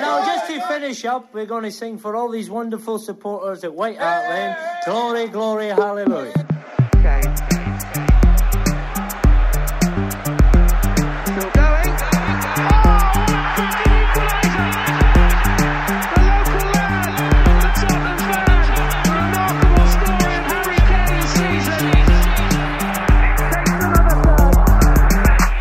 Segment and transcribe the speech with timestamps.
[0.00, 3.74] now just to finish up, we're going to sing for all these wonderful supporters at
[3.74, 4.56] White Hart Lane.
[4.84, 6.46] Glory, glory, hallelujah.
[6.96, 7.22] Okay.
[11.24, 11.90] Still going.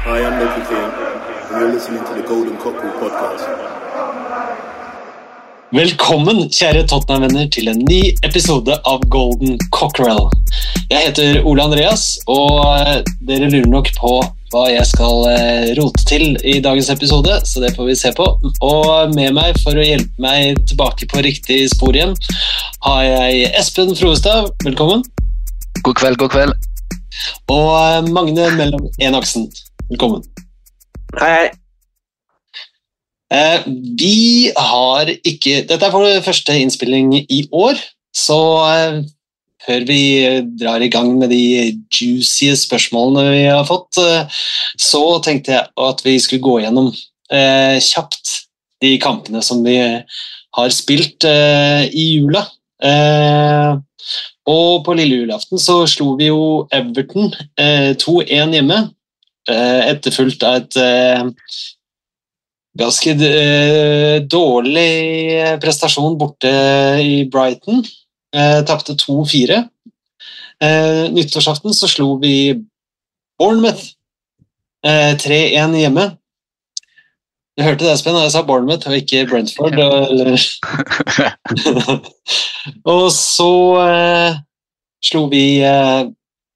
[0.01, 0.89] Hi, I'm Nicky King,
[1.51, 3.78] and you're listening to the Golden Cockerel podcast.
[5.69, 10.23] Velkommen, kjære Tottenham-venner, til en ny episode av Golden Cockerel.
[10.89, 14.15] Jeg heter Ole Andreas, og eh, dere lurer nok på
[14.49, 18.25] hva jeg skal eh, rote til i dagens episode, så det får vi se på.
[18.65, 22.17] Og med meg for å hjelpe meg tilbake på riktig spor igjen,
[22.89, 24.49] har jeg Espen Froestad.
[24.65, 25.05] Velkommen.
[25.85, 26.69] God kveld, god kveld.
[27.53, 29.51] Og eh, Magne Mellom Enaksen.
[29.93, 30.25] Velkommen.
[31.13, 31.49] Hei, hei.
[33.29, 33.61] Eh,
[33.97, 37.77] vi har ikke Dette er vår første innspilling i år,
[38.15, 38.95] så eh,
[39.67, 40.01] før vi
[40.57, 44.41] drar i gang med de juicy spørsmålene vi har fått, eh,
[44.81, 46.91] så tenkte jeg at vi skulle gå gjennom
[47.29, 48.31] kjapt
[48.81, 52.41] de kampene som vi har spilt i jula.
[54.49, 58.79] Og på lille julaften så slo vi jo Everton eh, 2-1 hjemme,
[59.45, 60.79] etterfulgt av et
[62.79, 66.51] ganske eh, dårlig prestasjon borte
[67.03, 67.83] i Brighton.
[68.35, 69.63] Eh, Tapte 2-4.
[70.63, 72.55] Eh, nyttårsaften så slo vi
[73.39, 73.83] Bournemouth
[74.85, 76.07] eh, 3-1 hjemme.
[77.59, 79.75] Du hørte det, Espen, jeg sa Bournemouth og ikke Brentford.
[79.75, 80.39] Eller...
[82.95, 83.51] og så
[83.83, 84.39] eh,
[85.03, 86.03] slo vi eh,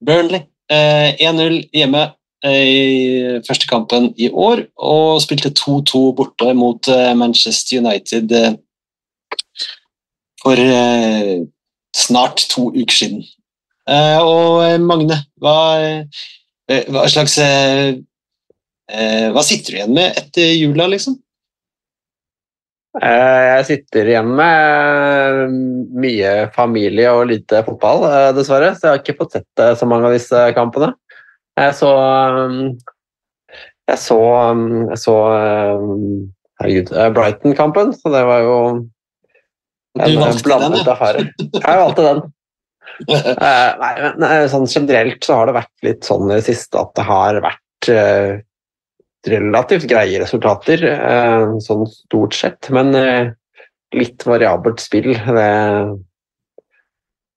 [0.03, 2.13] Burnley eh, 1-0 hjemme eh,
[2.43, 8.55] i første kampen i år, og spilte 2-2 borte mot eh, Manchester United eh,
[10.43, 11.45] for eh,
[11.95, 13.23] snart to uker siden.
[14.23, 15.55] Og Magne, hva,
[16.87, 17.33] hva slags
[18.87, 21.17] Hva sitter du igjen med etter jula, liksom?
[23.03, 25.51] Jeg sitter igjen med
[25.99, 28.07] mye familie og lite fotball,
[28.39, 28.71] dessverre.
[28.77, 30.93] Så jeg har ikke fått sett så mange av disse kampene.
[31.59, 32.61] Jeg så um,
[33.89, 34.19] Jeg så,
[34.49, 35.17] um, jeg så
[35.77, 36.31] um,
[36.61, 38.55] Herregud, eh, Brighton-kampen, så det var jo
[39.99, 41.25] en blandet affære.
[41.41, 42.23] Jeg valgte den.
[43.09, 43.89] Eh, Nei,
[44.21, 47.39] men sånn generelt så har det vært litt sånn i det siste at det har
[47.41, 48.35] vært eh,
[49.33, 50.83] relativt greie resultater,
[51.65, 52.93] sånn stort sett, men
[53.97, 55.09] litt variabelt spill.
[55.09, 55.49] Det,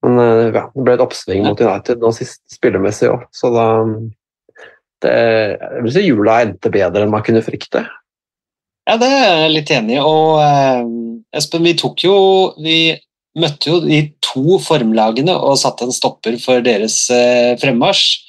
[0.04, 3.66] men, eh, ja, det ble et oppsving mot United nå sist spillemessig òg, så da
[5.04, 5.14] det,
[5.60, 7.84] Jeg vil si jula endte bedre enn man kunne frykte.
[8.86, 10.02] Ja, det er jeg litt enig i.
[10.02, 10.84] Og eh,
[11.36, 12.16] Espen, vi tok jo
[12.62, 12.78] Vi
[13.36, 18.22] møtte jo de to formlagene og satte en stopper for deres eh, fremmarsj.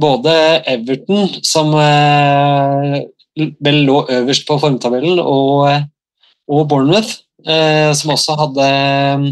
[0.00, 0.32] Både
[0.70, 3.00] Everton, som eh,
[3.34, 5.66] vel lå øverst på formtabellen, og,
[6.48, 9.26] og Bournemouth, eh, som også hadde eh,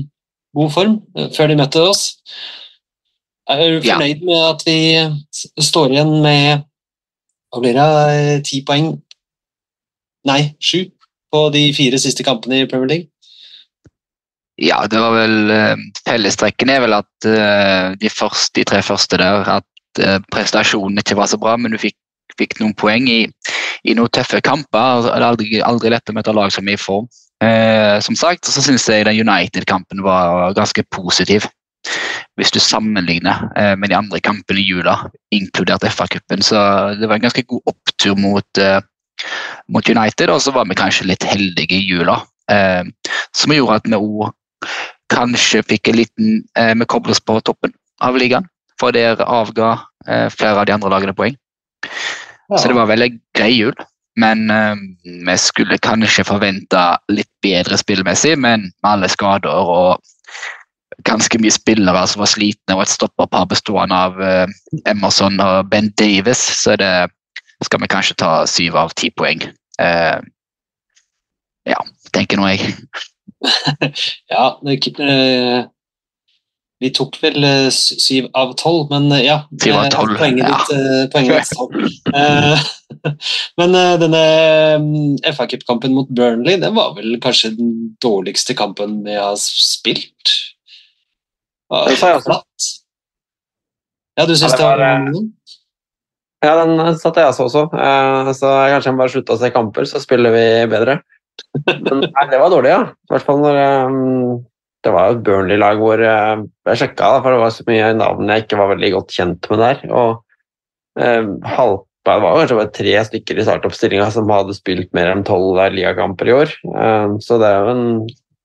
[0.56, 2.03] god form eh, før de møtte oss.
[3.50, 3.97] Er du Ja.
[3.97, 6.65] fornøyd med at vi står igjen med
[7.50, 9.00] hva blir det, eh, ti poeng
[10.28, 10.84] Nei, sju
[11.33, 13.06] på de fire siste kampene i Premier League.
[14.60, 19.49] Ja, det var vel eh, Fellestrekken er vel at de, første, de tre første der
[19.49, 19.65] at
[20.31, 21.97] prestasjonen ikke var så bra, men du fikk,
[22.37, 23.22] fikk noen poeng i,
[23.89, 25.06] i noen tøffe kamper.
[25.06, 27.09] Det er aldri, aldri lett å møte lag som er i form.
[27.41, 31.47] Eh, som sagt, så syns jeg den United-kampen var ganske positiv.
[32.37, 34.97] Hvis du sammenligner eh, med de andre kampene i jula,
[35.33, 36.45] inkludert FA-cupen.
[36.45, 36.61] Så
[37.01, 38.81] det var en ganske god opptur mot, eh,
[39.69, 42.21] mot United, og så var vi kanskje litt heldige i jula.
[43.37, 44.33] Som gjorde at vi òg
[45.12, 47.72] kanskje fikk en liten eh, Vi kobles på toppen
[48.03, 48.49] av ligaen,
[48.81, 49.77] for der avga
[50.33, 51.37] flere av de andre lagene poeng.
[52.57, 53.75] Så det var veldig grei jul.
[54.19, 54.76] Men eh,
[55.26, 60.03] vi skulle kanskje forventa litt bedre spillmessig, men med alle skader og
[61.07, 64.51] ganske mye spillere som var slitne, og et stopperpar bestående av eh,
[64.91, 66.92] Emerson og Ben Davis, så det
[67.65, 69.42] skal vi kanskje ta syv av ti poeng.
[69.80, 70.18] Eh,
[71.71, 71.80] ja,
[72.15, 72.74] tenker nå jeg.
[74.28, 75.63] Ja, det, eh,
[76.80, 79.42] vi tok vel eh, syv av tolv, men eh, ja.
[79.60, 80.56] Syv av tolv, Poenget ja.
[80.56, 81.97] ditt, eh, poenget ditt.
[82.21, 82.68] Eh,
[83.60, 84.21] Men denne
[84.82, 87.71] mm, FA Cup-kampen mot Burnley, det var vel kanskje den
[88.03, 90.32] dårligste kampen vi har spilt?
[91.71, 92.41] Det sa jeg også.
[94.18, 95.22] Ja, du syns Ja, det det var, var, eh,
[96.48, 97.47] Ja, den satte jeg også.
[97.47, 97.65] også.
[97.77, 101.00] Eh, så kanskje jeg bare slutte å se kamper, så spiller vi bedre.
[101.68, 102.82] Men nei, det var dårlig, ja.
[102.91, 104.41] I hvert fall når um,
[104.80, 106.41] Det var jo et Burnley-lag hvor uh,
[106.71, 109.60] jeg sjekka, for det var så mye navn jeg ikke var veldig godt kjent med
[109.60, 109.82] der.
[109.92, 115.12] Og eh, halv, det var kanskje bare tre stykker i startoppstillinga som hadde spilt mer
[115.12, 116.56] enn tolv ligakamper i år.
[116.72, 117.86] Eh, så det er jo en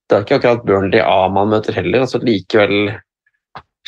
[0.05, 2.91] Det er ikke akkurat Burnley A man møter heller, og så likevel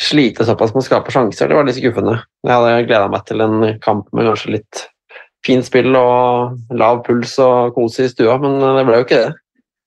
[0.02, 1.50] slite såpass med å skape sjanser.
[1.50, 2.16] Det var litt skuffende.
[2.42, 4.82] Jeg hadde gleda meg til en kamp med kanskje litt
[5.46, 9.36] fint spill og lav puls og kose i stua, men det ble jo ikke det.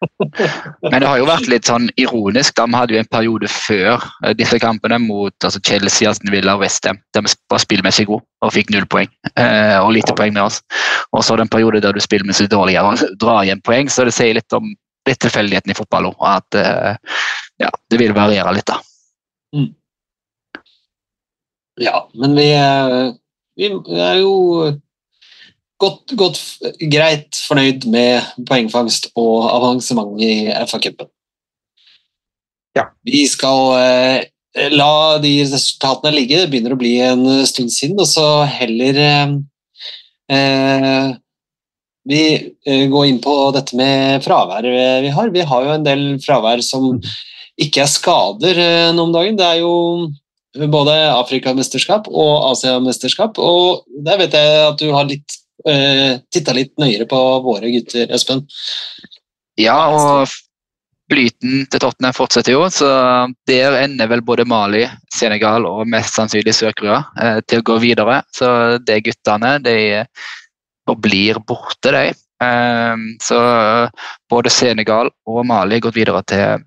[0.00, 2.54] Men det har jo vært litt sånn ironisk.
[2.56, 6.56] da Vi hadde jo en periode før eh, disse kampene mot altså Chelsea, Aston Villa
[6.56, 9.10] og Westham der vi var spillmessig gode og fikk null poeng.
[9.34, 10.60] Eh, og lite poeng med oss.
[11.12, 14.06] Og så den periode der du spiller med så dårligere og drar igjen poeng, så
[14.08, 14.72] det sier litt om
[15.08, 16.22] litt tilfeldigheten i fotball òg.
[16.30, 17.18] At eh,
[17.60, 18.80] ja, det vil variere litt, da.
[21.80, 23.12] Ja, men vi, eh,
[23.56, 24.32] vi er jo
[25.80, 26.40] godt, godt
[26.92, 31.08] greit fornøyd med poengfangst og avansement i FA-cupen.
[32.78, 32.86] Ja.
[33.06, 38.08] Vi skal eh, la de resultatene ligge, det begynner å bli en stund siden, og
[38.10, 39.34] så heller eh,
[40.36, 41.10] eh,
[42.10, 42.22] vi
[42.64, 45.34] går inn på dette med fravær eh, vi har.
[45.34, 46.94] Vi har jo en del fravær som
[47.60, 49.36] ikke er skader eh, nå om dagen.
[49.38, 55.39] Det er jo både Afrikamesterskap og Asiamesterskap, og der vet jeg at du har litt
[55.68, 58.44] uh, titta litt nøyere på våre gutter, Espen.
[59.60, 60.30] Ja, og
[61.10, 62.88] flyten til Tottenham fortsetter jo, så
[63.48, 68.20] der ender vel både Mali, Senegal og mest sannsynlig Sør-Korea eh, til å gå videre.
[68.34, 68.48] Så
[68.86, 69.76] de guttene de
[70.88, 72.04] forblir borte, de.
[72.46, 73.40] Eh, så
[74.30, 76.66] både Senegal og Mali har gått videre til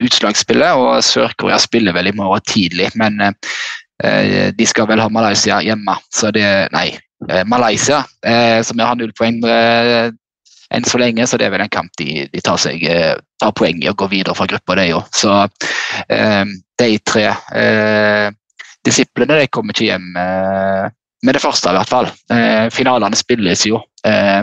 [0.00, 5.60] utslagsspillet, og Sør-Korea spiller vel i morgen tidlig, men eh, de skal vel ha Malaysia
[5.64, 7.06] hjemme, så det Nei, eh,
[7.46, 10.10] Malaysia, eh, som har null poeng eh,
[10.70, 13.54] enn så lenge, så det er vel en kamp de, de tar, seg, eh, tar
[13.58, 15.08] poeng i og går videre fra gruppa, de òg.
[15.14, 15.34] Så
[16.08, 16.44] eh,
[16.80, 17.26] de tre
[17.58, 18.28] eh,
[18.86, 20.86] disiplene de kommer ikke hjem eh,
[21.26, 22.08] med det første, i hvert fall.
[22.32, 24.40] Eh, finalene spilles jo eh,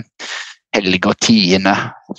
[0.75, 1.71] helga 10.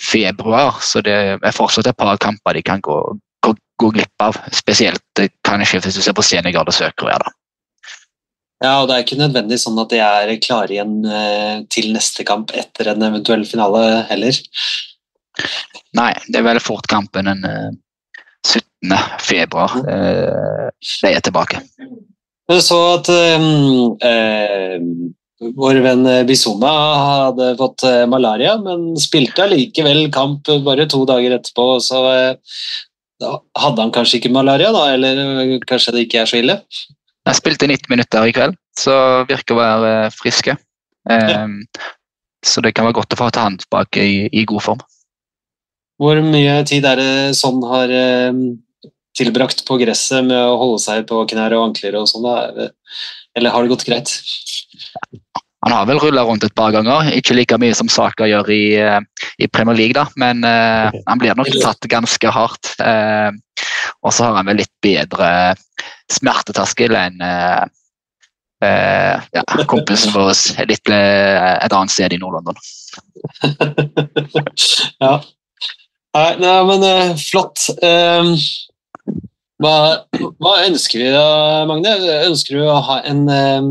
[0.02, 2.96] februar, så det er fortsatt et par kamper de kan gå,
[3.44, 4.40] gå, gå glipp av.
[4.56, 7.20] Spesielt eh, kanskje hvis du ser på Senegal og Sør-Korea.
[8.64, 12.25] Ja, og det er ikke nødvendig sånn at de er klare igjen eh, til neste
[12.26, 14.40] kamp etter en eventuell finale heller.
[15.94, 17.70] Nei, det er vel fort kampen den eh,
[18.43, 18.96] 17.
[19.22, 19.78] februar.
[19.87, 20.66] eh,
[21.05, 21.62] de er tilbake.
[22.49, 24.76] Jeg så at eh,
[25.38, 31.66] vår venn Bizuma hadde fått eh, malaria, men spilte allikevel kamp bare to dager etterpå.
[31.84, 32.32] Så eh,
[33.22, 36.58] da hadde han kanskje ikke malaria, da, eller eh, kanskje det ikke er så ille?
[37.29, 40.55] Jeg spilte 90 minutter i kveld, så virker å være friske.
[40.57, 40.57] friske.
[41.13, 41.59] Ehm,
[42.45, 44.81] så det kan være godt å få ta han tilbake i, i god form.
[45.99, 47.93] Hvor mye tid er det sånn har
[48.31, 48.43] um,
[49.19, 52.29] tilbrakt på gresset med å holde seg på knær og ankler og sånn?
[53.37, 54.15] Eller har det gått greit?
[55.67, 58.63] Han har vel rulla rundt et par ganger, ikke like mye som Saka gjør i,
[58.79, 62.77] eh, i Premier League, da, men uh, han blir nok tatt ganske hardt.
[62.79, 63.33] Eh,
[64.06, 65.31] og så har han vel litt bedre
[66.12, 67.65] smerteterskel enn eh,
[68.65, 70.33] eh, ja, kompisen vår
[70.69, 72.56] litt eh, et annet sted i Nord-London.
[75.05, 75.19] ja.
[76.17, 77.69] Nei, nei men eh, flott.
[77.82, 78.34] Um,
[79.58, 79.75] hva,
[80.39, 81.29] hva ønsker vi da,
[81.69, 81.94] Magne?
[82.29, 83.70] Ønsker du å ha en, um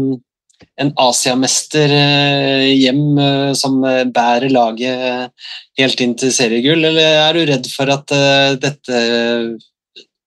[0.82, 3.18] en Asiamester eh, hjem
[3.58, 3.80] som
[4.14, 5.32] bærer laget
[5.78, 8.14] helt inn til seriegull, eller er du redd for at
[8.62, 9.00] dette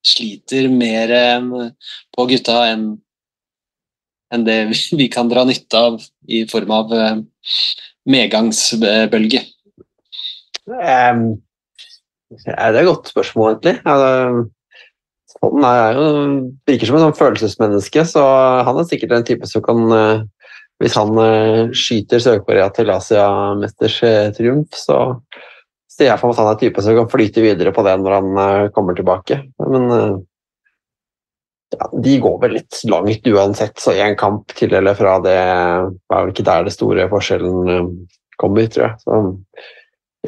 [0.06, 1.46] sliter mer eh,
[2.14, 2.90] på gutta enn
[4.30, 4.58] enn det
[4.94, 5.98] vi, kan dra nytte av
[6.30, 7.16] i form av eh,
[8.10, 9.42] medgangsbølge?
[10.70, 11.24] Um,
[12.30, 13.80] det er et godt spørsmål, egentlig.
[13.82, 14.44] Ja,
[15.34, 16.04] sånn er jo,
[16.68, 18.22] virker som sånn følelsesmenneske, så
[18.66, 20.28] han er sikkert en type som kan eh,
[20.80, 21.18] Hvis han
[21.76, 25.18] skyter Sør-Korea til Asiamesters eh, triumf, så
[26.00, 27.96] ser jeg for meg at han er typen type som kan flyte videre på det
[28.00, 29.40] når han eh, kommer tilbake.
[29.60, 30.14] Men eh,
[31.76, 35.90] ja, de går vel litt langt uansett, så én kamp til eller fra det er
[36.10, 37.92] vel ikke der det store forskjellen eh,
[38.40, 39.04] kommer, tror jeg.
[39.04, 39.20] Så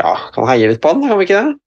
[0.02, 1.58] ja, kan heie litt på han, kan vi ikke det?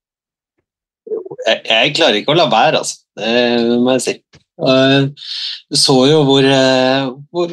[1.46, 3.02] jeg, jeg klarer ikke å la være, altså.
[3.16, 4.16] Det må jeg si.
[4.56, 6.46] Du så jo hvor,
[7.32, 7.52] hvor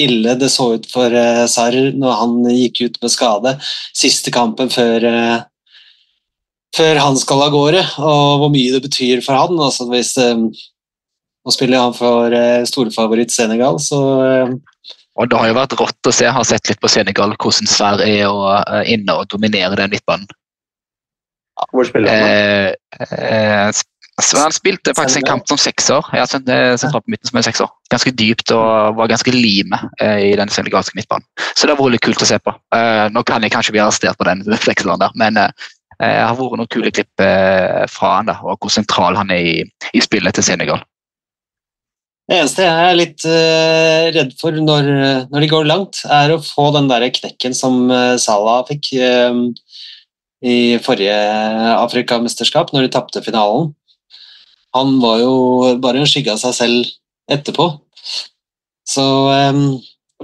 [0.00, 3.56] ille det så ut for uh, Sarr når han gikk ut med skade.
[3.96, 5.42] Siste kampen før, uh,
[6.76, 9.58] før han skal av gårde, og hvor mye det betyr for han.
[9.62, 10.34] Altså, hvis, eh,
[11.44, 14.00] nå spiller han for uh, storfavoritt Senegal, så
[15.14, 16.24] Og det har jo vært rått å se.
[16.26, 19.92] Jeg har sett litt på Senegal hvordan Sverre er å, eh, inne og dominere den
[19.92, 20.26] midtbanen.
[21.70, 22.30] Hvor spiller han?
[22.30, 23.68] Eh, eh,
[24.14, 26.06] han spilte faktisk en kamp som sekser.
[26.14, 27.70] Jeg sendte eh, sentralt på midten som er sekser.
[27.90, 31.26] Ganske dypt og var ganske lime eh, i den senegalske midtbanen.
[31.54, 32.54] Så det har vært litt kult å se på.
[32.76, 36.58] Eh, nå kan jeg kanskje bli arrestert på den flekselen der, men det har vært
[36.58, 39.52] noen kule klipp fra han da, og hvor sentral han er i,
[39.94, 40.82] i spillet til Senegal.
[42.26, 44.88] Det eneste jeg er litt uh, redd for når,
[45.30, 49.38] når de går langt, er å få den der knekken som uh, Salah fikk uh,
[50.44, 51.14] i forrige
[51.76, 53.70] Afrikamesterskap, når de tapte finalen.
[54.74, 55.34] Han var jo
[55.82, 56.92] bare en skygge av seg selv
[57.30, 57.68] etterpå.
[58.88, 59.66] Så um,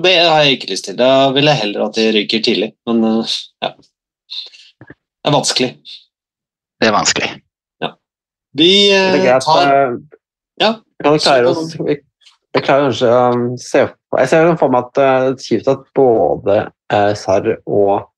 [0.03, 0.99] det har jeg ikke lyst til.
[0.99, 2.73] Da vil jeg heller at de ryker tidlig.
[2.89, 3.75] Men uh, ja.
[5.21, 5.71] Det er vanskelig.
[6.81, 7.31] Det er vanskelig.
[8.59, 9.99] Vi Jeg eh, tenker at, tar eh,
[10.61, 10.71] Ja.
[10.99, 11.97] Vi kan klare oss vi,
[12.55, 16.57] vi klarer kanskje å se Jeg ser for meg at det er kjipt at både
[16.93, 18.09] uh, Sarr og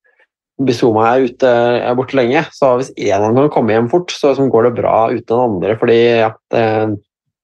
[0.66, 1.48] Bizuma er ute
[1.82, 2.44] er borte lenge.
[2.56, 5.28] Så hvis én av dem kan komme hjem fort, så liksom går det bra uten
[5.30, 5.76] den andre.
[5.80, 6.66] fordi ja, det,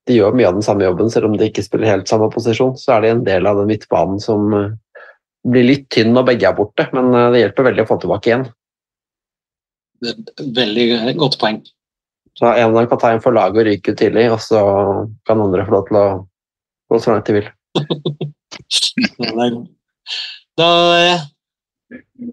[0.09, 2.77] de gjør mye av den samme jobben, selv om de ikke spiller helt samme posisjon.
[2.81, 4.71] Så er de en del av den midtbanen som eh,
[5.49, 8.33] blir litt tynn når begge er borte, men eh, det hjelper veldig å få tilbake
[8.33, 8.47] igjen.
[10.57, 10.87] Veldig
[11.19, 11.61] godt poeng.
[12.39, 14.61] Så en av dem kan ta en for laget og ryke ut tidlig, og så
[15.27, 16.07] kan andre få lov til å
[16.89, 17.49] gå så langt de vil.
[20.59, 20.67] Da
[20.99, 21.21] eh,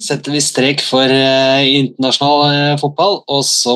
[0.02, 3.76] setter vi strek for eh, internasjonal eh, fotball, og så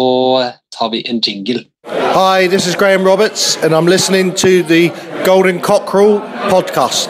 [0.75, 1.63] tar vi en jingle.
[1.87, 4.91] Hi, this is Graham Roberts, and I'm listening to the
[5.25, 6.19] Golden Cockerel
[6.49, 7.09] podcast.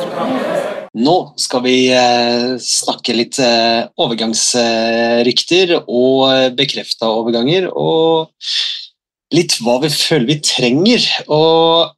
[0.99, 8.29] Nå skal vi eh, snakke litt overgangsrykter og bekrefta overganger, og
[9.33, 10.99] litt hva vi føler vi trenger.
[11.29, 11.89] Og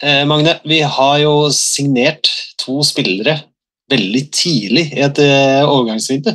[0.00, 2.24] Magne, vi har jo signert
[2.56, 3.49] to spillere
[3.90, 6.34] veldig tidlig i et eh, overgangsvindu.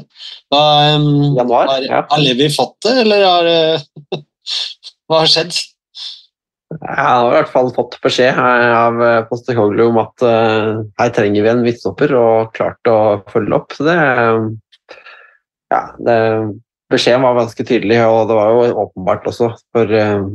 [0.53, 0.63] Da,
[0.95, 2.01] um, Januar, har, ja.
[2.09, 3.87] har Levi fått det, eller har eh,
[5.05, 5.53] Hva har skjedd?
[6.73, 11.45] Jeg har i hvert fall fått beskjed eh, av Postekoglu om at uh, her trenger
[11.45, 12.97] vi en midtstopper, og klart å
[13.31, 13.75] følge opp.
[13.77, 14.95] Så det, eh,
[15.73, 16.19] ja, det
[16.93, 20.27] Beskjeden var ganske tydelig, og det var jo åpenbart også for uh,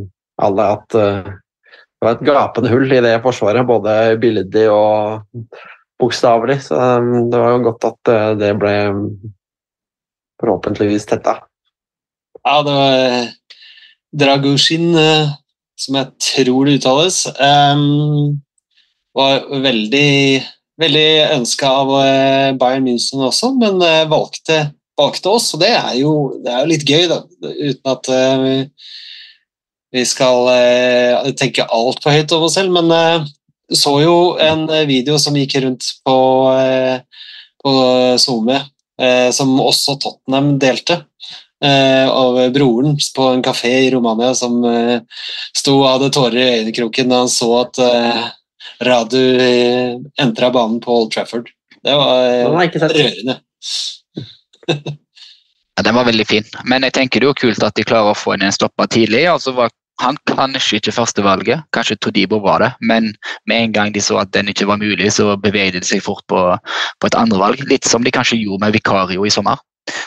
[0.42, 5.44] alle at uh, det var et gapende hull i det forsvaret, både billedlig og
[6.00, 6.60] bokstavelig.
[6.66, 8.74] Så eh, det var jo godt at eh, det ble
[10.40, 11.38] forhåpentligvis tetta.
[12.44, 13.26] Ja, det var eh,
[14.20, 15.32] Dragushin, eh,
[15.80, 18.40] som jeg tror det uttales, ehm,
[19.16, 20.42] var veldig,
[20.80, 23.80] veldig ønska av eh, Bayern München også, men
[24.10, 24.62] valgte,
[25.00, 26.14] valgte oss, og det er jo,
[26.44, 28.10] det er litt gøy, da, uten at
[29.90, 30.46] vi- skal
[31.34, 32.92] tenke altfor høyt over oss selv, men
[33.76, 36.16] så jo en eh, video som gikk rundt på,
[36.56, 37.26] eh,
[37.62, 37.72] på
[38.18, 38.58] SoMe,
[39.00, 41.00] eh, som også Tottenham delte
[41.64, 44.62] eh, av broren på en kafé i Romania som
[45.56, 47.82] sto og hadde tårer i øyekroken da han så at
[48.80, 49.20] Radu
[50.20, 51.50] entra banen på Old Trafford.
[51.84, 52.48] Det var
[52.88, 53.40] rørende.
[55.80, 58.12] Ja, den var veldig fin, men jeg tenker det er jo kult at de klarer
[58.12, 59.22] å få inn en stopper tidlig.
[59.32, 63.10] altså var han kanskje ikke førstevalget, kanskje Todibo var det, men
[63.48, 66.24] med en gang de så at den ikke var mulig, så beveget de seg fort
[66.30, 66.40] på,
[67.00, 67.60] på et andrevalg.
[67.68, 69.60] Litt som de kanskje gjorde med Vikario i sommer.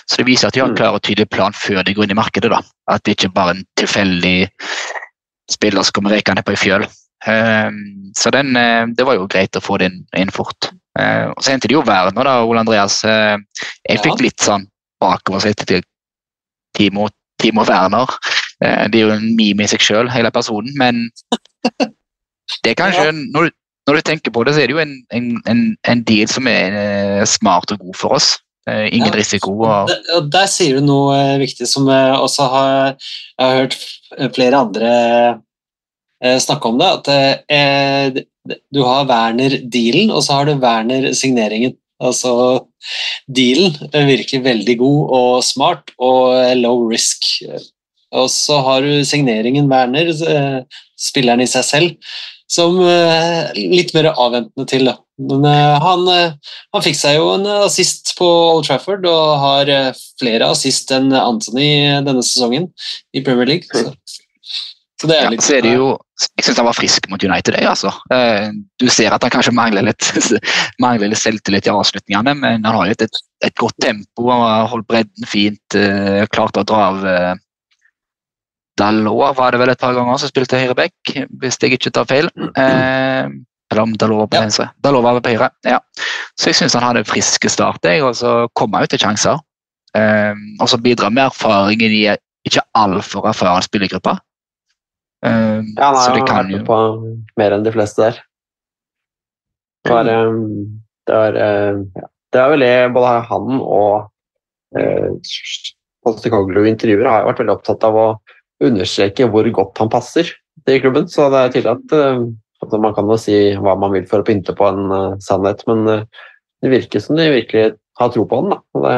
[0.08, 2.16] Så det viser at de har en klar og tydelig plan før de går inn
[2.16, 2.52] i markedet.
[2.52, 2.62] da.
[2.92, 4.38] At det ikke bare er en tilfeldig
[5.52, 6.86] spiller som kommer rekende på ei fjøl.
[7.26, 10.72] Ehm, så den, eh, det var jo greit å få det inn, fort.
[11.00, 13.04] Eh, og Så endte det jo Werner, da, Ole Andreas.
[13.04, 13.38] Eh,
[13.90, 14.68] jeg fikk litt sånn
[15.02, 15.84] bakover seg til
[16.76, 17.10] Timo,
[17.40, 18.08] Timo Werner.
[18.64, 21.04] Eh, Det er jo en meme i seg sjøl, hele personen, men
[22.64, 23.58] det er kanskje når, du,
[23.90, 26.48] når du tenker på det, så er det jo en, en, en, en deal som
[26.52, 28.34] er eh, smart og god for oss.
[28.70, 29.18] Eh, Ingen Ja.
[29.20, 29.58] risiko.
[29.68, 33.80] og Der, der sier du noe viktig som også har, jeg har hørt
[34.38, 34.94] flere andre
[36.40, 36.92] snakke om det.
[37.02, 38.24] At eh,
[38.72, 41.76] du har Werner-dealen, og så har du Werner-signeringen.
[42.04, 42.32] Altså,
[43.32, 43.76] dealen
[44.08, 47.28] virker veldig god og smart og low risk.
[48.14, 52.12] Og så har du signeringen Werner, eh, spilleren i seg selv,
[52.52, 54.86] som eh, litt mer avventende til.
[54.90, 54.98] Da.
[55.32, 56.06] Men eh, han,
[56.76, 59.74] han fikk seg jo en assist på Old Trafford og har
[60.22, 61.72] flere assist enn Anthony
[62.06, 62.70] denne sesongen
[63.18, 63.70] i Premier League.
[63.74, 63.90] Så,
[65.02, 65.88] så det er Ja, litt så er det jo,
[66.38, 67.58] jeg syns han var frisk mot United.
[67.58, 67.90] Jeg, altså.
[68.80, 70.06] Du ser at han kanskje mangler litt,
[70.84, 75.28] mangler litt selvtillit i avslutningene, men han har et, et, godt tempo, han holdt bredden
[75.28, 75.82] fint,
[76.30, 77.42] klart å dra av
[78.80, 81.12] Dalot var det vel et par ganger som spilte høyreback,
[81.42, 82.30] hvis jeg ikke tar feil.
[82.58, 83.28] Eh,
[83.72, 84.42] eller om Dalot var på Ja.
[84.48, 84.70] venstre.
[84.82, 85.80] Dalot var på høyre, ja.
[86.38, 89.40] Så jeg syns han hadde friske start, jeg, og så kom han ut til sjanser.
[89.94, 92.18] Eh, og så bidrar med erfaringen i
[92.50, 94.18] ikke altfor erfaren spillergruppe.
[95.24, 96.80] Eh, Ja, han så har det jo kan vært jo med på
[97.38, 98.18] mer enn de fleste der.
[99.86, 100.34] Det var, eh,
[101.08, 102.08] det var, ja.
[102.34, 104.10] det var veldig Både han og
[104.78, 105.10] eh,
[106.04, 108.08] Postekoglu intervjuer har vært veldig opptatt av å
[108.70, 110.30] understreke hvor godt han passer
[110.68, 111.10] til klubben.
[111.12, 112.26] Så det er tydelig at eh,
[112.64, 115.66] altså man kan jo si hva man vil for å pynte på en eh, sannhet,
[115.70, 116.06] men eh,
[116.64, 118.54] det virker som de virkelig har tro på han.
[118.54, 118.62] da.
[118.86, 118.96] Det,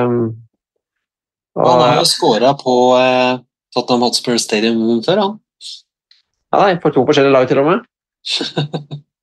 [1.55, 3.41] og, Han har jo skåra på eh,
[3.75, 5.35] Tottenham Hotspur Stadium før, han.
[6.53, 7.85] ja, nei, for to forskjellige lag til og med.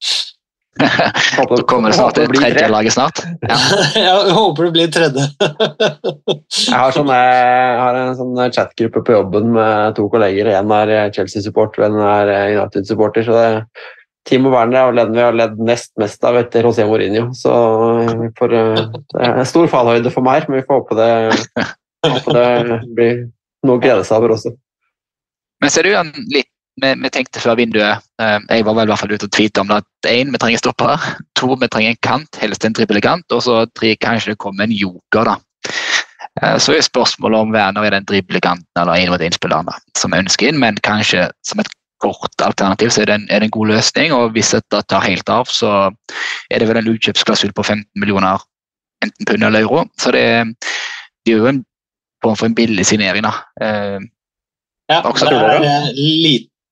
[0.80, 3.20] Håper- Så kommer det snart til det tredje laget snart.
[3.44, 3.56] Ja.
[4.08, 5.24] Jeg håper det blir tredje.
[6.72, 10.48] Jeg har, sånne, jeg har en sånn chatgruppe på jobben med to kolleger.
[10.56, 13.26] En er Chelsea-supporter, en er United-supporter.
[13.26, 13.48] så det
[14.28, 17.32] Timo Werner er den vi har ledd nest mest av etter José Mourinho.
[17.34, 17.50] Så
[18.38, 18.82] får, eh,
[19.16, 21.08] det er stor fallhøyde for meg, men vi får håpe det,
[22.06, 23.16] håpe det blir
[23.66, 24.54] noe å glede seg over også.
[25.62, 26.48] Men ser du en litt
[26.80, 29.60] vi, vi tenkte før vinduet eh, Jeg var vel i hvert fall ute og tweeta
[29.60, 31.04] om det at én, vi trenger stopper.
[31.38, 33.26] To, vi trenger en kant, helst en dribbelkant.
[33.34, 35.36] Og så tre, kanskje det kommer en joker, da.
[36.40, 40.22] Eh, Så er spørsmålet om Werner er den driblekanten eller en mot én-spilleren som vi
[40.24, 41.68] ønsker inn, men kanskje som et
[42.02, 44.12] kort alternativ så er det en, er det en god løsning.
[44.16, 45.90] Og hvis dette tar helt av, så
[46.50, 48.40] er det vel en utkjøpsklausul på 15 millioner
[49.04, 49.84] enten pund eller euro.
[50.00, 50.24] Så det,
[51.26, 51.62] det er jo en
[52.24, 53.36] form for en billig signering, da.
[53.60, 54.00] Eh,
[54.90, 55.68] Ja, det er dere?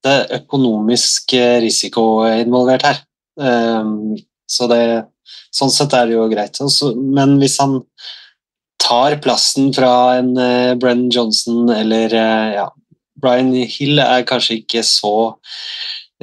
[0.04, 3.00] Eh, lite økonomisk eh, risiko involvert her.
[3.36, 4.16] Um,
[4.46, 5.06] så det,
[5.52, 6.58] sånn sett er det jo greit.
[6.96, 7.80] Men hvis han
[8.80, 12.68] tar plassen fra en Brenn Brennan Johnson eller eh, ja,
[13.20, 15.36] Brian Hill er kanskje ikke så,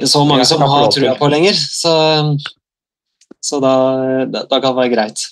[0.02, 1.54] så mange som har trua på lenger.
[1.54, 1.92] Så,
[3.40, 3.74] så da,
[4.26, 5.26] da, kan det være greit.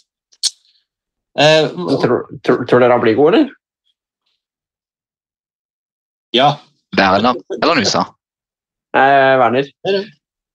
[1.37, 1.69] Eh,
[2.01, 3.55] Tror, tror, tror dere han blir god, eller?
[6.37, 6.61] ja.
[6.97, 8.07] Werner eller Nusa?
[8.97, 9.69] Eh, Werner.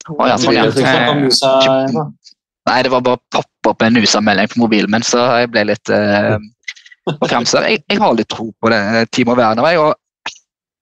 [0.09, 2.05] Å, ja, sånn, ja.
[2.69, 5.65] Nei, det var bare å poppe opp en USA-melding på mobilen min, så jeg ble
[5.69, 6.37] litt uh,
[7.09, 8.81] jeg, jeg har litt tro på det,
[9.13, 9.65] Timo Werner.
[9.71, 9.97] jeg, og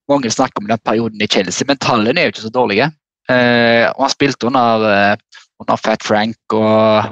[0.09, 2.87] Mange snakker om den perioden i Chelsea, men tallene er jo ikke så dårlige.
[3.29, 7.11] Uh, og Han spilte under, eh, under Fat Frank og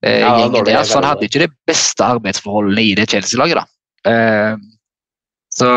[0.00, 3.60] Ja, gjengen dårlig, der, så han hadde ikke de beste arbeidsforholdene i det Chelsea-laget.
[3.60, 3.66] da.
[4.08, 4.56] Uh,
[5.52, 5.68] så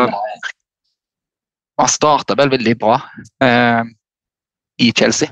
[1.78, 2.96] han starta vel veldig bra
[3.44, 3.84] eh,
[4.82, 5.30] i Chelsea.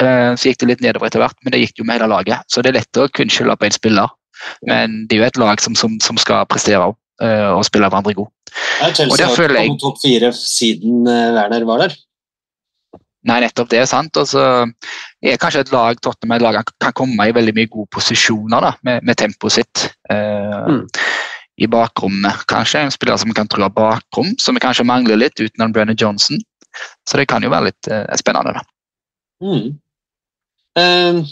[0.00, 2.42] Eh, så gikk det litt nedover etter hvert, men det gikk jo med hele laget.
[2.50, 4.08] Så det er lett å kun skylde på en spiller.
[4.66, 7.86] Men det er jo et lag som, som, som skal prestere opp eh, og spille
[7.86, 8.32] hverandre god.
[8.80, 11.84] Ja, Og Chelsea der har ikke føler jeg- kommet topp fire siden eh, Werner var
[11.86, 11.94] der.
[13.24, 14.18] Nei, nettopp det er sant.
[14.20, 14.42] Og så
[15.24, 18.74] er kanskje et lag Tottenham et lag kan komme i veldig mye gode posisjoner da,
[18.84, 19.86] med, med tempoet sitt.
[20.10, 20.82] eh, Mm.
[21.56, 22.82] I bakrommet, kanskje.
[22.82, 26.40] En spiller som kan true bakrom, som vi kanskje mangler litt uten Brenner Johnson.
[27.08, 28.56] Så det kan jo være litt eh, spennende.
[28.58, 28.64] da.
[29.44, 29.78] Mm.
[30.78, 31.24] Eh,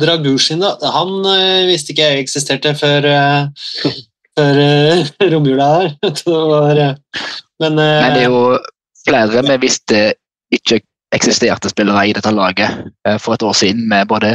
[0.00, 0.76] Dragushin, da.
[0.96, 3.92] Han eh, visste ikke jeg eksisterte før, eh,
[4.38, 5.94] før eh, romjula her.
[6.18, 8.58] Det var, eh, men eh, Men det er jo
[9.06, 10.04] flere vi visste
[10.52, 10.82] ikke
[11.14, 14.32] eksisterte spillere i dette laget eh, for et år siden, med både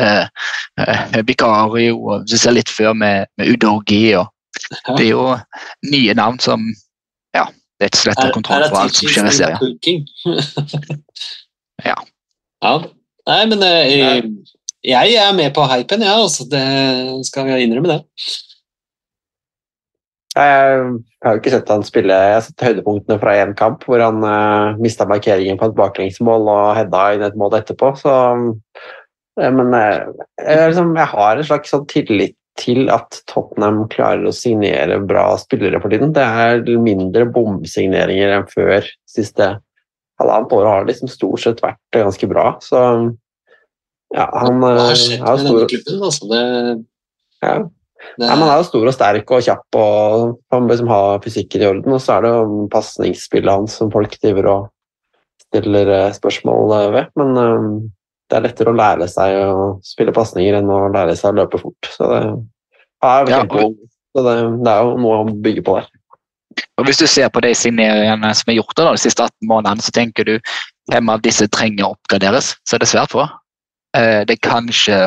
[1.27, 4.15] Bikario og litt før med, med Udogi.
[4.15, 4.29] og
[4.97, 5.25] Det er jo
[5.91, 6.63] nye navn som
[7.35, 7.45] Ja,
[7.79, 10.07] det er slett så lett å ha kontroll på alt som skjer i serien.
[11.81, 11.95] Ja.
[12.61, 12.71] ja.
[13.25, 14.27] Nei, men jeg,
[14.85, 16.13] jeg er med på hypen, ja.
[16.21, 16.61] Altså, det
[17.25, 17.99] skal jeg innrømme det.
[20.31, 20.75] Jeg
[21.25, 22.15] har jo ikke sett han spille.
[22.15, 26.47] Jeg har sett høydepunktene fra én kamp hvor han uh, mista markeringen på et baklengsmål
[26.47, 27.91] og hedda inn et mål etterpå.
[27.99, 28.13] Så,
[29.41, 30.07] uh, men uh,
[30.39, 35.25] jeg, liksom, jeg har en slags sånn tillit til at Tottenham klarer å signere bra
[35.39, 36.13] spillere for tiden.
[36.15, 38.87] Det er mindre bomsigneringer enn før.
[39.09, 39.53] Siste
[40.21, 42.47] halvannet året har det liksom stort sett vært ganske bra.
[42.63, 42.81] Så
[44.11, 46.03] ja, han Hva eh, har skjedd med stor, denne klubben?
[46.09, 46.41] Altså, det,
[47.41, 47.55] ja,
[48.17, 51.69] det, man er jo stor og sterk og kjapp og man liksom har fysikken i
[51.69, 51.95] orden.
[51.95, 54.69] Og så er det jo pasningsspillet hans som folk driver og
[55.47, 57.11] stiller eh, spørsmål eh, ved.
[57.19, 57.67] Men eh,
[58.31, 61.59] det er lettere å lære seg å spille pasninger enn å lære seg å løpe
[61.59, 61.89] fort.
[61.91, 62.21] Så det,
[63.03, 63.75] er Ja, og,
[64.15, 65.89] så det, det er jo noe å bygge på der.
[66.79, 69.83] Og Hvis du ser på de signeringene som er gjort da, de siste 18 månedene,
[69.83, 70.37] så tenker du
[70.91, 72.53] hvem av disse trenger å oppgraderes.
[72.67, 73.27] Så er det svært få.
[73.97, 74.99] Eh, Det er kanskje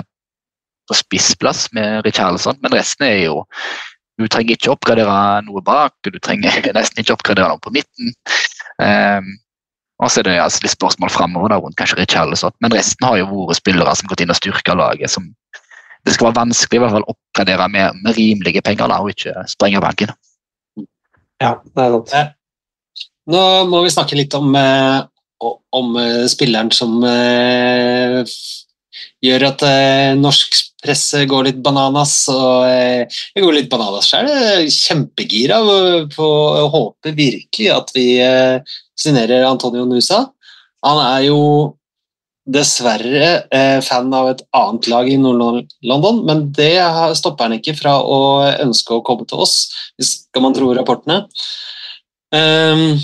[0.89, 3.45] på spissplass med Richarlison, men resten er jo
[4.15, 8.13] Du trenger ikke oppgradere noe bak, du trenger nesten ikke oppgradere noe på midten.
[10.05, 13.47] Og så er det altså, litt spørsmål framover rundt kanskje Richarlison, men resten har jo
[13.49, 15.31] vært spillere som har gått inn og styrka laget, som
[16.05, 19.15] det skal være vanskelig i hvert fall å oppgradere med, med rimelige penger da, og
[19.15, 20.13] ikke sprenge banken.
[21.41, 22.35] Ja, det er sant.
[23.33, 23.41] Nå
[23.71, 25.01] må vi snakke litt om, eh,
[25.73, 28.21] om eh, spilleren som eh,
[29.25, 32.17] gjør at eh, norsk presse går litt bananas.
[32.33, 34.29] Og eh, jeg går litt bananas sjøl.
[34.71, 35.61] Kjempegira
[36.15, 36.29] på
[36.65, 40.27] å håpe virkelig at vi eh, signerer Antonio Nusa.
[40.85, 41.41] Han er jo
[42.45, 46.77] dessverre eh, fan av et annet lag i Nord-London, men det
[47.17, 48.19] stopper han ikke fra å
[48.67, 51.23] ønske å komme til oss, hvis skal man tro rapportene.
[52.35, 52.99] Um,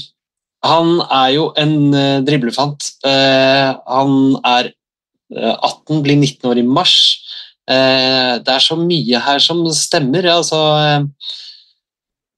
[0.67, 2.91] han er jo en uh, driblefant.
[3.07, 4.75] Eh, han er eh,
[5.31, 6.97] 18, blir 19 år i mars.
[7.71, 10.27] Eh, det er så mye her som stemmer.
[10.33, 11.31] Altså, eh,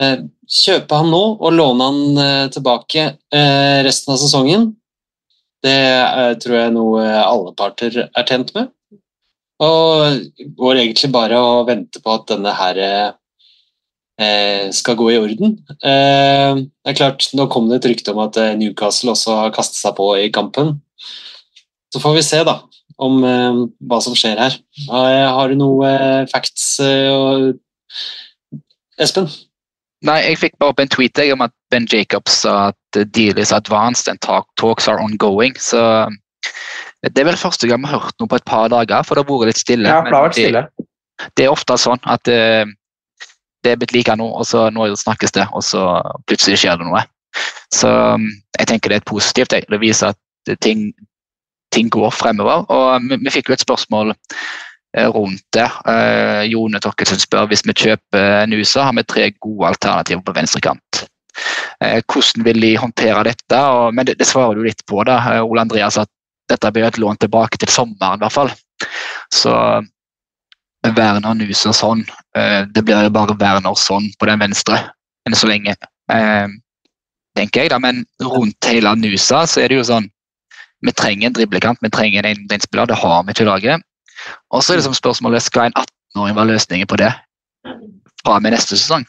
[0.03, 0.19] eh,
[0.53, 4.71] kjøpe han nå og låne han eh, tilbake eh, resten av sesongen,
[5.63, 8.71] det eh, tror jeg er noe alle parter er tjent med.
[9.63, 10.23] Og
[10.59, 15.55] går egentlig bare og venter på at denne her eh, skal gå i orden.
[15.79, 19.55] Eh, det er klart, Nå kom det et rykte om at eh, Newcastle også har
[19.55, 20.81] kastet seg på i kampen.
[21.95, 22.59] Så får vi se da,
[23.03, 24.59] om eh, hva som skjer her.
[24.87, 27.53] Eh, har du noe eh, facts, eh, og...
[29.03, 29.29] Espen?
[30.07, 33.05] Nei, jeg fikk bare opp en tweet jeg, om at Ben Jacobs sa at uh,
[33.15, 35.55] deal is advanced and talk, talks are ongoing.
[35.63, 35.79] Så
[37.07, 39.23] det er vel første gang vi har hørt noe på et par dager, for det
[39.23, 39.87] har vært litt stille.
[39.87, 40.65] Ja, det har vært stille.
[40.75, 40.89] Det,
[41.39, 42.67] det er ofte sånn at uh,
[43.63, 45.87] det er blitt like nå, og så nå snakkes det, og så
[46.27, 47.05] plutselig skjer det noe.
[47.73, 47.89] Så
[48.59, 49.55] jeg tenker det er positivt.
[49.55, 50.91] Det viser at ting,
[51.73, 52.67] ting går fremover.
[52.73, 55.69] Og vi, vi fikk jo et spørsmål eh, rundt det.
[55.87, 61.05] Uh, Jone Torkelsen spør hvis vi kjøper Nusa, har vi tre gode alternativer på venstrekant.
[61.83, 63.63] Uh, hvordan vil de håndtere dette?
[63.77, 65.01] Og, men det, det svarer du litt på.
[65.09, 66.11] da, uh, Ole Andreas, at
[66.53, 68.53] dette blir et lån tilbake til sommeren i hvert fall.
[69.33, 69.55] Så
[70.83, 72.03] Werner Nusa sånn,
[72.37, 74.81] eh, det blir jo bare Werner sånn på den venstre
[75.29, 75.77] enn så lenge.
[76.11, 76.49] Eh,
[77.39, 80.11] tenker jeg da, Men rundt hele Nusa så er det jo sånn
[80.83, 82.91] Vi trenger en driblekant, vi trenger en 1-1-spiller.
[82.91, 83.85] Det har vi ikke i laget.
[84.51, 87.13] Og så er det som spørsmålet skal en 18-åring være løsningen på det
[88.23, 89.05] fra og med neste sesong.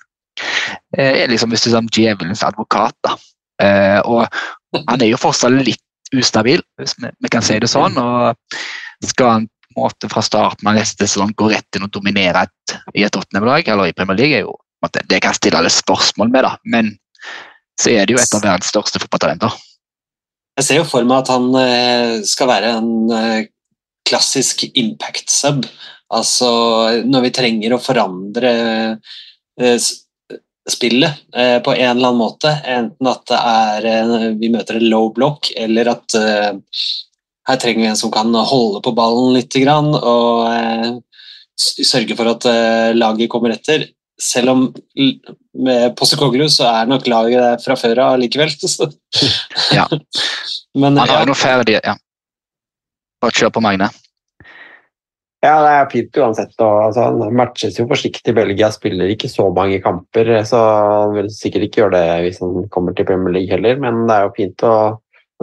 [0.97, 3.17] Eh, liksom hvis du er djevelens advokat, da.
[3.61, 4.25] Eh, og
[4.89, 5.81] han er jo fortsatt litt
[6.13, 7.97] ustabil, hvis vi, vi kan si det sånn.
[7.97, 8.33] og
[9.05, 12.45] Skal han på en måte fra starten av neste sesong gå rett inn og dominere
[12.45, 15.61] et, i et Tottenham-lag eller i Premier League, er jo måte, det kan jeg stille
[15.61, 16.57] alle spørsmål med, da.
[16.65, 16.91] Men
[17.81, 19.55] så er det jo et av verdens største fotballtalenter.
[20.59, 23.49] Jeg ser jo for meg at han eh, skal være en eh,
[24.05, 25.65] klassisk impact sub.
[26.13, 26.49] Altså
[27.09, 28.51] når vi trenger å forandre
[29.57, 29.87] eh,
[30.69, 35.49] spillet på en eller annen måte, enten at det er vi møter en low block,
[35.59, 41.01] eller at her trenger vi en som kan holde på ballen litt og
[41.59, 42.47] sørge for at
[42.95, 43.89] laget kommer etter.
[44.15, 44.63] Selv om
[45.53, 48.49] med Postekoglu, så er nok laget der fra før av likevel.
[48.75, 48.91] så-
[49.73, 49.87] Ja.
[50.75, 51.95] Men Han har ja, jo noe ferdig ja.
[53.21, 53.89] Bare kjør på, Magne.
[55.43, 56.53] Ja, det er fint uansett.
[56.63, 60.31] Og, altså, han matches jo forsiktig i Belgia, spiller ikke så mange kamper.
[60.47, 64.05] Så han vil sikkert ikke gjøre det hvis han kommer til Premier League heller, men
[64.07, 64.75] det er jo fint å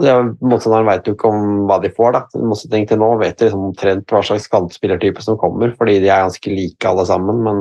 [0.01, 2.15] er Motstanderen vet jo ikke om hva de får.
[2.15, 2.21] da.
[2.41, 6.23] Motsetning til nå vet de liksom omtrent hva slags kantspillertype som kommer, fordi de er
[6.25, 7.43] ganske like alle sammen.
[7.45, 7.59] Men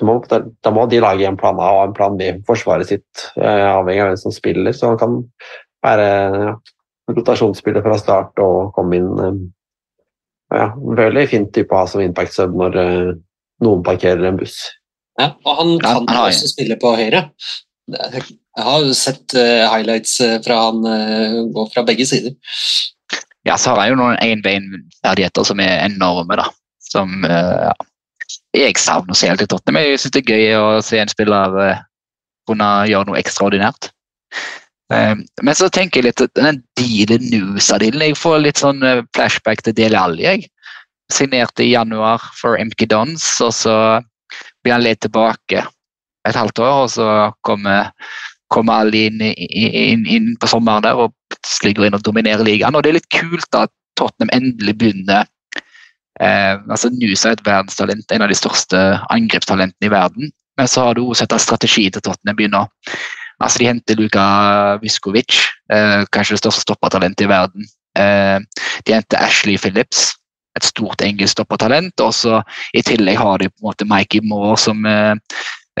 [0.00, 2.88] må, da, da må de lage en plan A og en plan B for forsvaret
[2.88, 4.74] sitt, eh, avhengig av hvem som spiller.
[4.76, 5.18] Så han kan
[5.84, 6.06] være
[6.46, 6.54] ja,
[7.12, 9.42] rotasjonsspiller fra start og komme inn eh,
[10.52, 13.10] ja, en veldig fin type å ha som impact sub når eh,
[13.64, 14.58] noen parkerer en buss.
[15.20, 17.26] Ja, og han kan ja, også spille på høyre.
[17.92, 22.32] Jeg har sett highlights fra han uh, gå fra begge sider.
[23.44, 26.46] Ja, så har han jo noen enveinferdigheter som er enorme, da.
[26.80, 27.74] Som ja.
[28.56, 29.80] Jeg savner å se helt i Tottenham.
[29.82, 31.82] Jeg syns det er gøy å se en spiller eh,
[32.48, 33.90] kunne gjøre noe ekstraordinært.
[34.92, 39.64] Eh, men så tenker jeg litt den dealen Nusa-dealen Jeg får litt sånn eh, flashback
[39.64, 40.26] til Dele Alli.
[40.26, 40.48] jeg.
[41.12, 43.76] Signerte i januar for MK Dons, og så
[44.62, 45.64] blir han leid tilbake
[46.28, 47.08] et halvt år, og så
[47.44, 47.90] kommer
[48.52, 52.76] kommer alle inn, inn, inn på sommeren der og plutselig inn og dominerer ligaen.
[52.76, 55.24] Og det er litt kult da at Tottenham endelig begynner
[56.22, 58.80] eh, altså Nusa er et verdenstalent, en av de største
[59.12, 60.32] angrepstalentene i verden.
[60.60, 62.70] Men så har du også sett at strategi til Tottenham begynner.
[63.42, 64.24] Altså De henter Luka
[64.82, 65.38] Viskovic,
[65.72, 67.66] eh, kanskje det største stoppertalentet i verden.
[67.98, 68.38] Eh,
[68.86, 70.12] de henter Ashley Phillips,
[70.56, 72.00] et stort engelsk stoppertalent.
[72.04, 72.40] Og så
[72.76, 75.14] i tillegg har de på en måte Mikey Moore, som eh,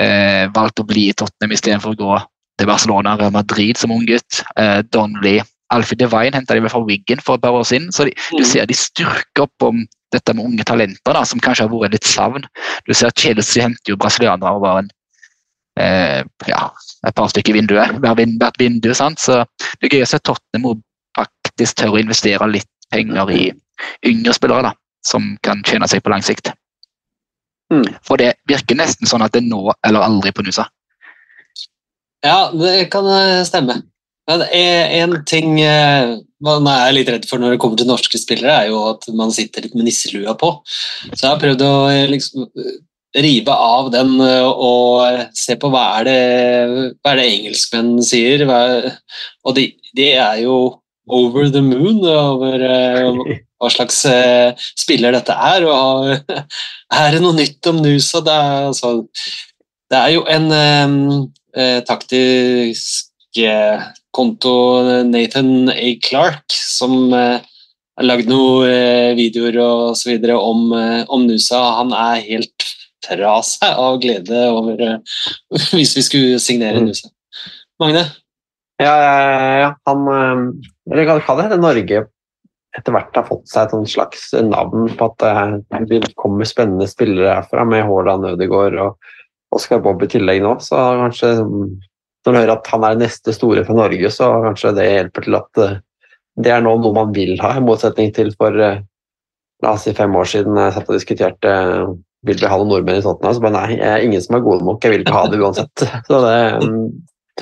[0.00, 2.20] eh, valgte å bli i Tottenham istedenfor å gå
[2.60, 4.42] til Barcelona og Madrid som ung gutt.
[4.56, 5.40] Eh, Donnelly,
[5.72, 7.92] Alfie Devine henta de vel fra Wiggen for et par år siden.
[7.94, 11.66] Så de, du ser de styrker opp om dette med unge talenter da, som kanskje
[11.66, 12.44] har vært litt savn.
[12.86, 14.90] Du ser Chelsea henter jo brasilianere over en
[15.80, 16.62] eh, ja,
[17.06, 17.94] et par stykker i vinduet.
[18.02, 19.20] Hvert vin- hvert vindu, sant?
[19.22, 19.42] Så
[19.80, 20.82] det er gøy å se Tottenham
[21.18, 23.44] faktisk tør å investere litt penger i
[24.08, 24.74] yngre spillere da,
[25.06, 26.52] som kan tjene seg på lang sikt.
[27.72, 27.86] Mm.
[28.04, 30.66] For det virker nesten sånn at det er nå eller aldri på Nusa.
[32.22, 33.08] Ja, det kan
[33.48, 33.80] stemme.
[34.30, 36.12] Men en, en ting eh,
[36.42, 39.32] man er litt redd for når det kommer til norske spillere, er jo at man
[39.34, 40.54] sitter litt med nisselua på.
[41.12, 42.74] Så jeg har prøvd å eh, liksom eh,
[43.22, 46.18] rive av den eh, og se på hva er det,
[47.00, 48.46] hva er det engelskmenn sier.
[48.48, 48.60] Hva,
[49.46, 50.58] og de, de er jo
[51.12, 54.04] over the moon over hva slags
[54.78, 55.66] spiller dette er.
[55.66, 56.36] Og
[57.02, 58.22] er det noe nytt om Nusa?
[58.24, 58.94] Det er, altså,
[59.92, 63.38] det er jo en eh, taktisk
[64.14, 64.54] konto,
[65.08, 65.88] Nathan A.
[66.04, 67.40] Clark, som eh,
[67.96, 71.60] har lagd noen eh, videoer og så videre om, eh, om Nusa.
[71.80, 72.68] Han er helt
[73.02, 75.18] fra seg av glede over eh,
[75.76, 76.90] hvis vi skulle signere Mm.
[76.90, 77.12] Nusa.
[77.82, 78.06] Magne?
[78.82, 80.42] Ja, ja, ja, han eh,
[80.92, 82.04] Eller kan det heter Norge
[82.72, 87.34] etter hvert har fått seg et slags navn på at eh, det kommer spennende spillere
[87.36, 89.10] herfra, med Haaland, Ødegaard og
[89.52, 90.54] Oscar Bobb i tillegg nå.
[90.64, 91.66] Så kanskje mm,
[92.22, 95.38] når du hører at han er neste store for Norge, så kanskje det hjelper til
[95.38, 95.76] at eh,
[96.42, 98.80] det er noe man vil ha, i motsetning til for eh,
[99.62, 102.70] la oss si fem år siden jeg satt og diskuterte eh, vil vi ha noen
[102.70, 105.02] nordmenn i Tottenham, så bare nei, jeg er ingen som er gode nok, jeg vil
[105.02, 105.82] ikke ha det uansett.
[106.08, 106.84] Så det, mm,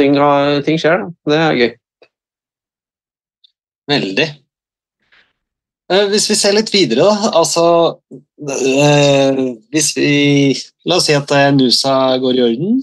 [0.01, 0.17] ting,
[0.65, 1.11] ting skjer, da.
[1.29, 1.75] Det er gøy.
[3.93, 4.27] Veldig.
[5.91, 7.31] Eh, Hvis vi ser litt videre, da.
[7.41, 7.65] Altså
[8.47, 9.41] eh,
[9.75, 10.11] Hvis vi
[10.89, 12.79] La oss si at eh, Nusa går i orden,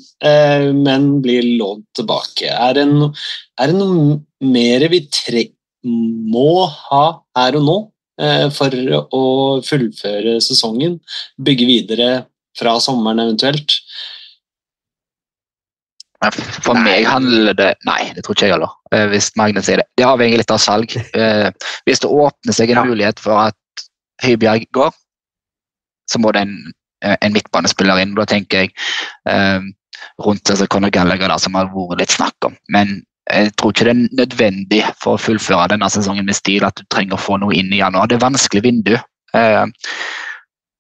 [0.78, 2.52] men blir lånt tilbake.
[2.52, 3.10] Er det, no,
[3.58, 5.48] er det noe mer vi tre
[5.82, 7.06] må ha
[7.40, 7.78] her og nå
[8.54, 8.78] for
[9.18, 9.24] å
[9.66, 11.00] fullføre sesongen?
[11.42, 12.10] Bygge videre
[12.58, 13.80] fra sommeren eventuelt?
[16.66, 18.72] For meg handler det Nei, det tror ikke jeg heller.
[18.92, 19.86] eh, Hvis Magne sier det.
[19.98, 20.96] Det avhenger litt av salg.
[21.14, 21.50] Eh,
[21.86, 22.84] Hvis det åpner seg en Ja.
[22.86, 23.56] mulighet for at
[24.24, 24.92] Høibjerg går,
[26.10, 28.16] så må det en, eh, en midtbanespiller inn.
[28.16, 28.74] Da tenker jeg
[30.20, 32.56] rundt altså Conor Gallagher, da, som har vært litt snakk om.
[32.70, 36.76] Men jeg tror ikke det er nødvendig for å fullføre denne sesongen med stil at
[36.76, 38.08] du trenger å få noe inn i januar.
[38.08, 38.98] Det er vanskelig vindu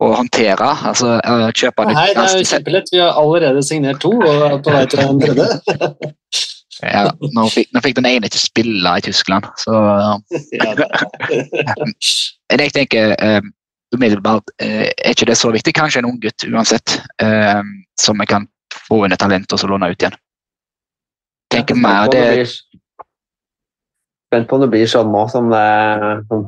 [0.03, 0.69] å håndtere.
[0.89, 1.15] altså
[1.57, 2.91] Kjøpe Nei, det er jo kjempelett.
[2.93, 5.49] Vi har allerede signert to og er på vei til en tredje.
[6.77, 9.73] Ja, nå, fikk, nå fikk den ene ikke spille i Tyskland, så
[12.53, 13.39] jeg tenker eh,
[13.95, 15.73] umiddelbart uh, er ikke det så viktig.
[15.73, 17.63] Kanskje en ung gutt uansett, eh,
[17.97, 18.45] som vi kan
[18.87, 20.17] få et talent og så låne ut igjen.
[21.53, 22.47] Tenker mer det
[24.27, 25.67] Spent på om det blir sånn nå som det
[26.27, 26.41] sånn,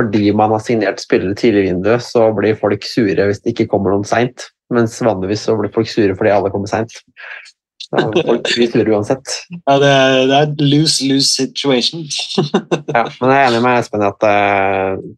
[0.00, 3.68] Fordi man har signert spillere tidlig i vinduet, så blir folk sure hvis det ikke
[3.74, 4.48] kommer noen seint.
[4.72, 6.94] Mens vanligvis så blir folk sure fordi alle kommer seint.
[7.90, 9.36] Folk blir sure uansett.
[9.68, 12.06] Ja, det er, det er lose-lose situation.
[12.96, 14.36] Ja, men jeg er enig med Espen i at det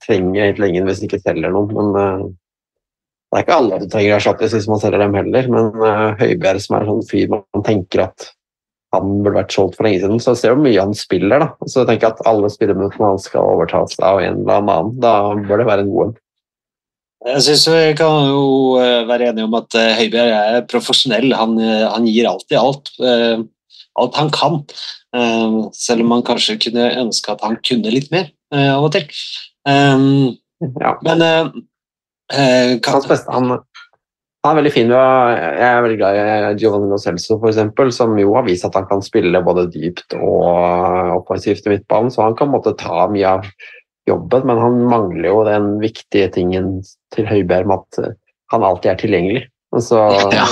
[0.06, 1.72] trenger egentlig ingen hvis du ikke selger noen.
[1.76, 2.24] Men eh,
[3.32, 5.46] det er ikke alle du trenger erstattis hvis man selger dem heller.
[5.52, 8.32] Men uh, Høibjerg, som er en sånn fyr man tenker at
[8.92, 11.44] han burde vært solgt for lenge siden, så ser hvor mye han spiller.
[11.44, 11.68] da.
[11.68, 15.14] Så jeg tenker at alle spillerminuttene han skal overtas av en eller annen, da
[15.48, 16.18] bør det være en god en.
[17.22, 18.44] Jeg synes vi kan jo
[18.82, 21.28] eh, være enige om at eh, Høibjerg er profesjonell.
[21.38, 22.90] Han, eh, han gir alltid alt.
[24.02, 24.62] Alt han kan.
[25.76, 29.04] Selv om man kanskje kunne ønske at han kunne litt mer av og til.
[30.80, 30.92] Ja.
[31.04, 33.58] Men eh, kan, Hans beste, han,
[34.42, 34.90] han er veldig fin.
[34.90, 38.88] Jeg er veldig glad i Giovanni Lo Celso, eksempel, som jo har vist at han
[38.90, 43.46] kan spille både dypt og offensivt i midtbanen, så han kan måtte ta mye av
[44.10, 46.74] jobben, men han mangler jo den viktige tingen
[47.14, 48.16] til Høibjerg med at eh,
[48.50, 49.44] han alltid er tilgjengelig.
[49.72, 50.00] Altså,
[50.34, 50.48] Ja.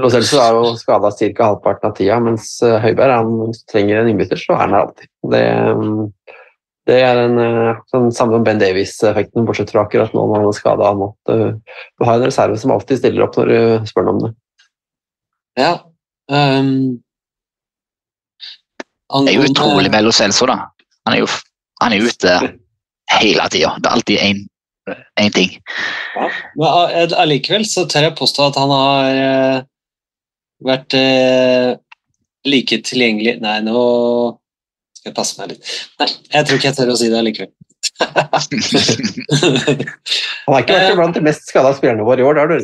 [0.00, 1.50] Lo Celso er jo skada ca.
[1.50, 5.12] halvparten av tida, mens eh, Høibjerg han trenger en innbytter, så er han der alltid.
[5.36, 5.44] Det,
[5.76, 6.40] mm,
[6.86, 10.50] det er en eh, sånn samme som Ben Davies-effekten, bortsett fra akkurat nå når han
[10.50, 10.92] er skada.
[11.26, 11.34] Du,
[11.74, 14.32] du har en reserve som alltid stiller opp når du spør ham om det.
[15.58, 15.72] Ja.
[16.30, 16.70] Um,
[19.10, 20.60] er jo angående- utrolig med Lo Celso, da.
[21.06, 21.30] Han er jo
[21.82, 22.36] han er ute
[23.20, 23.74] hele tida.
[23.78, 24.18] Det er alltid
[25.20, 25.56] én ting.
[26.14, 29.58] Ja, men allikevel så tør jeg påstå at han har eh,
[30.64, 31.74] vært eh,
[32.46, 33.80] like tilgjengelig Nei, nå
[35.06, 35.72] skal jeg passe meg litt.
[36.02, 37.52] Nei, jeg tror ikke jeg tør å si det likevel.
[39.16, 42.56] Han har ikke vært blant de mest skada spillerne våre i år, det har du.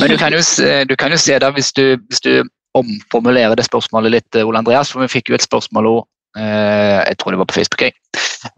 [0.00, 2.32] Men du kan jo, se- du kan jo se da, hvis du, hvis du
[2.78, 6.06] omformulerer det spørsmålet litt, eh, Ole Andreas, for vi fikk jo et spørsmål også,
[6.40, 7.92] eh, jeg tror det var på Facebook, jeg.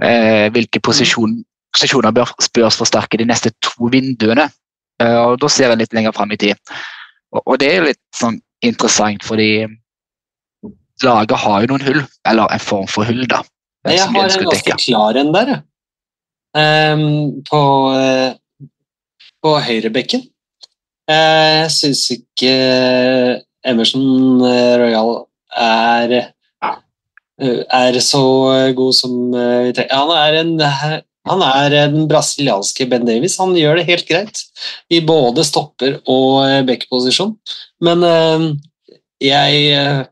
[0.02, 1.40] Eh, hvilken posisjon
[1.74, 4.44] posisjoner bør spørs forsterke de neste to vinduene.
[5.02, 6.54] Eh, og Da ser jeg litt lenger fram i tid.
[7.34, 9.66] Og, og det er litt sånn interessant, fordi
[11.02, 13.42] laget har jo noen hull, eller en form for hull, da.
[13.90, 15.56] Jeg har en ganske klar en der.
[16.56, 17.62] Ehm, på,
[17.98, 18.34] eh,
[19.42, 20.22] på høyrebekken.
[21.10, 22.52] Eh, Jeg syns ikke
[23.66, 25.26] Emerson eh, Royal
[25.56, 26.30] er
[27.44, 28.22] er så
[28.78, 29.90] god som vi trenger.
[29.98, 33.34] Han er, en, han er den brasilianske Ben Davies.
[33.42, 34.38] Han gjør det helt greit
[34.88, 37.34] i både stopper og backposisjon.
[37.82, 38.06] Men
[39.18, 40.06] jeg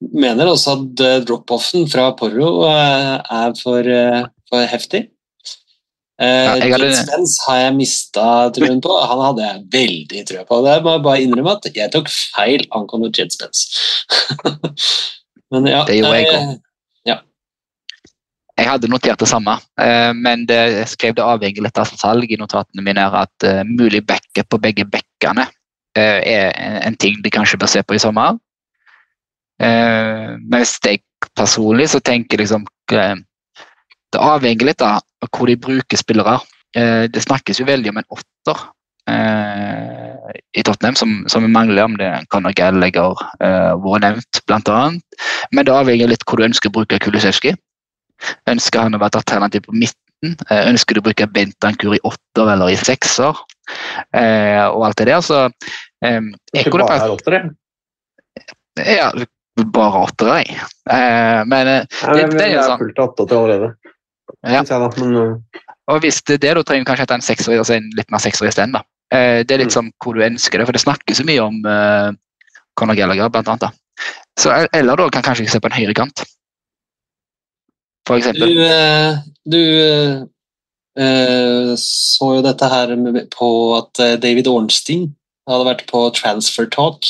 [0.00, 5.06] mener også at eh, drop-offen fra Porro eh, er for, eh, for heftig.
[6.16, 8.92] Ja, jeg hadde- Spence har jeg mista troen på.
[9.04, 10.62] Han hadde jeg veldig trua på.
[10.64, 13.66] Det må jeg bare innrømme at jeg tok feil angående Jed Spence.
[15.52, 16.38] Men ja, Det gjorde jeg òg.
[16.40, 16.62] også.
[18.56, 19.52] Jeg hadde notert det samme,
[20.16, 24.48] men det, jeg skrev det avhengig litt av salg i notatene mine at mulig backup
[24.48, 25.44] på begge bekkene
[25.92, 26.22] er
[26.56, 28.38] en, en ting de kanskje bør se på i sommer.
[29.62, 31.00] Eh, hvis jeg
[31.36, 33.14] personlig så tenker liksom eh,
[34.12, 35.00] Det avhenger litt av
[35.32, 36.38] hvor de bruker spillere.
[36.76, 38.66] Eh, det snakkes jo veldig om en åtter
[39.06, 45.20] i Tottenham, som, som vi mangler, om det kan nok Gallagher eh, vært nevnt, annet.
[45.54, 47.54] Men det avhenger litt hvor du ønsker å bruke Kulisevskij.
[48.50, 50.34] Ønsker han å være et alternativ på midten?
[50.50, 53.38] Ønsker du å bruke Bentankur i åtter eller i sekser?
[54.16, 55.44] Og alt det der, så
[56.02, 57.38] eh, jeg kunne faktisk
[58.76, 59.08] ja,
[59.64, 60.56] bare åttere, jeg.
[60.90, 62.78] Eh, men det, Nei, men det er det jo er sånn.
[62.84, 63.70] fullt åtte allerede.
[64.44, 64.60] Ja.
[64.62, 67.22] Jeg da, men, uh, Og hvis det er det, da trenger du kanskje etter en
[67.24, 68.76] seksårig, altså en litt mer seksårig isteden.
[69.14, 69.76] Eh, det er litt Mm.
[69.78, 72.10] sånn hvor du ønsker det, for det snakkes så mye om eh,
[72.76, 73.60] Conor Gallagher, blant annet.
[73.60, 73.70] da.
[74.38, 76.24] Så, eller da kan kanskje se på en høyre kant,
[78.06, 78.58] for Du, eksempel.
[78.58, 79.16] eh,
[79.46, 79.62] du
[80.98, 82.92] eh, så jo dette her
[83.32, 85.14] på at eh, David Ornstein
[85.48, 87.06] hadde vært på Transfer Talk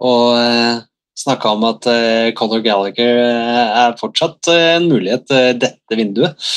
[0.00, 0.80] og uh,
[1.18, 5.26] snakka om at uh, Conor Gallagher eh, er fortsatt eh, en mulighet
[5.58, 6.48] dette vinduet.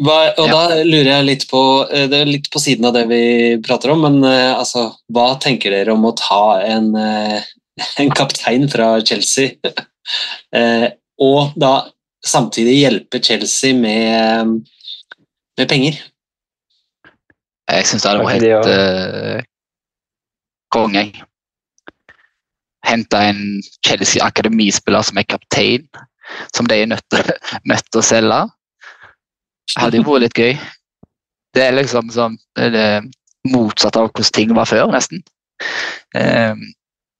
[0.00, 0.52] Hva, og Ja.
[0.54, 1.60] da lurer jeg litt på
[1.92, 3.24] Det er litt på siden av det vi
[3.60, 6.94] prater om, men altså, hva tenker dere om å ta en,
[8.00, 9.58] en kaptein fra Chelsea
[10.56, 10.88] eh,
[11.20, 11.74] og da
[12.24, 14.64] samtidig hjelpe Chelsea med,
[15.60, 16.00] med penger?
[17.70, 19.44] Jeg syns det hadde vært helt uh,
[20.74, 21.04] konge.
[22.80, 22.90] Jeg.
[22.90, 25.84] Hente en Chelsea akademispiller som er kaptein,
[26.56, 28.40] som de er nødt til, å selge.
[29.78, 30.54] Hadde jo vært litt gøy.
[31.54, 33.02] Det er liksom sånn det
[33.50, 35.22] motsatte av hvordan ting var før, nesten.
[36.16, 36.60] Um,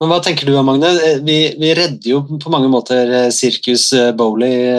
[0.01, 0.89] Men hva tenker du, Magne?
[0.97, 4.65] Eh, Vi, vi redder jo på mange måter eh, Sirkus eh, Bowley.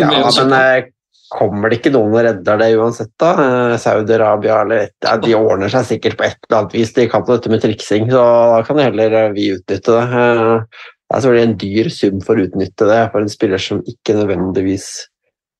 [0.00, 0.90] ja, med
[1.30, 3.30] kommer det ikke noen og redder det uansett, da?
[3.44, 4.88] Eh, Saudi-Arabia eller
[5.22, 6.94] De ordner seg sikkert på et eller annet vis.
[6.96, 10.24] De kan dette med triksing, så da kan heller eh, vi utnytte det.
[10.24, 13.80] Eh, Det er selvfølgelig en dyr sum for å utnytte det for en spiller som
[13.82, 14.84] ikke nødvendigvis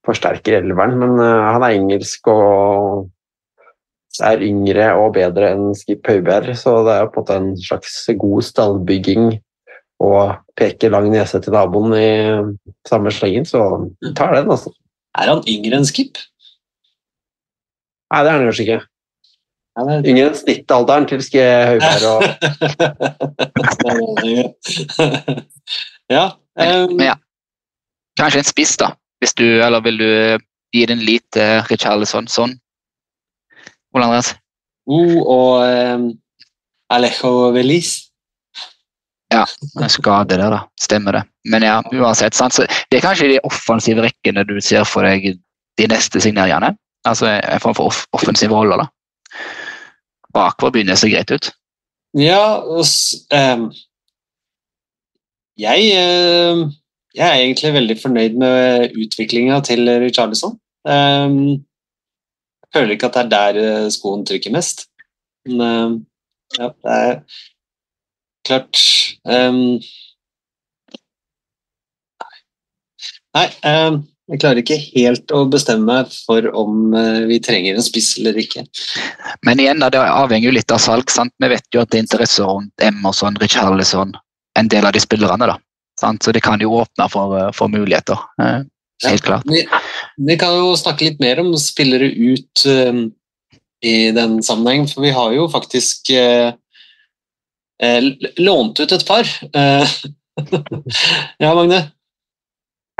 [0.06, 3.08] forsterker elveren, men han er engelsk og
[4.22, 7.98] er yngre og bedre enn Skip Høibjerg, så det er på en måte en slags
[8.22, 9.26] god stallbygging
[10.06, 12.10] og peke lang nese til naboen i
[12.88, 13.66] samme slengen, så
[14.14, 14.70] tar den, altså.
[15.18, 16.18] Er han yngre enn Skip?
[18.10, 18.80] Nei, det er han kanskje ikke.
[19.78, 22.22] Ja, det Yngre enn snittalderen til Ske Høibjerg og
[26.16, 26.24] ja.
[26.60, 27.16] Um, men ja.
[28.18, 28.92] Kanskje en spiss, da.
[29.22, 30.38] Hvis du, eller vil du eh,
[30.74, 32.56] gi den lite til Richarlison sånn?
[33.94, 34.34] Ole Andreas?
[34.90, 36.10] Uh, og um,
[36.90, 38.09] Alejo Velis.
[39.30, 40.60] En skade der, da.
[40.80, 41.22] Stemmer det.
[41.48, 42.34] Men ja, uansett.
[42.34, 42.54] Sant?
[42.56, 45.36] Så det er kanskje de offensive rekkene du ser for deg
[45.78, 46.74] de neste signeringene.
[47.08, 48.88] Altså en form for off offensiv rolle, da.
[50.34, 51.50] Bakover begynner det så greit ut.
[52.18, 53.70] Ja, og um,
[55.58, 56.62] jeg, eh,
[57.14, 60.58] jeg er egentlig veldig fornøyd med utviklinga til Richarlison.
[60.84, 61.62] Um,
[62.60, 64.88] jeg føler ikke at det er der eh, skoen trykker mest.
[65.46, 65.96] Men eh,
[66.58, 67.16] ja, det er
[68.50, 68.80] klart
[69.24, 69.78] um,
[73.36, 77.82] Nei, um, jeg klarer ikke helt å bestemme meg for om eh, vi trenger en
[77.86, 78.62] spiss eller ikke.
[79.46, 81.10] Men igjen, det avhenger jo litt av salg.
[81.10, 81.32] sant?
[81.42, 84.12] Vi vet jo at det er interesse rundt Emerson, Richarlison,
[84.58, 85.48] en del av de spillerne.
[85.50, 85.56] da.
[85.98, 86.22] Sant?
[86.26, 88.18] Så det kan jo åpne for, eh, for muligheter.
[88.42, 88.60] eh,
[89.06, 89.46] Helt klart.
[89.50, 89.62] Vi,
[90.26, 93.00] vi kan jo snakke litt mer om spillere ut eh,
[93.86, 96.54] i den sammenheng, for vi har jo faktisk l-
[98.40, 99.30] lånt ut et par.
[99.56, 99.96] Eh,
[101.42, 101.80] ja, Magne?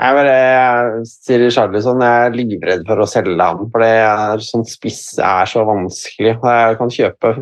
[0.01, 4.65] Jeg, bare, sier Charlison, jeg er livredd for å selge ham, for det er sånn
[4.65, 6.39] spiss er så vanskelig.
[6.41, 7.35] Jeg kan kjøpe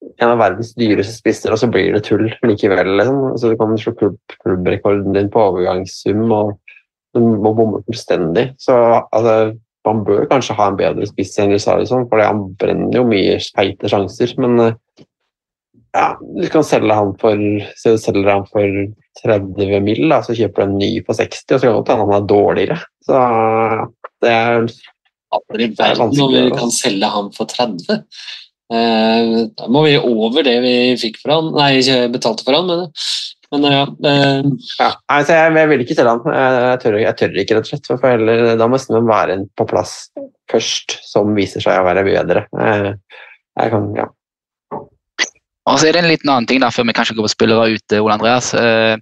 [0.00, 2.94] en av verdens dyreste spisser, og så blir det tull likevel.
[2.96, 3.20] Liksom.
[3.36, 6.54] Så du kan slå klubb, klubbrekorden din på overgangssum, og
[7.12, 8.46] du må bomme fullstendig.
[8.62, 9.52] Så altså,
[9.88, 13.92] man bør kanskje ha en bedre spiss enn Charlison, for han brenner jo mye feite
[13.92, 14.32] sjanser.
[14.40, 15.04] Men eh,
[15.96, 17.40] ja, du kan selge han for,
[17.78, 18.80] selger han for
[19.24, 22.06] 30 mill., da, så kjøper du en ny på 60, og så kan det hende
[22.06, 22.78] han er dårligere.
[23.06, 23.24] Så
[24.22, 24.70] det er
[25.30, 27.98] Aldri i er verden om vi kan selge han for 30.
[28.70, 29.28] Eh,
[29.58, 32.84] da må vi over det vi fikk for han, nei, ikke betalte for han, men,
[33.54, 33.84] men ja.
[34.10, 34.90] eh, ja.
[35.10, 36.38] altså jeg, jeg vil ikke selge han.
[36.38, 37.90] Jeg, jeg, tør, jeg tør ikke, rett og slett.
[37.92, 39.96] For heller, da må det være en på plass
[40.50, 42.46] først som viser seg å være bedre.
[42.58, 42.90] Eh,
[43.60, 44.06] jeg kan, ja.
[45.70, 47.76] Og så er det en liten annen ting da, før vi kanskje går på spillere
[47.76, 48.50] ut, Ole Andreas.
[48.58, 48.96] Eh,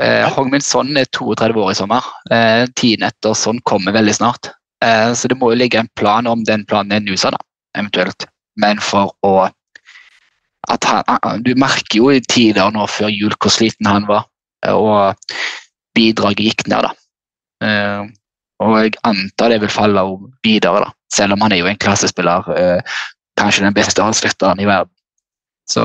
[0.00, 2.06] eh, Hongmin Son er 32 år i sommer.
[2.32, 4.52] Eh, tiden etter Son kommer veldig snart.
[4.84, 7.40] Eh, så det må jo ligge en plan om den planen er Nusa, da,
[7.76, 8.26] eventuelt.
[8.60, 9.50] Men for å
[10.68, 14.26] at han, han- Du merker jo i tider nå før jul hvor sliten han var,
[14.64, 15.16] eh, og
[15.96, 16.92] bidraget gikk ned, da.
[17.66, 18.06] Eh,
[18.60, 20.04] og jeg antar det vil falle
[20.44, 20.92] videre, da.
[21.12, 22.44] Selv om han er jo en klassespiller.
[22.56, 22.80] eh,
[23.40, 24.92] kanskje den beste avslutteren i verden
[25.70, 25.84] så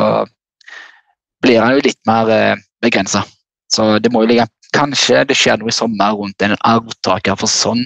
[1.45, 3.23] blir han jo litt mer eh, begrensa.
[3.71, 7.47] Så det må jo ligge Kanskje det skjer noe i sommer rundt en arvtaker for
[7.47, 7.85] sånn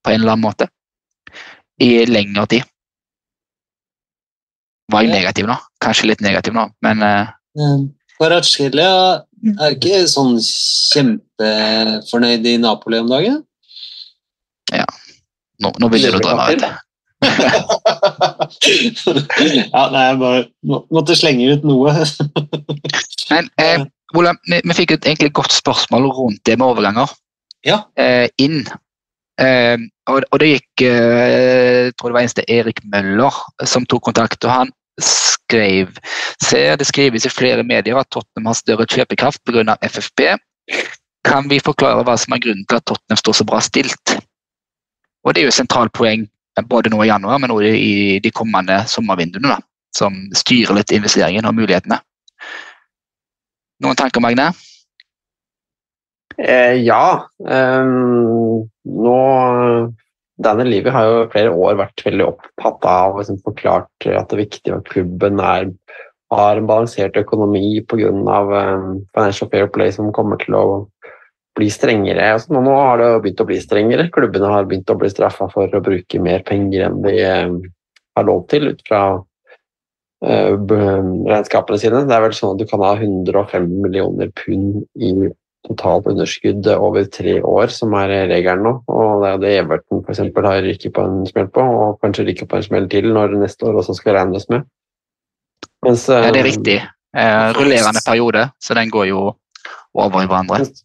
[0.00, 0.70] på en eller annen måte.
[1.84, 2.64] I lengre tid.
[4.88, 5.58] Var jeg negativ nå?
[5.84, 7.34] Kanskje litt negativ nå, men eh,
[8.16, 8.94] Kvaratskhelia
[9.50, 13.38] er ikke sånn kjempefornøyd i Napoli om dagen.
[15.60, 16.72] nå, nå begynner du å drømme.
[19.72, 21.92] ja, nei, jeg bare må, måtte slenge ut noe.
[23.32, 23.84] Men eh,
[24.18, 27.08] Ole, vi, vi fikk et egentlig godt spørsmål rundt det med overganger
[27.66, 27.78] Ja.
[28.00, 28.64] eh, inn.
[29.40, 29.78] Eh,
[30.10, 33.36] og, og det gikk eh, Jeg tror det var eneste Erik Møller
[33.68, 34.44] som tok kontakt.
[34.44, 35.94] og Han skrev
[36.42, 39.76] ser det skrives i flere medier at Tottenham har større kjøpekraft pga.
[39.86, 40.20] FFP.
[41.24, 44.16] Kan vi forklare hva som er grunnen til at Tottenham står så bra stilt?
[45.24, 46.26] Og Det er jo et sentralt poeng
[46.70, 49.60] både nå i januar, men også i de kommende sommervinduene, da,
[49.96, 52.00] som styrer litt investeringen og mulighetene.
[53.80, 54.50] Noen tanker, Magne?
[56.40, 57.26] Eh, ja.
[57.38, 59.16] Um, nå
[60.40, 64.36] Daniel Levy har jo flere år vært veldig opptatt av og liksom forklart at det
[64.36, 65.68] er viktig at klubben er,
[66.32, 68.12] har en balansert økonomi pga.
[68.12, 70.64] Um, Financial Fair Play som kommer til å
[71.58, 72.32] bli strengere.
[72.34, 74.10] Altså, nå, har det begynt å bli strengere.
[74.14, 77.58] Klubbene har begynt å bli straffa for å bruke mer penger enn de eh,
[78.16, 79.02] har lov til ut fra
[80.24, 82.04] eh, regnskapene sine.
[82.06, 85.14] Det er vel sånn at du kan ha 105 millioner pund i
[85.68, 88.74] totalt underskudd over tre år, som er regelen nå.
[88.88, 92.48] Og det er det Everton eksempel har rykket på en smell på, og kanskje rykker
[92.48, 94.64] på en smell til når neste år også skal regnes med.
[95.84, 96.78] Mens, Ja, det er eh, riktig.
[97.16, 99.20] Eh, rullerende periode, så den går jo
[99.98, 100.62] over i hverandre.
[100.62, 100.84] Mens,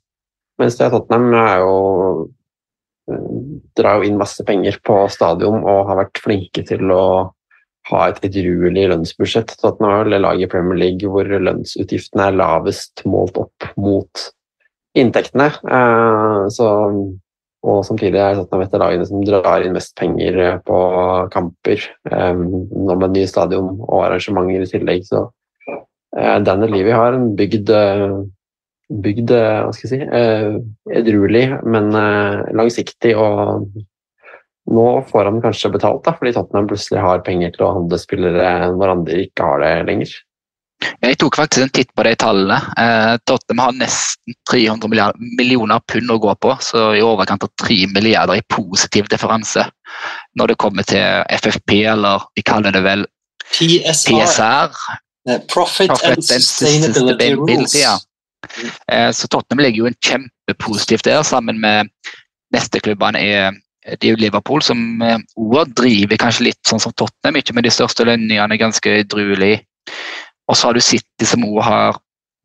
[0.61, 1.79] mens Tottenham er jo
[3.11, 3.25] eh,
[3.77, 7.05] drar jo inn masse penger på stadion og har vært flinke til å
[7.91, 9.57] ha et edruelig lønnsbudsjett.
[9.59, 14.25] Tottenham er vel det laget i Premier League hvor lønnsutgiftene er lavest målt opp mot
[14.97, 15.51] inntektene.
[15.51, 16.69] Eh, så,
[17.65, 20.79] og samtidig er Tottenham et av lagene som drar inn mest penger eh, på
[21.35, 21.89] kamper.
[22.07, 25.27] Nå med nye stadion og arrangementer i tillegg, så
[26.15, 27.69] Daniel Levy har en bygd
[28.89, 30.57] bygd hva skal jeg si, eh,
[30.99, 33.15] edruelig, men eh, langsiktig.
[33.17, 33.65] Og
[34.75, 38.71] nå får han kanskje betalt, da, fordi Tottenham plutselig har penger til å handle spillere
[38.73, 40.15] når andre ikke har det lenger.
[41.01, 42.57] Jeg tok faktisk en titt på de tallene.
[42.77, 47.85] Eh, Tottenham har nesten 300 millioner pund å gå på, så i overkant av 3
[47.95, 49.65] milliarder i positiv differanse
[50.35, 53.05] når det kommer til FFP, eller vi kaller det vel
[53.45, 54.75] PSR, PSR.
[55.25, 57.73] Profit, Profit, Profit and Sustainability Rules.
[57.79, 57.95] ja.
[58.91, 61.89] Eh, Så Tottenham ligger jo en kjempepositivt der, sammen med
[62.53, 63.53] neste klubbene er
[63.85, 67.67] det er jo Liverpool, som eh, også driver kanskje litt sånn som Tottenham, ikke med
[67.67, 69.59] de største lønningene, ganske edruelig.
[70.49, 71.99] Og så har du City, som også har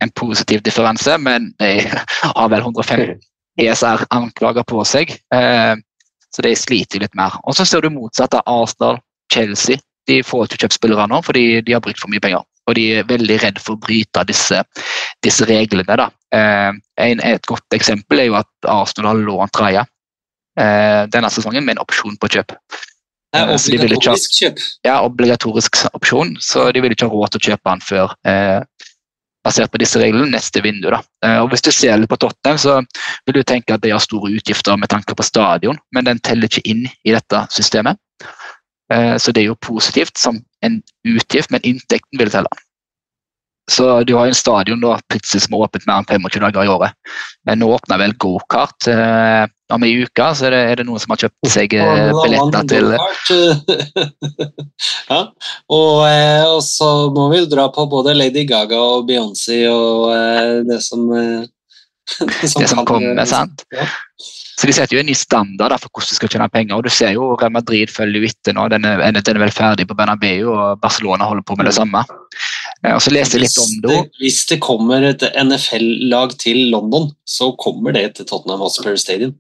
[0.04, 1.70] en positiv differanse, men de
[2.36, 3.16] har vel 150
[3.60, 5.16] ESR-anklager på seg.
[5.34, 5.76] Eh,
[6.30, 7.34] Så de sliter litt mer.
[7.42, 9.00] Og så ser du motsatt av Arsenal,
[9.32, 9.80] Chelsea.
[10.06, 12.44] De får ikke kjøpt spillere nå fordi de har brukt for mye penger.
[12.70, 14.62] Og de er veldig redd for å bryte disse,
[15.24, 15.98] disse reglene.
[15.98, 16.10] Da.
[16.30, 16.70] Eh,
[17.02, 19.84] et godt eksempel er jo at Arsenal har lånt Raja
[20.60, 22.54] eh, denne sesongen med en opsjon på kjøp.
[23.30, 24.62] Det er Eh, obligatorisk kjøp.
[24.84, 28.60] Ja, obligatorisk opsjon, så de vil ikke ha råd til å kjøpe den før, eh,
[29.46, 30.90] basert på disse reglene, neste vindu.
[30.90, 31.02] da.
[31.22, 32.84] Eh, og Hvis du ser litt på Tottenham, så
[33.26, 36.48] vil du tenke at de har store utgifter med tanke på stadion, men den teller
[36.48, 37.96] ikke inn i dette systemet.
[38.92, 42.48] Eh, Så det er jo positivt som en utgift, men inntekten vil telle.
[43.70, 46.70] Så du har en stadion da, plutselig som er åpent mer enn 25 dager i
[46.72, 46.96] året.
[47.46, 51.02] Men nå åpner vel gokart eh, om ei uke, så er det, er det noen
[51.02, 52.86] som har kjøpt seg eh, billetter til
[55.12, 55.20] ja,
[55.70, 60.10] og, eh, og så må vi jo dra på både Lady Gaga og Beyoncé og
[60.16, 61.06] eh, det som
[62.20, 63.24] eh, det som kommer.
[63.26, 63.64] sant?
[63.74, 63.88] Ja.
[64.60, 66.76] Så De setter jo en ny standard for hvordan de skal tjene penger.
[66.76, 68.66] og du ser jo Real Madrid følger jo etter nå.
[68.68, 72.02] Den er, den er vel ferdig på Bernabeu, og Barcelona holder på med det samme.
[72.84, 74.00] Eh, Og så leste jeg litt om det.
[74.20, 79.32] Hvis det, kommer et NFL-lag til London, så kommer det til Tottenham Hotspur Stadium.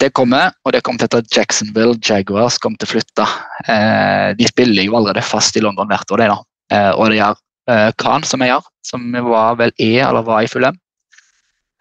[0.00, 3.26] Det kommer, og det kommer til at Jacksonville Jaguars kommer til å flytte.
[3.68, 6.38] Eh, de spiller jo allerede fast i London hvert år, de da.
[6.72, 7.36] Eh, og det gjør
[7.70, 10.80] eh, Khan, som jeg gjør, som var vel er eller var i Fulham.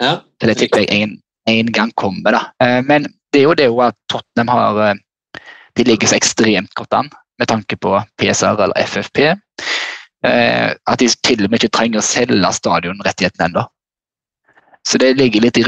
[0.02, 0.22] Ja.
[0.42, 1.18] Det tipper jeg en,
[1.50, 2.36] en gang kommer.
[2.36, 2.44] da.
[2.64, 5.02] Eh, men det er jo det at Tottenham har eh,
[5.76, 7.08] De ligger så ekstremt godt an
[7.42, 9.20] med tanke på PSR eller FFP.
[10.26, 13.64] eh, At de til og med ikke trenger å selge stadionrettighetene ennå.
[14.86, 15.64] Så det ligger litt i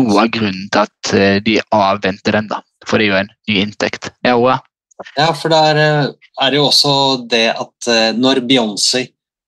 [0.00, 2.60] noe av grunnen til at de avventer den, da.
[2.86, 4.10] For det er jo en ny inntekt.
[4.24, 4.58] Ja, Oa?
[5.18, 5.80] Ja, for det er,
[6.14, 6.92] det jo også
[7.28, 9.02] det at når Beyoncé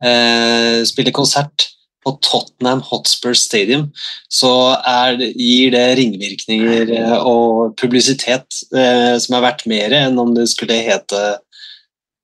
[0.04, 1.68] eh, spiller konsert
[2.06, 3.88] på Tottenham Hotspur Stadium,
[4.32, 4.50] så
[4.86, 10.30] er, det- gir det ringvirkninger eh, og publisitet eh, som er verdt mer enn om
[10.36, 11.22] det skulle hete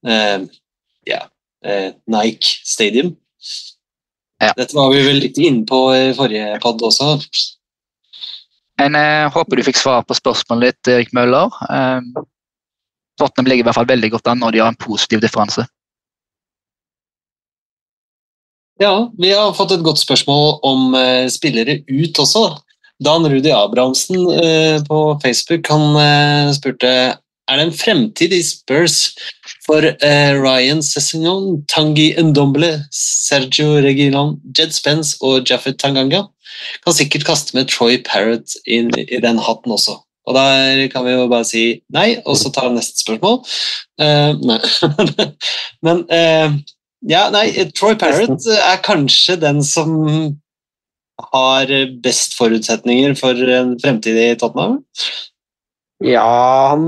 [0.06, 0.46] eh,
[1.10, 1.20] ja,
[1.66, 3.16] eh, Nike Stadium.
[4.42, 4.52] Ja.
[4.56, 7.14] Dette var vi vel litt inne på i forrige pod også.
[8.80, 11.50] Men jeg håper du fikk svar på spørsmålet ditt, Erik Møller.
[11.70, 12.24] Eh,
[13.20, 15.66] Tottenham ligger i hvert fall veldig godt an, når de har en positiv differanse.
[18.82, 22.48] Ja, vi har fått et godt spørsmål om eh, spillere ut også.
[23.04, 26.94] Dan Rudi Abrahamsen eh, på Facebook han eh, spurte
[27.44, 29.10] er det en fremtid i Spurs
[29.66, 36.24] for eh, Ryan Sessignon, Tangi Ndomble, Sergio Regilon, Jed Spence og Jaffet Tanganga.
[36.84, 39.98] Kan sikkert kaste med Troy Parrott inn i den hatten også.
[40.24, 43.42] Og der kan vi jo bare si nei, og så ta neste spørsmål.
[44.00, 44.60] Uh, nei.
[45.84, 46.56] Men eh,
[47.08, 49.94] ja, nei, Troy Parrott er kanskje den som
[51.30, 51.70] har
[52.02, 54.80] best forutsetninger for en fremtid i Tottenham.
[56.04, 56.26] Ja,
[56.72, 56.84] han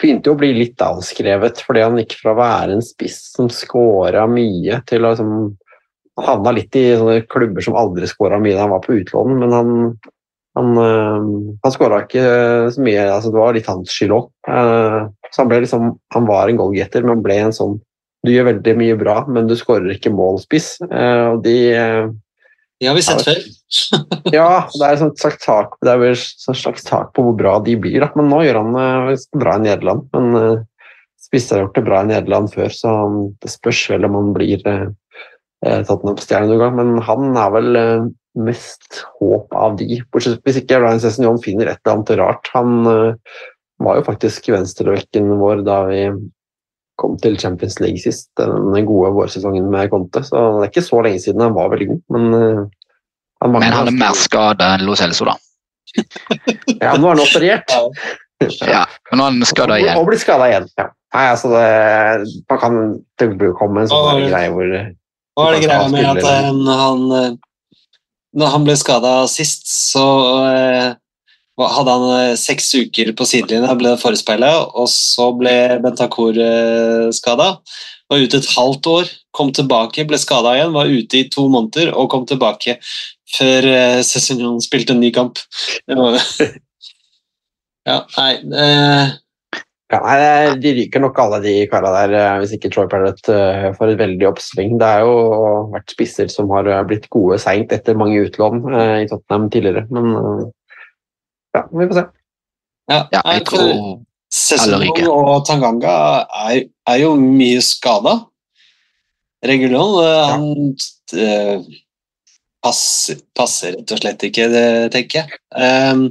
[0.00, 3.50] begynte jo å bli litt avskrevet fordi han gikk fra å være en spiss som
[3.52, 5.34] scora mye, til å liksom
[6.18, 9.38] Han havna litt i sånne klubber som aldri scora mye da han var på utlån,
[9.40, 9.70] men han
[10.58, 11.28] han, øh,
[11.62, 12.24] han skåra ikke
[12.74, 14.26] så mye, altså det var litt hans skyld òg.
[15.30, 17.78] så han ble liksom Han var en goalgetter, men ble en sånn
[18.26, 20.74] Du gjør veldig mye bra, men du skårer ikke målspiss.
[20.84, 22.10] Eh, og de eh,
[22.80, 23.40] Det har vi sett før.
[24.36, 27.78] ja, det er et slags tak, det er et slags tak på hvor bra de
[27.80, 28.00] blir.
[28.04, 28.10] Da.
[28.18, 30.08] Men nå gjør han det bra i Nederland.
[30.16, 32.94] Men uh, Spisse har gjort det bra i Nederland før, så
[33.40, 36.78] det spørs vel om han blir Tottenham-stjerne noen gang.
[36.78, 37.80] Men han er vel
[38.40, 40.00] mest håp av de.
[40.10, 42.50] Bortsett hvis ikke Ryan Sessignon finner et eller annet rart.
[42.56, 42.80] Han
[43.84, 46.02] var jo faktisk venstrebekken vår da vi
[47.00, 50.22] kom til Champions League sist, den gode vårsesongen med Conte.
[50.26, 52.64] Så det er ikke så lenge siden han var veldig god, men uh,
[53.40, 55.36] han Men han er mer skada enn Lo Celso, da.
[56.84, 57.72] Ja, nå er han operert.
[58.64, 60.00] Ja, men nå er han skada igjen.
[60.00, 60.68] Og blir skada igjen.
[60.80, 60.90] Ja.
[61.10, 62.80] Nei, altså det, man kan
[63.18, 67.32] det komme en sånn greie hvor Hva er det greia med at han, han, eh,
[68.38, 70.04] når han ble skada sist, så
[70.52, 70.86] eh,
[71.68, 75.54] hadde han eh, seks uker på sidelinja, ble forespeilet, og så ble
[75.84, 77.52] Bentancour uh, skada.
[78.10, 81.92] Var ute et halvt år, kom tilbake, ble skada igjen, var ute i to måneder
[81.94, 82.80] og kom tilbake
[83.36, 83.68] før
[84.02, 85.38] Cézignon spilte en ny kamp.
[87.88, 89.12] Ja, nei eh,
[89.90, 93.94] ja, De ryker nok alle de kara der, eh, hvis ikke Troy Parrott eh, får
[93.94, 94.76] et veldig oppsving.
[94.78, 95.16] Det er jo
[95.72, 99.86] vært spisser som har eh, blitt gode seint etter mange utlån eh, i Tottenham tidligere,
[99.90, 100.44] men eh,
[101.56, 102.06] ja, vi får se.
[102.90, 105.92] ja, Ja, jeg, jeg tror Sesong og Tanganga
[106.46, 108.20] er, er jo mye skada.
[109.46, 110.46] Regulon eh, han
[111.16, 111.70] eh,
[112.62, 115.40] passer, passer rett og slett ikke, det tenker jeg.
[115.50, 116.04] Um,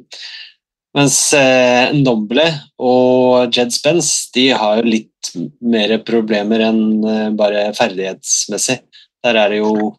[0.98, 2.48] mens uh, Ndomble
[2.82, 5.30] og Jed Spence de har jo litt
[5.62, 8.80] mer problemer enn uh, bare ferdighetsmessig.
[9.24, 9.94] Der er det jo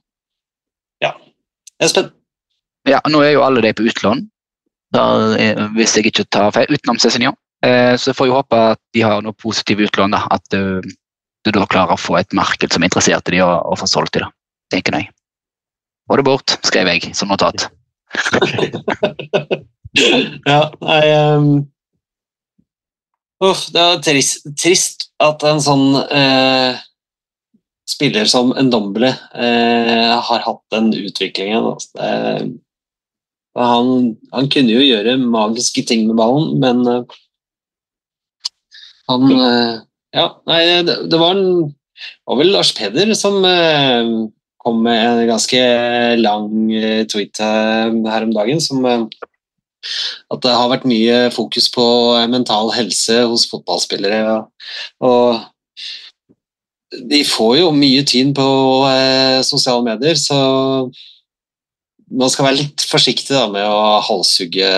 [1.00, 1.14] Ja.
[1.80, 2.10] Espen?
[2.88, 4.26] Ja, nå er jo alle de på utlån,
[4.94, 5.04] da,
[5.38, 7.34] eh, hvis jeg ikke tar feil, utenom Cézinho.
[7.64, 10.16] Eh, så får jeg håpe at de har noe positivt utlån.
[10.18, 10.80] At eh,
[11.44, 13.88] du da klarer å få et marked som er interessert i de og, og få
[13.88, 14.26] solgt de
[14.70, 15.10] tenker jeg.
[16.08, 17.68] Få det bort, skrev jeg som notat.
[20.46, 21.00] Ja, nei
[21.34, 21.46] um,
[23.42, 26.78] oh, Det er trist, trist at en sånn eh,
[27.90, 31.66] spiller som Ndombele eh, har hatt den utviklingen.
[31.72, 31.90] Altså.
[31.98, 32.60] Det,
[33.58, 37.16] han, han kunne jo gjøre magiske ting med ballen, men eh,
[39.10, 39.78] han eh,
[40.14, 41.70] Ja, nei, det, det var, en,
[42.26, 44.10] var vel Lars Peder som eh,
[44.60, 45.60] kom med en ganske
[46.20, 46.48] lang
[47.10, 51.84] tweet her om dagen som at det har vært mye fokus på
[52.28, 54.34] mental helse hos fotballspillere.
[55.00, 55.40] Og,
[57.08, 58.44] de får jo mye tyn på
[59.46, 60.36] sosiale medier, så
[62.10, 64.70] man skal være litt forsiktig da, med å halshugge,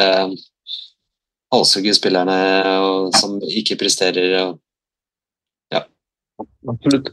[1.53, 2.39] halshugge spillerne
[2.83, 4.37] og, som ikke presterer.
[4.47, 4.59] Og,
[6.69, 7.13] Absolutt.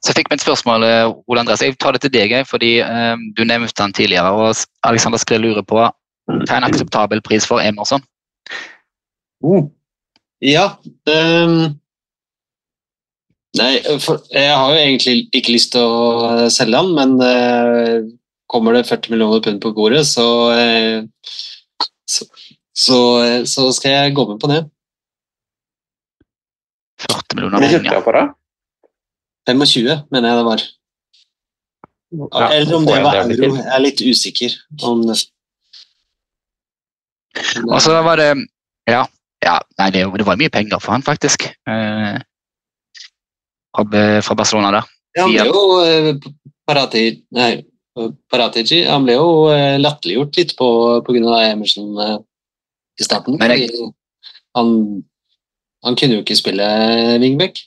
[0.00, 1.62] Så jeg fikk meg et spørsmål, eh, Ole Andreas.
[1.64, 4.30] Jeg tar det til deg, fordi um, du nevnte han tidligere.
[4.30, 4.54] og
[4.86, 5.90] Alexander Skrill lurer på hva
[6.28, 8.04] er en akseptabel pris for Emerson?
[10.44, 10.66] Ja
[11.08, 11.76] um,
[13.56, 13.72] Nei,
[14.04, 18.08] for, jeg har jo egentlig ikke lyst til å selge han, men eh,
[18.46, 21.04] kommer det 40 millioner pund på bordet, så, eh,
[22.06, 22.26] så,
[22.76, 24.62] så, eh, så skal jeg gå med på det.
[27.06, 27.98] 40 millioner Hvor pund, kjøpte ja.
[27.98, 28.34] jeg for deg?
[29.46, 30.66] 25, mener jeg det var.
[32.16, 33.50] Ja, Eller om det var euro.
[33.56, 34.54] Jeg er litt usikker.
[34.82, 35.18] Om det.
[37.66, 38.30] Og så var det
[38.88, 39.02] Ja,
[39.44, 41.48] ja nei, det, det var mye penger for han, faktisk.
[41.68, 42.18] Eh,
[43.76, 44.82] fra Barcelona da.
[45.16, 46.12] Ja, han ble jo eh,
[46.66, 47.50] Parati, nei,
[48.30, 50.68] Paratici han ble jo eh, latterliggjort litt på,
[51.06, 51.36] pga.
[51.50, 52.16] Emerson eh,
[53.00, 53.38] i starten.
[53.40, 53.92] Men jeg-
[54.56, 54.70] han,
[55.84, 56.66] han kunne jo ikke spille
[57.20, 57.58] wingback.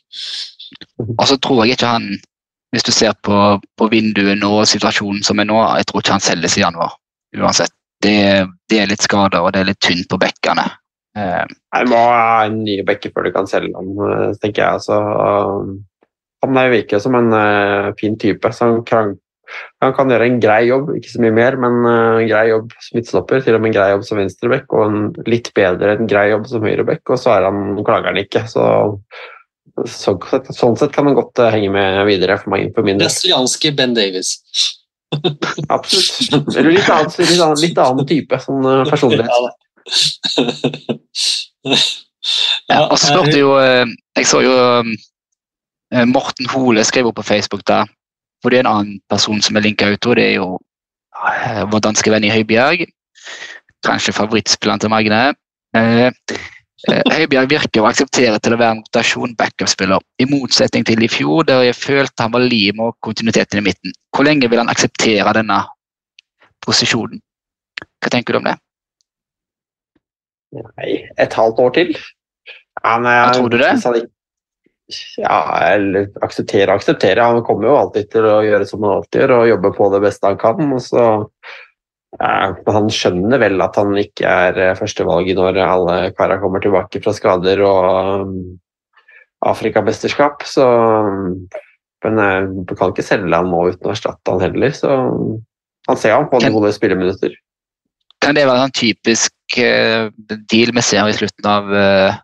[1.17, 2.07] Og så tror jeg ikke han
[2.73, 3.33] Hvis du ser på,
[3.81, 6.91] på vinduet nå og situasjonen som er nå, jeg tror ikke han selges i januar.
[7.33, 7.73] Uansett.
[8.01, 10.67] Det, det er litt skader, og det er litt tynt på bekkene.
[11.17, 14.77] Eh, Nei, må ha en ny bekker før du kan selge ham, eh, tenker jeg.
[14.77, 14.99] Altså,
[16.45, 18.53] han er virker som en uh, fin type.
[18.53, 19.15] så han kan,
[19.83, 22.73] han kan gjøre en grei jobb, ikke så mye mer, men eh, en grei jobb
[22.83, 23.43] som midtstopper.
[23.45, 24.97] Til og med en grei jobb som venstrebekk, og en
[25.29, 27.03] litt bedre en grei jobb som høyrebekk.
[27.15, 28.43] Og så er han, klager han ikke.
[28.51, 28.65] Så,
[29.87, 30.15] så,
[30.51, 32.99] sånn sett kan han godt eh, henge med videre for, meg, for min.
[32.99, 34.35] Brasilianske Ben Davies.
[35.77, 36.51] Absolutt.
[36.53, 39.31] Eller litt annen, litt annen, litt annen type sånn eh, personlighet.
[42.69, 44.51] ja, og så spurte jo Jeg så jo
[46.11, 47.87] Morten Hole skrev opp på Facebook der,
[48.41, 50.49] for det er en annen person som er linka ut, og det er jo
[51.25, 52.85] eh, vår danske venn i Høibjerg.
[53.85, 55.21] Kanskje favorittspilleren til Magne.
[55.77, 61.03] Eh, eh, Høibjerg virker å akseptere til å være en rotasjon backup-spiller, i motsetning til
[61.03, 63.95] i fjor, der jeg følte han var lim og kontinuiteten i midten.
[64.15, 65.61] Hvor lenge vil han akseptere denne
[66.65, 67.21] posisjonen?
[67.99, 68.55] Hva tenker du om det?
[70.55, 71.91] Nei, et halvt år til.
[71.93, 73.73] Jeg, Ja, tror du det?
[75.17, 77.21] Ja, eller akseptere akseptere.
[77.21, 79.99] Han kommer jo alltid til å gjøre som han alltid gjør, og jobbe på det
[80.01, 80.71] beste han kan.
[80.73, 81.03] Og så,
[82.17, 82.31] ja,
[82.73, 87.13] han skjønner vel at han ikke er eh, førstevalget når alle kara kommer tilbake fra
[87.13, 88.39] skader og um,
[89.45, 90.41] Afrikamesterskap.
[90.49, 90.65] Så
[91.99, 94.73] Men jeg kan ikke selge han nå uten å erstatte han heller.
[94.73, 97.35] Så han ser han på Kan- gode spilleminutter.
[98.19, 100.09] Kan det være en typisk uh,
[100.49, 102.17] deal vi ser i slutten av eh,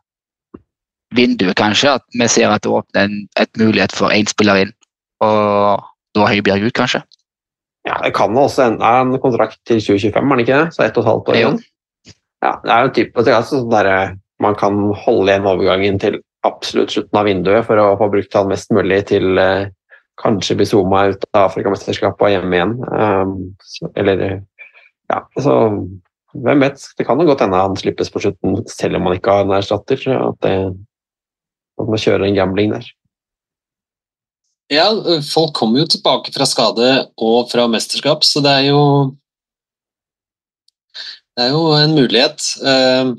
[1.18, 1.96] vinduet, kanskje?
[2.00, 4.74] At vi ser at det åpner en et mulighet for én spiller inn,
[5.24, 5.86] og
[6.16, 7.04] da Høibjerg ut, kanskje?
[7.86, 10.74] Ja, det kan også ende en kontrakt til 2025, er det ikke det?
[10.74, 11.60] Så ett og et halvt år igjen.
[12.44, 13.90] Ja, det er jo en type, altså sånn der,
[14.44, 18.50] man kan holde igjen overgangen til absolutt slutten av vinduet for å få brukt han
[18.52, 19.70] mest mulig til eh,
[20.22, 22.76] kanskje Bizuma ut av Afrikamesterskapet og hjemme igjen.
[22.90, 24.26] Um, så, eller
[25.12, 25.56] ja, så
[26.36, 26.84] hvem vet.
[26.98, 29.56] Det kan jo godt hende han slippes på slutten selv om han ikke har en
[29.58, 30.02] erstatter.
[30.16, 30.56] At, det,
[31.80, 32.88] at man kjører en gambling der.
[34.74, 34.88] Ja,
[35.22, 36.90] folk kommer jo tilbake fra skade
[37.22, 38.82] og fra mesterskap, så det er jo
[41.36, 42.40] Det er jo en mulighet.
[42.64, 43.10] Jeg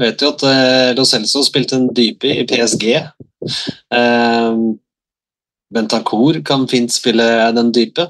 [0.00, 2.86] vet jo at eh, Lo Celso spilte en dype i PSG.
[3.92, 4.56] Eh,
[5.76, 7.26] Bentancour kan fint spille
[7.56, 8.08] den dype.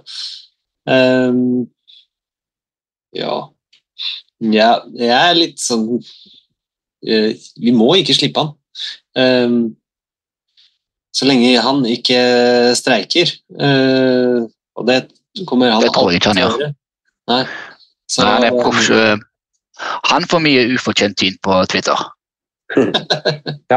[0.86, 1.34] Eh,
[3.16, 3.48] Ja
[4.40, 5.86] ja, jeg er litt sånn
[7.06, 8.50] eh, Vi må ikke slippe han.
[9.16, 9.56] Eh,
[11.16, 12.18] så lenge han ikke
[12.76, 13.32] streiker.
[13.60, 14.42] eh,
[14.76, 14.98] og det
[15.48, 16.60] kommer han Det tror jeg ikke han til å gjør.
[16.66, 16.74] gjøre.
[17.32, 17.42] Nei.
[18.06, 19.24] Så, Nei, er eh,
[20.12, 22.06] han får mye ufortjent tyn på Twitter.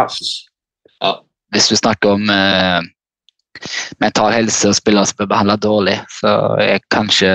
[0.99, 1.11] Ja.
[1.53, 2.81] Hvis du snakker om eh,
[4.03, 5.95] mental helse og spillere som blir behandla dårlig.
[6.11, 7.29] Så jeg kanskje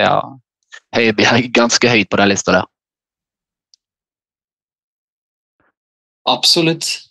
[0.00, 0.14] ja,
[0.96, 2.66] Høibjerg ganske høyt på den lista der.
[6.30, 7.09] Absolutt.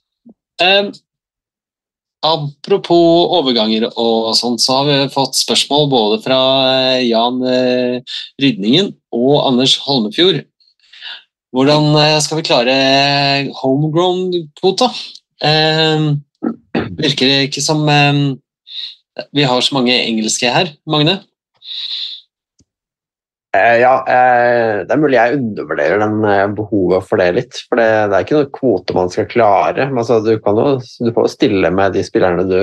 [0.59, 0.91] Um,
[2.25, 6.39] apropos overganger og sånt, så har vi fått spørsmål både fra
[6.73, 10.43] eh, Jan uh, Rydningen og Anders Holmefjord.
[11.55, 12.75] Hvordan uh, skal vi klare
[13.61, 14.91] homegrown-kvota?
[15.39, 16.09] Eh,
[16.99, 18.19] virker det ikke som eh,
[19.35, 21.19] vi har så mange engelske her, Magne?
[23.57, 27.61] Eh, ja, eh, det er mulig jeg undervurderer den eh, behovet for det litt.
[27.65, 29.87] For det, det er ikke noe kvote man skal klare.
[29.89, 32.59] Men altså, du, kan jo, du får jo stille med de spillerne du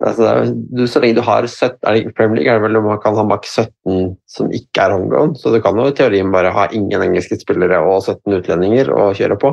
[0.00, 3.02] altså, du, Så lenge du har 17, er det, Premier League er det vel man
[3.02, 5.36] kan ha maks 17 som ikke er homegrown.
[5.36, 9.10] Så du kan jo i teorien bare ha ingen engelske spillere og 17 utlendinger å
[9.18, 9.52] kjøre på.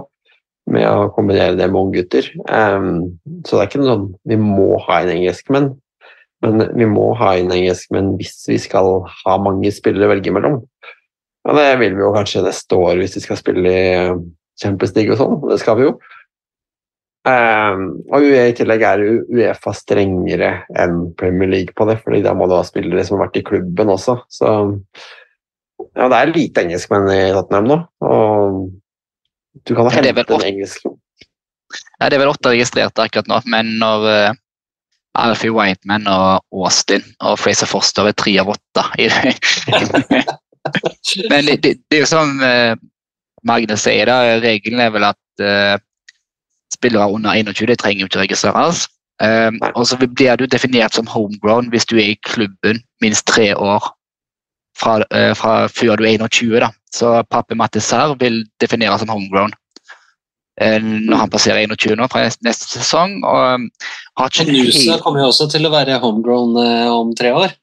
[0.69, 2.27] Med å kombinere det med unggutter.
[2.45, 5.71] Um, så det er ikke noe sånn vi må ha en engelskmenn.
[6.45, 10.61] Men vi må ha inn engelskmenn hvis vi skal ha mange spillere å velge mellom.
[11.49, 14.15] Og det vil vi jo kanskje neste år hvis vi skal spille i eh,
[14.59, 15.37] Champions League og sånn.
[15.51, 15.93] Det skal vi jo.
[17.27, 17.81] Um,
[18.15, 22.55] og i tillegg er Uefa strengere enn Premier League på det, fordi da må du
[22.55, 24.21] ha spillere som har vært i klubben også.
[24.31, 24.49] Så
[25.91, 27.79] ja, det er lite engelskmenn i Tottenham nå.
[28.07, 28.61] Og
[29.67, 33.75] du kan ha hentet en engelsk Ja, det er vel åtte registrerte akkurat nå, men
[33.81, 34.29] når uh
[35.17, 38.83] Alfie Whiteman og Austin og Fraser Foster er tre av åtte.
[41.31, 42.75] Men det, det, det, er jo som uh,
[43.47, 45.75] Magne sier, da, regelen er vel at uh,
[46.73, 48.85] spillere under 21 de trenger ikke registreres.
[49.19, 53.51] Um, og så blir du definert som homegrown hvis du er i klubben minst tre
[53.51, 53.89] år
[54.79, 56.59] fra, uh, fra før du er 21.
[56.63, 56.69] Da.
[56.95, 59.55] Så Pappe Mattisar vil defineres som homegrown.
[60.59, 63.21] Eh, når han passerer 21 år fra neste sesong.
[63.23, 63.69] og um,
[64.19, 67.53] har ikke Nusa kommer jo også til å være homegrown uh, om tre år.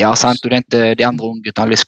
[0.00, 0.42] Ja, sant.
[0.42, 1.78] Og nevnte de andre ungguttene.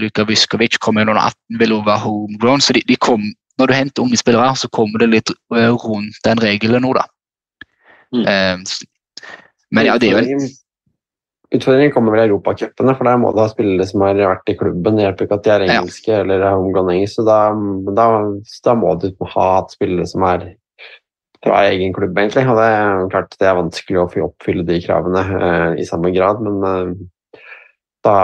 [0.00, 2.60] Luka Vyskovic, kommer under 18, vil også være homegrown.
[2.60, 6.40] så de, de kom, Når du henter unge spillere, så kommer det litt rundt den
[6.42, 7.06] regelen nå, da.
[8.12, 8.24] Mm.
[8.26, 8.64] Um,
[9.72, 10.48] men ja, det er jo
[11.52, 14.56] Utfordringen kommer vel i europacupene, for der må du ha spillere som har vært i
[14.56, 14.96] klubben.
[14.96, 16.20] Det hjelper ikke at de er engelske ja.
[16.22, 17.38] eller er omgående engelsk, så da,
[17.92, 18.06] da,
[18.68, 20.46] da, må du ha hatt spillere som er
[21.42, 22.46] fra egen klubb, egentlig.
[22.48, 26.40] Og det er klart det er vanskelig å oppfylle de kravene eh, i samme grad,
[26.46, 27.42] men eh,
[28.06, 28.16] da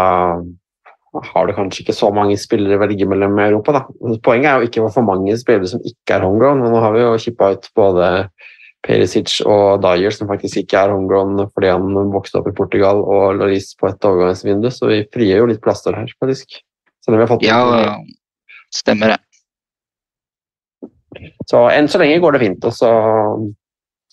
[1.32, 3.74] har du kanskje ikke så mange spillere å velge mellom i Europa.
[3.76, 3.82] Da.
[4.24, 6.62] Poenget er jo ikke å få for mange spillere som ikke er homegrown.
[6.62, 8.10] men Nå har vi jo kippa ut både
[8.86, 13.40] Perisic og Dyer, som faktisk ikke er homegrown fordi han vokste opp i Portugal, og
[13.40, 16.60] Laris på et overgangsvindu, så vi frier jo litt plaster her, faktisk.
[17.48, 17.96] ja,
[18.74, 19.20] stemmer det.
[21.48, 22.90] Så enn så lenge går det fint, og så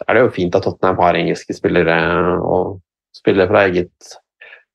[0.08, 1.98] er det jo fint at Tottenham har engelske spillere
[2.42, 2.80] og
[3.16, 4.16] spiller fra eget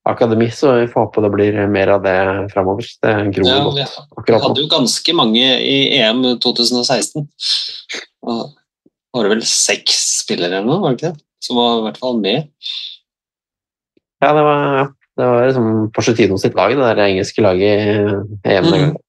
[0.09, 2.17] akademi, så vi får håpe det blir mer av det
[2.55, 2.87] framover.
[3.03, 4.29] Det gror ja, godt.
[4.29, 7.27] Vi hadde jo ganske mange i EM 2016.
[9.15, 11.25] Var det vel seks spillere eller noe, var det ikke det?
[11.43, 12.49] Som var i hvert fall med.
[14.21, 18.69] Ja, det var, det var liksom Porcetino sitt lag, det der engelske laget i EM
[18.69, 18.91] den gangen.
[18.95, 19.07] Mm.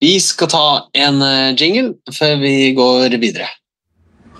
[0.00, 0.66] Vi skal ta
[0.96, 3.50] en eh, jingle før vi går videre.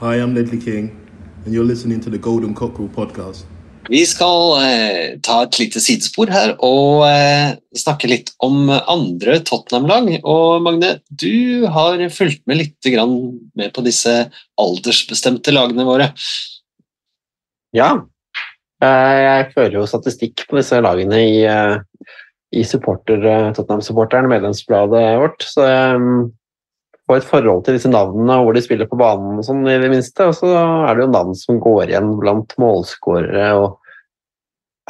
[0.01, 0.97] Hi, I'm Ledley King,
[1.45, 3.45] and you're listening to the Golden Cockerel podcast.
[3.91, 10.13] Vi skal eh, ta et lite sidespor her og eh, snakke litt om andre Tottenham-lag.
[10.23, 12.91] Og Magne, du har fulgt med litt
[13.59, 14.15] med på disse
[14.63, 16.13] aldersbestemte lagene våre.
[17.75, 17.97] Ja,
[18.79, 21.77] eh, jeg fører jo statistikk på disse lagene i, eh,
[22.55, 25.49] i eh, Tottenham-supporteren, medlemsbladet vårt.
[25.51, 26.31] Så jeg
[27.11, 29.81] får et forhold til disse navnene og hvor de spiller på banen og sånn, i
[29.83, 30.31] det minste.
[30.31, 33.80] Og så er det jo navn som går igjen blant målskårere og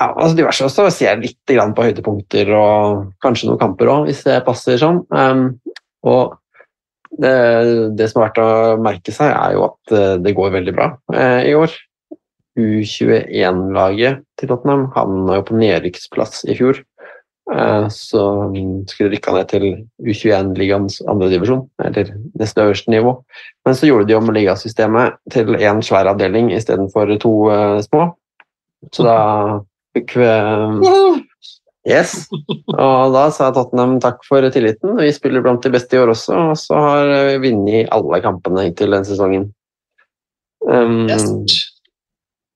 [0.01, 0.68] ja, altså diverse.
[0.72, 5.03] Så ser jeg litt på høydepunkter og kanskje noen kamper òg, hvis det passer sånn.
[5.12, 5.61] Um,
[6.09, 6.38] og
[7.20, 7.34] det,
[7.98, 10.92] det, som er verdt å merke seg, er jo at eh, det går veldig bra
[11.12, 11.74] uh, i år.
[12.61, 16.80] U21-laget til Tottenham havna jo på nedrykksplass i fjor.
[17.51, 18.22] Uh, så
[18.88, 19.66] skulle rykka ned til
[20.01, 23.18] U21-ligaens andredivisjon, eller neste øverste nivå.
[23.66, 27.34] Men så gjorde de om ligasystemet til én svær avdeling istedenfor to
[27.84, 28.07] små.
[28.94, 29.18] Så da
[31.88, 32.26] Yes.
[32.68, 34.99] Og da sa Tottenham takk for tilliten.
[35.01, 38.66] Vi spiller blant de beste i år også, og så har vi vunnet alle kampene
[38.68, 39.49] hittil den sesongen.
[40.68, 41.09] Um,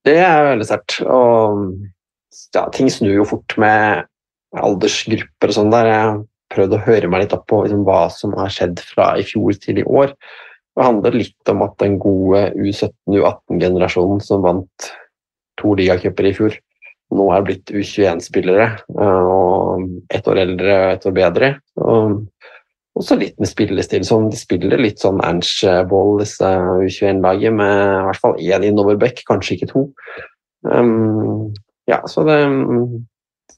[0.05, 0.99] det er veldig sterkt.
[1.09, 1.73] Og
[2.53, 4.05] ja, ting snur jo fort med
[4.61, 5.89] aldersgrupper og sånn der.
[5.89, 6.19] Jeg har
[6.53, 9.57] prøvd å høre meg litt opp på liksom, hva som har skjedd fra i fjor
[9.61, 10.13] til i år.
[10.75, 14.89] Det handler litt om at den gode U17-U18-generasjonen som vant
[15.59, 16.57] to ligacuper i fjor,
[17.13, 18.69] nå er blitt U21-spillere.
[18.97, 21.51] eh, Og ett år eldre og ett år bedre.
[21.77, 22.25] Og
[22.95, 24.05] også litt med spillestil.
[24.07, 29.57] Sånn, de spiller litt sånn Ernst-ball, disse U21-laget, med i hvert fall én innoverback, kanskje
[29.57, 29.89] ikke to.
[30.63, 31.53] Um,
[31.91, 32.39] ja, så det,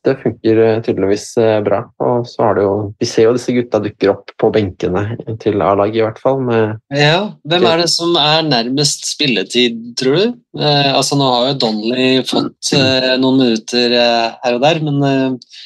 [0.08, 1.84] det funker eh, tydeligvis eh, bra.
[2.04, 5.62] Og så har det jo Vi ser jo disse gutta dukker opp på benkene til
[5.62, 6.42] A-laget, i hvert fall.
[6.48, 10.36] Med, Ja, Hvem er det som er nærmest spilletid, tror du?
[10.58, 15.02] Eh, altså Nå har jo Donnelly fått eh, noen minutter eh, her og der, men
[15.06, 15.58] eh,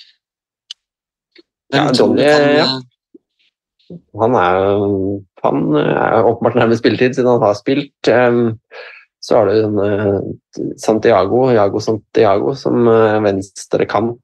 [1.71, 3.99] hvem Ja, tror du Donnelly, kan ja.
[4.19, 4.63] han er,
[5.45, 8.11] han er åpenbart nærmest spilletid, siden han har spilt.
[9.21, 12.89] Så har du Santiago, Jago Santiago, som
[13.23, 14.19] venstre kant,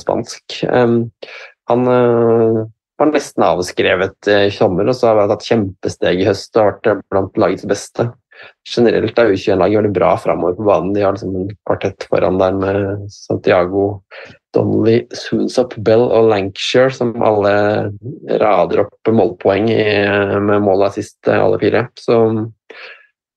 [0.00, 0.60] spansk.
[0.68, 0.98] Um,
[1.70, 2.64] han eh,
[3.00, 6.62] var nesten avskrevet eh, i sommer, og så har han tatt kjempesteg i høst og
[6.62, 8.10] har vært eh, blant lagets beste.
[8.68, 10.94] Generelt er U21-laget veldig bra framover på banen.
[10.94, 13.84] De har liksom en kvartett foran der med Santiago,
[14.54, 17.54] Donnelly, Soonsop, Bell og Lancashire, som alle
[18.42, 19.84] rader opp målpoeng i,
[20.44, 21.86] med mål og assist, eh, alle fire.
[21.98, 22.18] Så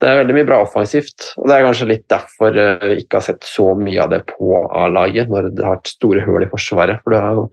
[0.01, 1.31] det er veldig mye bra offensivt.
[1.41, 4.21] Og det er kanskje litt derfor eh, vi ikke har sett så mye av det
[4.29, 6.99] på A-laget, når det har vært store hull i forsvaret.
[7.03, 7.47] For det er jo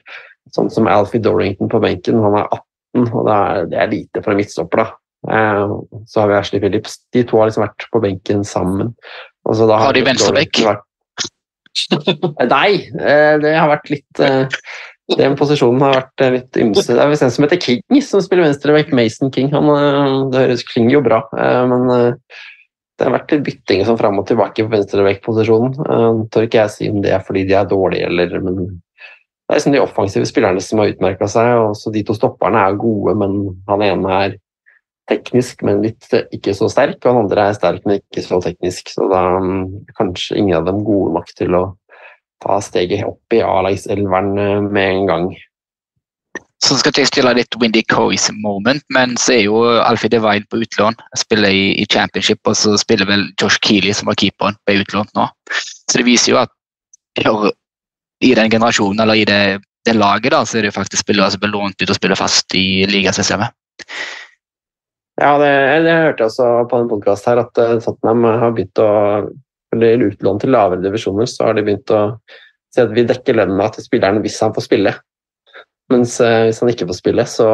[0.55, 4.22] sånn som Alfie Dorrington på benken, han er 18, og det er, det er lite
[4.22, 4.90] for en midtstopper, da.
[5.24, 5.76] Eh,
[6.11, 6.99] Så har vi Ashley Phillips.
[7.16, 8.92] De to har liksom vært på benken sammen.
[9.49, 10.61] Og så da Har de venstrebekk?
[10.68, 10.90] vært-
[12.55, 12.68] Nei,
[13.01, 14.20] eh, det har vært litt
[15.12, 16.86] Den posisjonen har vært eh, litt ymse.
[16.88, 18.92] Det er visst en som heter King, som spiller venstreback.
[18.96, 19.50] Mason King.
[19.52, 23.98] Han, eh, det høres klinger jo bra, eh, men det har vært litt bytting sånn
[24.00, 25.76] fram og tilbake på venstreback-posisjonen.
[26.32, 29.59] Tør ikke jeg si om det er fordi de er dårlige, eller men det er
[29.59, 31.50] liksom de offensive spillerne som har utmerka seg.
[31.59, 33.36] og så De to stopperne er gode, men
[33.68, 34.38] han ene er
[35.11, 38.88] teknisk, men litt ikke så sterk, og han andre er sterk, men ikke så teknisk.
[38.94, 41.64] Så da mm, kanskje ingen av dem gode nok til å
[42.45, 45.28] ta steget opp i A-lagselveren eh, med en gang.
[46.64, 50.62] Så skal jeg stille litt Windy Coys moment, men så er jo Alfie Devine på
[50.64, 50.97] utlån.
[51.18, 55.12] Spiller i, i championship, og så spiller vel Josh Keeley, som var keeperen, på utlånt
[55.18, 55.26] nå.
[55.90, 56.53] Så det viser jo at
[58.24, 61.42] i den generasjonen, eller i det, det laget, da, så er det faktisk spillere som
[61.42, 63.53] blir lånt ut og spiller fast i ligasystemet.
[65.20, 65.51] Ja, det,
[65.92, 68.88] hørte jeg også på en podkast her, at eh, Tottenham har begynt å
[69.75, 72.05] eller utlån til lavere divisjoner, så har de begynt å
[72.75, 74.95] si at vi dekker lønna til spilleren hvis han får spille.
[75.93, 77.47] Mens eh, hvis han ikke får spille, så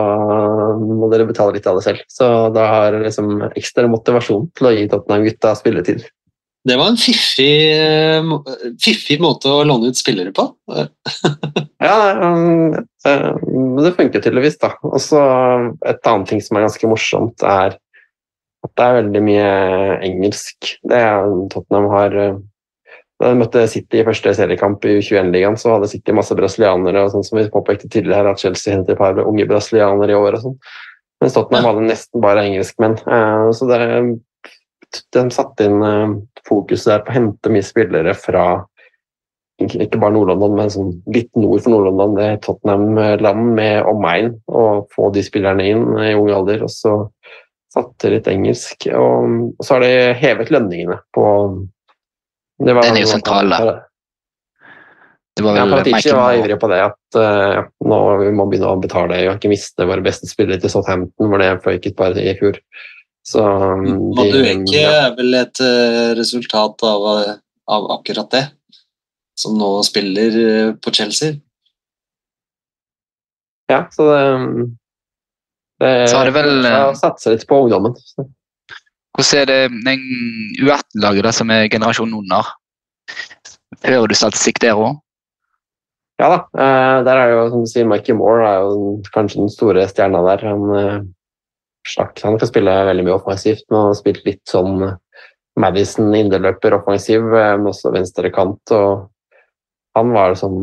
[0.79, 2.07] må dere betale litt av det selv.
[2.11, 6.07] Så da har jeg liksom ekstra motivasjon til å gi Tottenham-gutta spilletid.
[6.69, 8.33] Det var en fiffig, eh,
[8.85, 10.51] fiffig måte å låne ut spillere på.
[11.81, 12.75] Ja, um,
[13.09, 14.75] eh, men det funker tydeligvis, da.
[14.85, 15.21] Og så
[15.89, 17.79] et annet ting som er ganske morsomt, er
[18.67, 19.51] at det er veldig mye
[20.07, 20.73] engelsk.
[20.87, 22.39] Det er, Tottenham har eh,
[23.21, 27.11] Da de møtte City i første seriekamp i U21-ligaen, så hadde City masse brasilianere, og
[27.13, 30.39] sånn som vi påpekte tidligere her, at Chelsea henter et par unge brasilianere i år
[30.39, 30.55] og sånn.
[31.21, 32.97] Mens Tottenham hadde nesten bare engelskmenn.
[33.05, 33.81] Eh, Så det,
[35.13, 36.17] de satte inn eh,
[36.49, 38.47] fokuset der på å hente mye spillere fra
[39.61, 44.89] ikke bare Nord-London, men sånn litt nord for Nord-London, det er Tottenham-land med omegn, og
[44.95, 46.65] få de spillerne inn i ung alder.
[46.65, 46.95] Og så
[47.75, 48.89] satte litt engelsk.
[48.97, 51.25] Og, og så har de hevet lønningene på
[52.61, 53.79] det var- Den er jo sentral, da.
[55.37, 58.31] Det var Ja, vel Paratici Michael var ivrig på det, at uh, ja, nå vi
[58.37, 59.21] må begynne å betale.
[59.23, 62.59] Vi har ikke mistet våre beste spillere til Southampton, hvor det føyket par i fjor.
[63.25, 64.91] Så um, de- Madueke ja.
[65.07, 67.35] er vel et eh, resultat av, eh,
[67.71, 68.43] av akkurat det,
[69.39, 71.39] som nå spiller på Chelsea.
[73.71, 74.71] Ja, så det,
[75.81, 76.69] det Så har det vel,
[76.99, 77.97] satt seg litt på ungdommen.
[77.97, 78.27] Så.
[79.17, 80.03] Hvordan er det den
[80.63, 82.51] U18-laget som er generasjonen under?
[83.85, 84.99] Hører du statistikk der òg?
[86.21, 89.53] Ja da, eh, der er jo, som du sier, Mikey Moore er jo kanskje den
[89.53, 90.45] store stjerna der.
[90.51, 90.99] Han, eh,
[91.89, 94.99] slakt, han kan spille veldig mye offensivt, men han har spilt litt sånn eh,
[95.61, 98.75] Madison indreløper offensiv, eh, men også venstrekant.
[98.77, 99.09] og
[99.99, 100.59] han, sånn,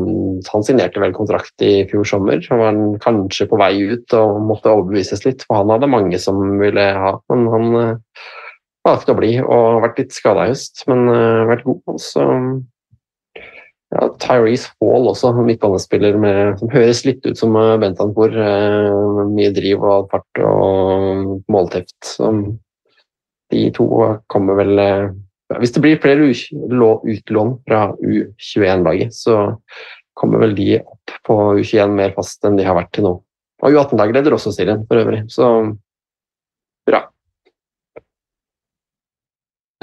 [0.47, 2.39] han signerte vel kontrakt i fjor sommer.
[2.47, 6.39] Han var kanskje på vei ut og måtte overbevises litt, for han hadde mange som
[6.61, 8.23] ville ha, men han eh,
[8.87, 11.97] valgte å bli og har vært litt skada i høst, men uh, vært god.
[11.99, 12.23] Så
[13.91, 16.17] ja, Tyrese Hall også, midtbanespiller
[16.59, 18.33] som høres litt ut som Bentancour.
[18.35, 21.95] Eh, mye driv og fart og målteft.
[22.03, 22.31] Så
[23.53, 23.87] de to
[24.31, 25.05] kommer vel eh,
[25.55, 29.55] Hvis det blir flere utlån fra U21-laget, så
[30.17, 33.13] kommer vel de opp på U21 mer fast enn de har vært til nå.
[33.63, 35.23] Og U18-laget leder også serien, for øvrig.
[35.31, 35.47] Så
[36.87, 37.05] bra.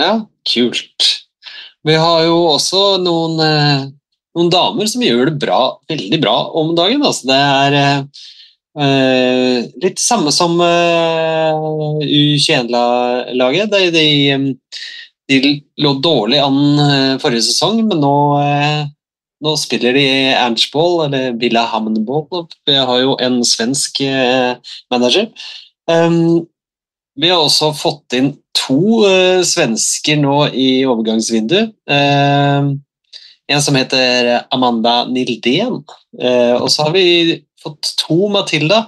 [0.01, 0.13] Ja,
[0.47, 1.11] kult.
[1.85, 3.89] Vi har jo også noen, eh,
[4.37, 7.05] noen damer som gjør det bra, veldig bra om dagen.
[7.05, 7.77] Altså, det er
[8.85, 11.65] eh, litt samme som eh,
[12.05, 13.73] U21-laget.
[13.75, 14.47] De, de, eh,
[15.29, 15.41] de
[15.81, 18.85] lå dårlig an eh, forrige sesong, men nå, eh,
[19.45, 22.47] nå spiller de Ernstball, eller Villa Hammondball.
[22.69, 24.57] Vi har jo en svensk eh,
[24.93, 25.31] manager.
[25.91, 26.47] Um,
[27.21, 29.05] vi har også fått inn to
[29.47, 31.75] svensker nå i overgangsvinduet.
[31.91, 32.73] Eh,
[33.55, 38.87] en som heter Amanda Nildén, og så har vi fått to Matilda.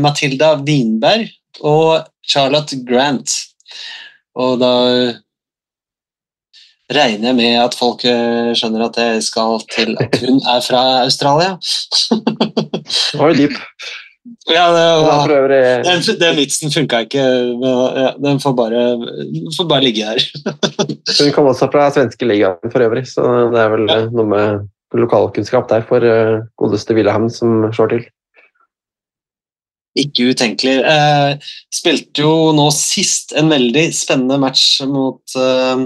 [0.00, 1.28] Matilda Winberg
[1.60, 3.28] og Charlotte Grant.
[4.34, 4.72] Og da
[6.94, 10.82] regner jeg med at folk eh, skjønner at jeg skal til at hun er fra
[11.04, 11.54] Australia.
[12.84, 13.54] Det var jo dyp.
[14.52, 15.52] ja, det var
[15.84, 17.22] Den, den vitsen funka ikke.
[17.64, 18.82] Ja, den får bare,
[19.56, 20.20] får bare ligge her.
[21.20, 23.24] Hun kom også fra svenske ligaen for øvrig, så
[23.54, 23.98] det er vel Ja.
[24.02, 28.04] eh, noe med lokalkunnskap der for eh, godeste Wilhelm som slår til.
[29.94, 30.78] Ikke utenkelig.
[30.90, 35.84] Eh, spilte jo nå sist en veldig spennende match mot eh,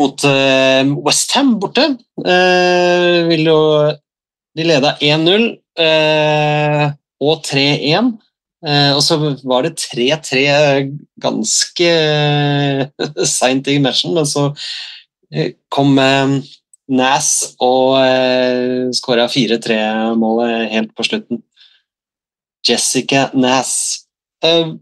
[0.00, 1.86] mot eh, Westham borte.
[2.24, 3.58] Eh, vil jo,
[4.56, 5.46] de leda 1-0
[5.84, 6.88] eh,
[7.22, 8.12] og 3-1.
[8.64, 10.44] Eh, og så var det 3-3
[11.20, 11.94] ganske
[13.36, 14.48] seint i matchen, men så
[15.30, 16.38] eh, kom eh,
[16.94, 17.30] Nas
[17.64, 21.44] og eh, skåra 4-3-målet helt på slutten.
[22.64, 24.04] Jessica Nass.
[24.44, 24.74] Eh,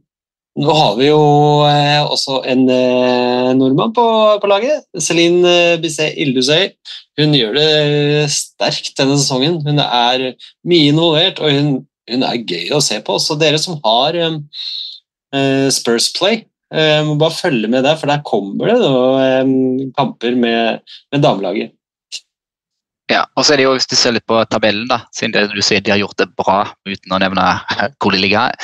[0.53, 1.21] nå har vi jo
[1.65, 4.05] eh, også en eh, nordmann på,
[4.43, 4.85] på laget.
[5.01, 6.75] Celine eh, Bisset Ildusøy.
[7.21, 9.61] Hun gjør det sterkt denne sesongen.
[9.65, 10.27] Hun er
[10.69, 11.75] mye involvert, og hun,
[12.13, 13.17] hun er gøy å se på.
[13.17, 14.39] Så dere som har eh,
[15.37, 16.45] eh, Spurs Play,
[17.05, 19.51] må bare følge med der, for der kommer det da, eh,
[19.93, 21.75] kamper med, med damelaget.
[23.11, 25.49] Ja, og så er det jo, Hvis du ser litt på tabellen, da, siden det,
[25.53, 27.47] du sier de har gjort det bra uten å nevne
[28.01, 28.55] hvor de ligger,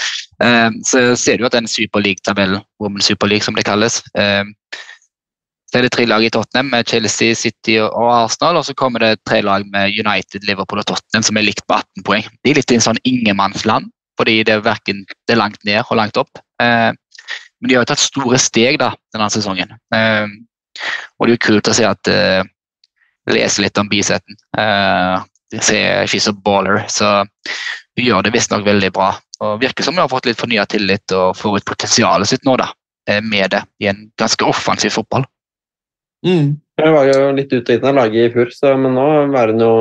[0.45, 4.47] eh, så ser du at den superleague-tabellen, Women Super League som det kalles eh,
[5.69, 8.57] så er det tre lag i Tottenham med Chelsea, City og Arsenal.
[8.57, 11.77] Og så kommer det tre lag med United, Liverpool og Tottenham som er likt på
[11.77, 12.25] 18 poeng.
[12.41, 15.83] De er litt i en sånn ingenmannsland, fordi det er, hverken, det er langt ned
[15.83, 16.41] og langt opp.
[16.63, 16.89] Eh,
[17.61, 19.77] men de har jo tatt store steg da, denne sesongen.
[19.93, 20.25] Eh,
[21.19, 22.41] og det er jo kult å se at eh,
[23.33, 24.39] lese litt om bisetten.
[24.59, 25.23] Uh,
[25.61, 27.25] she's a baller, så
[27.99, 29.13] hun gjør det visstnok veldig bra.
[29.45, 32.57] Og Virker som hun har fått litt fornya tillit og får ut potensialet sitt nå
[32.59, 32.69] da,
[33.09, 35.27] eh, med det i en ganske offensiv fotball.
[36.27, 36.59] Mm.
[36.79, 39.07] Hun var jo litt ute og inn av laget i fjor, men nå
[39.39, 39.75] er hun jo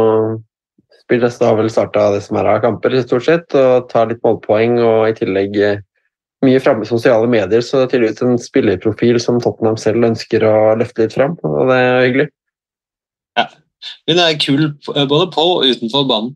[1.07, 4.73] Spilles har vel starta det som er av kamper, stort sett, og tar litt målpoeng.
[4.83, 5.77] Og i tillegg eh,
[6.43, 10.43] mye framme i sosiale medier, så det er tydeligvis en spillerprofil som Tottenham selv ønsker
[10.43, 12.27] å løfte litt fram, og det er hyggelig.
[14.09, 14.63] Hun er kul
[14.95, 16.35] eh, både på og utenfor banen.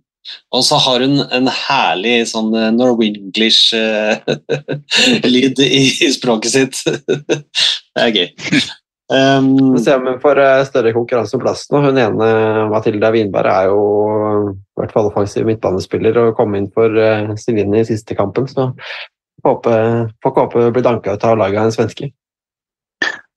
[0.53, 6.75] Og så har hun en herlig sånn eh, Norwenglish-lyd i, i språket sitt.
[7.95, 8.27] det er gøy.
[9.11, 10.39] Um, Så ser vi hun får
[10.69, 11.75] større konkurranse om plassen.
[11.75, 12.27] og Hun ene,
[12.71, 13.81] Mathilda Winberg, er jo
[14.53, 18.45] i hvert fall offensiv midtbanespiller og kom inn for eh, Celine i siste kampen.
[18.47, 18.71] Så
[19.43, 22.05] håper, får ikke håpe blir danka ut av laget av en svenske.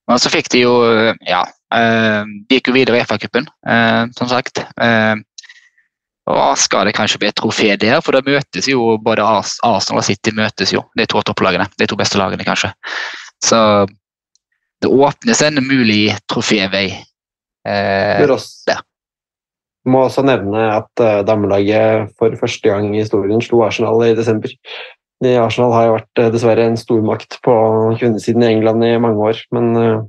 [0.05, 0.73] Men så fikk de jo
[1.25, 4.61] Ja, eh, de gikk jo videre i FA-cupen, eh, som sagt.
[4.81, 5.15] Eh,
[6.25, 10.07] og skal det kanskje bli et trofé der, for da møtes jo både Arsenal og
[10.07, 11.67] City møtes jo, de to topplagene.
[11.77, 12.71] De to beste lagene, kanskje.
[13.45, 13.59] Så
[14.81, 16.87] det åpnes en mulig trofévei.
[17.65, 18.25] Eh,
[18.67, 18.81] der.
[19.85, 24.53] Må også nevne at eh, damelaget for første gang i historien slo Arsenal i desember.
[25.23, 27.55] Arsenal har jo vært eh, dessverre en stormakt på
[27.99, 29.41] kvinnesiden i England i mange år.
[29.53, 30.03] men eh,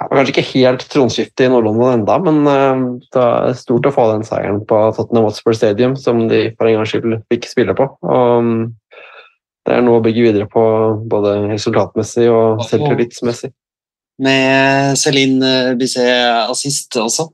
[0.00, 3.92] det var kanskje ikke helt tronskifte i Nord-London enda, men eh, det er stort å
[3.92, 7.76] få den seieren på Tottenham Hotspur Stadium, som de for en gangs skyld fikk spille
[7.76, 7.84] på.
[8.08, 8.62] Og mm,
[9.68, 10.62] det er noe å bygge videre på
[11.10, 13.52] både resultatmessig og selvtillitsmessig.
[14.24, 17.28] med Celine Bisset assist også.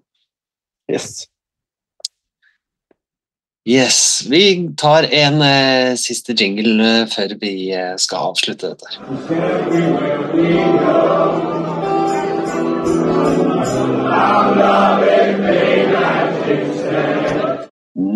[0.90, 1.26] Yes.
[3.68, 8.86] Yes, Vi tar en eh, siste jingle eh, før vi eh, skal avslutte dette.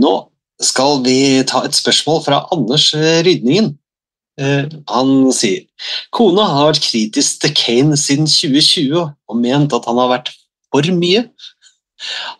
[0.01, 0.15] Nå
[0.61, 3.73] skal vi ta et spørsmål fra Anders Rydningen.
[4.41, 5.67] Eh, Han sier
[6.15, 10.33] Kona har vært kritisk til Kane siden 2020 og ment at han har vært
[10.71, 11.27] for mye.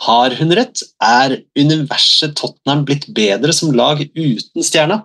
[0.07, 0.83] Har hun rett?
[1.05, 5.03] Er universet Tottenham blitt bedre som lag uten stjerna?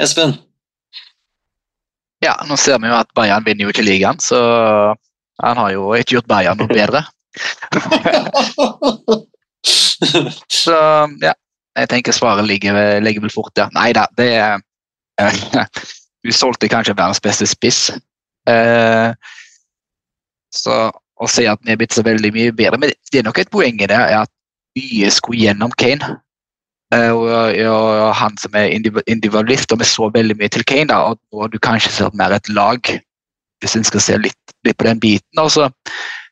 [0.00, 0.36] Espen?
[2.20, 4.40] Ja, nå ser vi jo at Bayern vinner jo ikke ligaen, så
[5.42, 7.04] han har jo ikke gjort Bayern noe bedre.
[10.50, 10.76] Så
[11.22, 11.34] ja,
[11.78, 12.74] jeg tenker svaret ligger,
[13.04, 13.68] ligger vel fort der.
[13.76, 14.56] Nei da, det er
[16.24, 17.88] Du solgte kanskje verdens beste spiss.
[18.48, 19.12] Uh,
[20.52, 23.38] så å si at vi er blitt så veldig mye bedre Men det er nok
[23.38, 24.32] et poeng i det er at
[24.78, 26.16] mye skulle gjennom Kane.
[26.94, 27.30] Eh, og,
[27.70, 31.44] og han som er individualist, og vi så veldig mye til Kane, da, og nå
[31.44, 32.92] har du kanskje sett mer et lag,
[33.60, 35.40] hvis en skal se litt, litt på den biten.
[35.40, 35.68] Altså,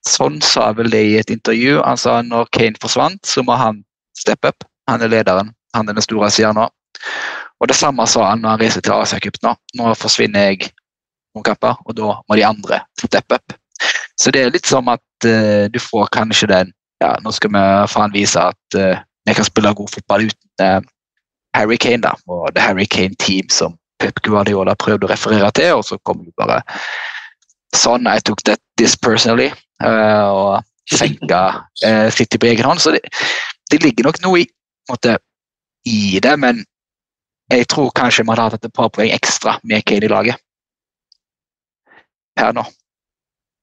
[0.06, 1.78] Sånn sa vel det i et intervju.
[1.82, 3.82] Han sa når Kane forsvant, så må han
[4.18, 4.66] steppe up.
[4.88, 5.52] Han er lederen.
[5.76, 6.68] Han er den store nå.
[7.58, 9.54] Og det samme sa han når han reiser til Asia Cup nå.
[9.78, 10.70] Nå forsvinner jeg
[11.34, 13.56] noen kamper, og da må de andre steppe up.
[14.18, 17.60] Så det er litt som at uh, du får kanskje den ja, Nå skal vi
[17.86, 20.80] faen vise at uh, vi kan spille god fotball uten uh,
[21.54, 22.14] Harry Kane, da.
[22.26, 26.22] Og det Harry Kane Team som Pep Guardiola prøvde å referere til, og så kom
[26.24, 26.60] jo bare
[27.76, 29.52] sånn I took that this personally.
[29.84, 31.40] eh, og senka
[31.84, 32.80] uh, City på egen hånd.
[32.82, 33.04] Så det,
[33.70, 34.48] det ligger nok noe i,
[34.90, 35.18] måte,
[35.88, 36.64] i det, men
[37.52, 40.40] jeg tror kanskje man hadde hatt et par poeng ekstra med Kane i laget.
[42.38, 42.64] Her nå.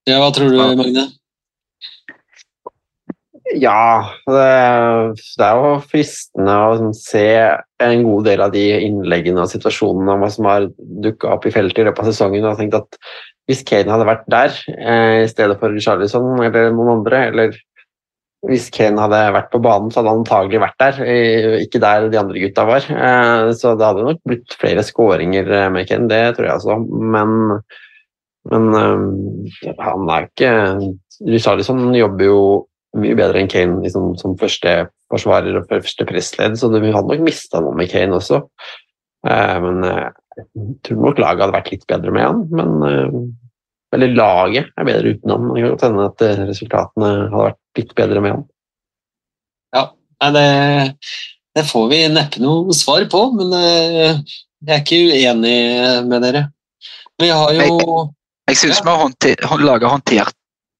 [0.06, 1.06] Ja, hva tror du, Magne?
[3.62, 4.46] Ja, det,
[5.38, 7.28] det er jo fristende å sånn se
[7.86, 10.66] en god del av de innleggene og situasjonene som har
[11.06, 12.42] dukka opp i feltet i løpet av sesongen.
[12.44, 12.98] og har tenkt at
[13.46, 17.58] Hvis Kane hadde vært der eh, i stedet for Charlison eller noen andre, eller
[18.46, 21.00] hvis Kane hadde vært på banen, så hadde han antagelig vært der,
[21.64, 22.86] ikke der de andre gutta var.
[22.90, 26.78] Eh, så det hadde nok blitt flere skåringer eh, med Kane, det tror jeg også.
[27.16, 27.36] Men,
[28.54, 30.54] men eh, han er ikke
[31.42, 32.40] Charlison jobber jo
[33.00, 34.76] mye bedre enn Kane liksom, som første
[35.12, 38.42] forsvarer og første pressledd, så du hadde nok mista noe med Kane også.
[39.28, 42.42] Eh, men eh, jeg tror nok laget hadde vært litt bedre med han.
[42.56, 43.20] Men eh,
[43.96, 45.46] eller laget er bedre uten han.
[45.52, 48.44] Det kan godt hende at eh, resultatene hadde vært litt bedre med han.
[49.76, 49.86] Ja,
[50.36, 50.48] det,
[51.56, 54.20] det får vi neppe noe svar på, men eh,
[54.66, 55.58] jeg er ikke uenig
[56.10, 56.48] med dere.
[57.22, 58.10] Vi har jo
[58.50, 60.36] Jeg syns vi har håndter, laget håndtert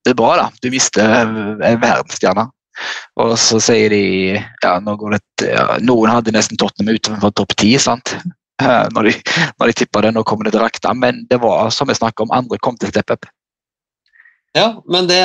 [0.06, 0.36] det bra.
[0.38, 0.50] da.
[0.62, 1.26] Du mister
[1.58, 2.50] verdensstjerna.
[3.22, 4.02] Og så sier de
[4.36, 8.12] ja, nå går det, ja, Noen hadde nesten Tottenham utenfor topp ti sant?
[8.94, 9.10] Når de,
[9.60, 10.14] når de tippa det.
[10.16, 10.92] Nå kommer det direkte.
[10.96, 13.28] Men det var som vi snakket om, andre kom til step up.
[14.56, 15.20] Ja, men det,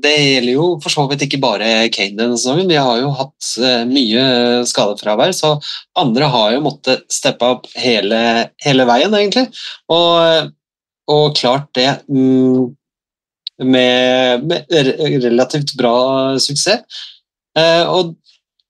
[0.00, 2.70] det gjelder jo for så vidt ikke bare Kane denne sesongen.
[2.70, 4.22] Vi har jo hatt eh, mye
[4.68, 5.50] skadefravær, så
[6.00, 8.20] andre har jo måttet steppe opp hele,
[8.64, 9.50] hele veien, egentlig.
[9.92, 10.48] Og,
[11.12, 12.72] og klart det mm,
[13.68, 14.72] med, med
[15.26, 15.96] relativt bra
[16.40, 17.04] suksess.
[17.60, 18.16] Eh, og,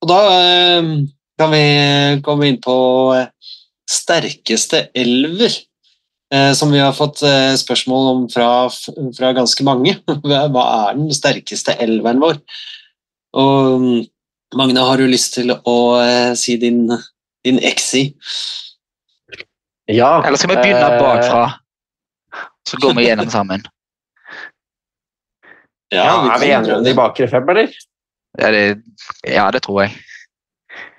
[0.03, 0.91] og da eh,
[1.39, 1.65] kan vi
[2.27, 2.77] komme inn på
[3.91, 5.53] sterkeste elver
[6.35, 8.49] eh, som vi har fått eh, spørsmål om fra,
[9.17, 9.97] fra ganske mange.
[10.27, 12.41] Hva er den sterkeste elveren vår?
[13.37, 14.05] Og mm,
[14.57, 16.87] Magne, har du lyst til å eh, si din,
[17.45, 18.09] din exi?
[19.91, 21.45] Ja, Eller skal vi begynne eh, bakfra?
[22.67, 23.67] Så går vi gjennom sammen.
[25.95, 27.71] Ja, er vi enige om de bakre fem, eller?
[28.37, 28.63] Ja, det,
[29.23, 29.95] ja, det tror jeg.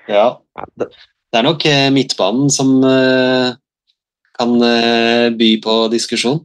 [0.07, 0.29] Ja.
[1.33, 3.53] Ja, det- Det er nok eh, midtbanen som eh,
[4.37, 6.39] kan eh, by på diskusjon.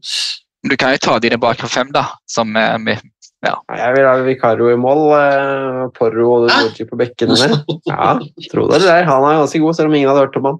[0.68, 2.05] Du kan jo ta dine bakfra fem, da.
[2.26, 2.97] Som vi,
[3.43, 5.91] Jeg vil ha Vikaro i mål.
[5.95, 6.87] Porro og Hæ?
[6.89, 7.64] På bekkene der.
[7.87, 8.18] Ja,
[8.50, 9.04] tro det eller ei.
[9.04, 10.59] Han er ganske god, selv om ingen hadde hørt om han.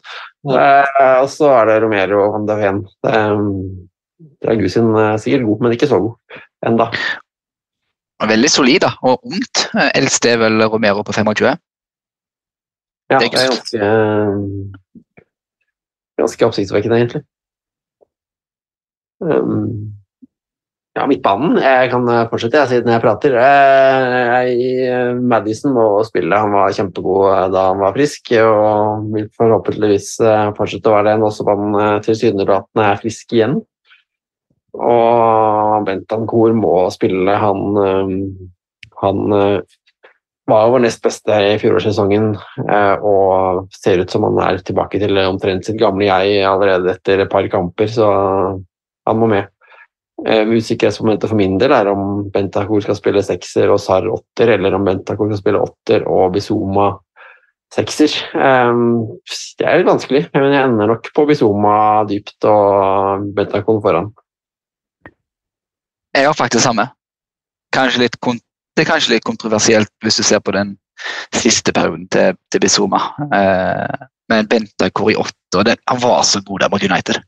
[0.51, 3.37] Eh, og så er det Romero og Van Det er,
[4.45, 6.15] Dragusin er sikkert god, men ikke så god
[6.67, 6.91] enda.
[8.23, 9.69] veldig solid da, og ungt.
[9.95, 11.57] Eldst er vel Romero på 25.
[13.13, 14.93] Ja, Det er ganske
[16.23, 17.25] ganske oppsiktsvekkende, egentlig.
[19.23, 19.93] Um,
[20.93, 21.57] ja, midtbanen.
[21.63, 23.37] Jeg kan eh, fortsette jeg, siden jeg prater.
[23.41, 26.37] Eh, Jeg, Madison må spille.
[26.37, 31.13] Han var kjempegod eh, da han var frisk, og vil forhåpentligvis eh, fortsette å være
[31.15, 33.57] det nå som han eh, tilsynelatende er frisk igjen.
[34.77, 37.39] Og Bentancour må spille.
[37.41, 38.13] Han, eh,
[39.01, 39.79] han eh,
[40.51, 42.33] var vår nest beste i fjorårssesongen
[42.67, 47.23] eh, og ser ut som han er tilbake til omtrent sitt gamle jeg allerede etter
[47.23, 48.09] et par kamper, så
[49.07, 49.49] han må med.
[50.27, 54.75] Eh, Usikkerhetsmomentet for min del er om Bentancour skal spille sekser og Sar åtter, eller
[54.77, 56.91] om Bentancour skal spille åtter og Bizuma
[57.73, 58.13] sekser.
[58.35, 58.83] Eh,
[59.59, 61.77] Det er litt vanskelig, men jeg ender nok på Bizuma
[62.11, 64.11] dypt og Bentancour foran.
[66.13, 66.91] Jeg har faktisk samme.
[67.73, 68.43] Kanskje litt, kon-
[68.77, 70.77] det er kanskje litt kontroversielt hvis du ser på den
[71.35, 73.01] siste perioden til, til Bizuma.
[73.27, 77.21] Eh, men Bentancur i åtte, og den, han var så god der mot United.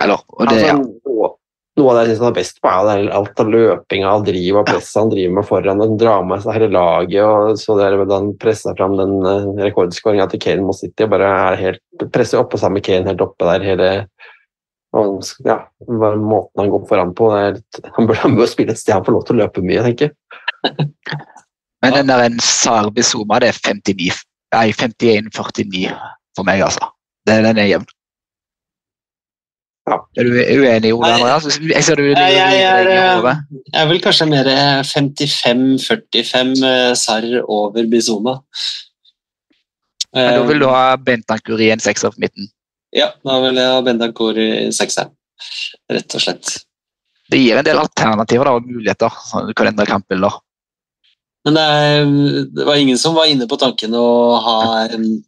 [0.00, 1.30] Eller, og det, Altså, noe,
[1.78, 4.60] noe av det jeg syns han er best på, er alt av løpinga og driv
[4.60, 5.82] og presset han driver med foran.
[5.84, 7.24] Han drar med seg hele laget.
[7.24, 11.32] og så der, Da han pressa fram den uh, rekordskåringa til Kane mot City, bare
[11.50, 13.66] er helt, presser oppå sammen med Kane helt oppe der.
[13.66, 13.90] hele
[15.00, 15.58] og, ja,
[15.88, 18.96] Måten han går foran på det er litt, Han bør, han bør spille et sted
[18.96, 20.88] han får lov til å løpe mye, tenker jeg.
[21.82, 24.24] men den der en Sarbi Zuma, det er 59,
[24.56, 25.94] nei, 51-49
[26.36, 26.90] for meg, altså.
[27.26, 27.88] Det, den er jevn.
[29.88, 29.96] Ja.
[30.20, 31.46] Er du uenig, Ole Andreas?
[31.62, 33.30] Jeg ser du jeg er, eh.
[33.72, 34.50] Jeg er vel kanskje mer
[34.84, 38.38] 55-45 Sar Sarr over Bizuma.
[40.14, 42.48] Men da vil du Eh, ha Bentankur i en sekser på midten.
[42.96, 45.12] Ja, da vil jeg ha Bendakur i sekseren.
[45.92, 46.54] Rett og slett.
[47.28, 49.10] Det gir en del alternativer da, og muligheter.
[49.28, 50.38] sånn kalenderkampbilder.
[51.46, 52.04] Men det, er,
[52.56, 54.06] det var ingen som var inne på tanken å
[54.44, 54.58] ha
[54.96, 55.22] um,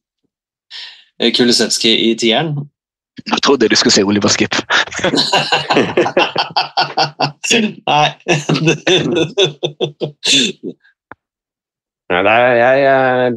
[1.20, 2.54] Kulisevskij i tieren.
[3.28, 4.54] Nå trodde jeg du skulle si Oliver Skip.
[7.90, 8.08] Nei.
[12.10, 13.32] Nei, det er, jeg, jeg,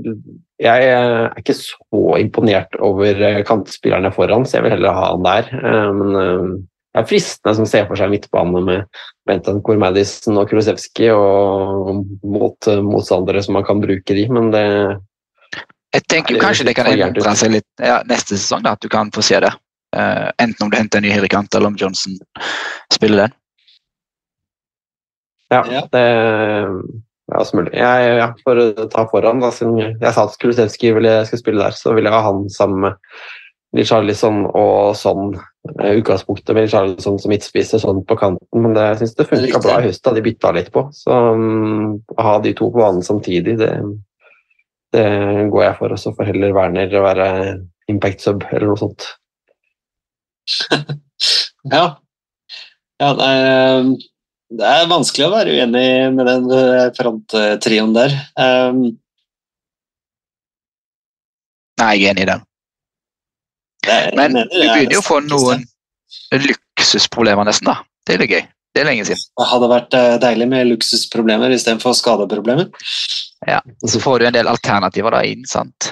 [0.64, 5.26] jeg er ikke så imponert over eh, kantspillerne foran, så jeg vil heller ha han
[5.26, 5.50] der.
[5.60, 6.54] Eh, Men eh,
[6.94, 12.70] det er fristende som ser for seg midtbane med Bentancourt, Madison og Kulusevski og mot
[12.70, 14.66] eh, motstandere som man kan bruke de, men det
[15.94, 18.90] Jeg tenker Det kanskje det kan endre seg litt ja, neste sesong, da, at du
[18.90, 19.52] kan få se det.
[19.94, 22.16] Uh, enten om du henter en ny høyrekant, eller om Johnson
[22.90, 23.36] spiller den.
[25.54, 25.84] Ja, Ja.
[25.94, 26.06] det
[27.32, 27.64] ja, som.
[27.72, 31.64] Jeg, ja, for å ta foran, da, siden jeg sa at Kulisevskij ville skal spille
[31.64, 33.00] der, så ville jeg ha han sammen med
[33.74, 35.34] Richarlison og sånn
[35.80, 39.62] eh, utgangspunktet med Richarlison som midtspiser sånn på kanten, men det, jeg syns det funka
[39.64, 40.86] bra i høst da de bytta litt på.
[40.94, 43.72] Så um, å ha de to på banen samtidig, det,
[44.94, 45.08] det
[45.54, 45.96] går jeg for.
[45.96, 47.28] Og så får heller Werner være
[47.92, 49.10] impact sub eller noe sånt.
[51.72, 51.86] Ja.
[53.00, 53.86] ja det, er,
[54.60, 58.16] det er vanskelig å være uenig med den eh, fronttrioen der.
[58.38, 58.84] Um,
[61.82, 62.44] Nei, jeg er enig i den.
[64.16, 65.66] Men du er begynner jo å få noen
[66.38, 67.82] luksusproblemer nesten, da.
[68.06, 68.44] Det er litt gøy.
[68.74, 69.22] Det er lenge siden.
[69.38, 72.70] Det hadde vært eh, deilig med luksusproblemer istedenfor skadeproblemer.
[73.86, 75.92] Så får du en del alternativer da inn, sant.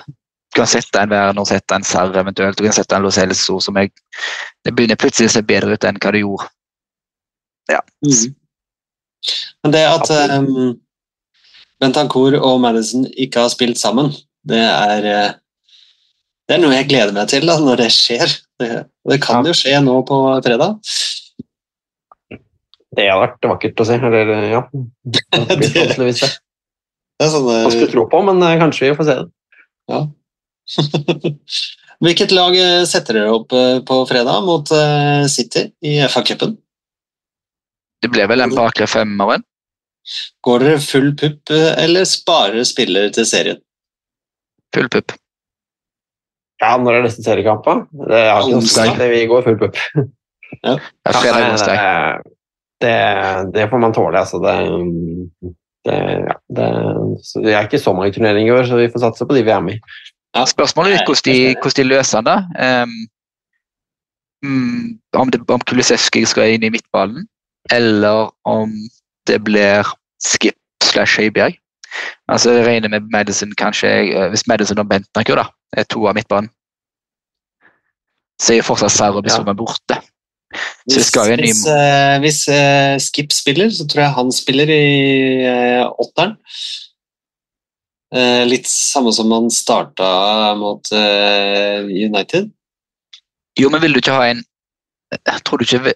[0.51, 3.59] Du kan sette en Werner, sette en Sarr eventuelt, du kan sette en Lo Celso
[3.63, 3.93] som jeg
[4.65, 6.49] Det begynner plutselig å se bedre ut enn hva det gjorde.
[8.05, 8.35] Mhm.
[9.63, 10.73] Men det at um,
[11.81, 14.11] Bentancourt og Madison ikke har spilt sammen,
[14.47, 15.31] det er eh,
[16.49, 18.31] det er noe jeg gleder meg til da, når det skjer.
[18.59, 18.69] Det,
[19.07, 20.79] det kan jo skje nå på fredag.
[22.91, 23.95] Det hadde vært vakkert å se.
[24.03, 24.63] Eller, ja.
[25.07, 25.21] Det
[27.21, 29.27] Det- er sånn, eh, Man skulle tro på, men eh, kanskje vi får se det.
[29.93, 30.01] Ja.
[32.01, 32.55] Hvilket lag
[32.89, 33.53] setter dere opp
[33.85, 34.65] på fredag mot
[35.29, 36.55] City i FA-cupen?
[38.01, 39.43] Det ble vel den bakre femmeren.
[40.45, 43.59] Går dere full pupp, eh, eller sparer spillere til serien?
[44.75, 45.13] Full pupp.
[46.61, 47.65] Ja, når er neste seriekamp?
[47.65, 48.05] da?
[48.09, 49.03] Det er ikke noe Onsdag.
[49.11, 49.79] Vi går full pupp.
[50.51, 50.73] Ja,
[51.07, 51.77] fredag nei, onsdag.
[52.83, 52.87] det,
[53.45, 54.41] det, det får man tåle, altså.
[54.43, 55.51] Det,
[55.87, 55.93] det,
[56.27, 56.65] ja, det,
[57.23, 59.45] så det er ikke så mange turneringer i år, så vi får satse på de
[59.47, 59.95] vi er med i.
[60.51, 62.35] Spørsmålet er hvordan de, hvordan de løser det.
[62.67, 62.97] Um,
[64.43, 64.83] mm,
[65.23, 67.23] om, det om Kulisevskij skal inn i midtballen,
[67.71, 68.73] eller om
[69.27, 69.87] det blir
[70.21, 71.57] Skip slash Høibjerg.
[72.31, 76.15] Altså, jeg regner med Madison kanskje eh, Hvis Madison og Bentnaker da, er to av
[76.15, 76.51] midtbanen,
[78.41, 79.97] så er jo fortsatt Sarr og Bissoma borte.
[80.89, 84.15] Så hvis, skal jo en ny- hvis uh, hvis uh, Skip spiller, så tror jeg
[84.17, 84.85] han spiller i
[85.45, 86.37] uh, åtteren.
[88.51, 90.07] Litt samme som han starta
[90.59, 92.49] mot United.
[93.55, 94.41] Jo, men vil du ikke ha en
[95.47, 95.93] tror du ikke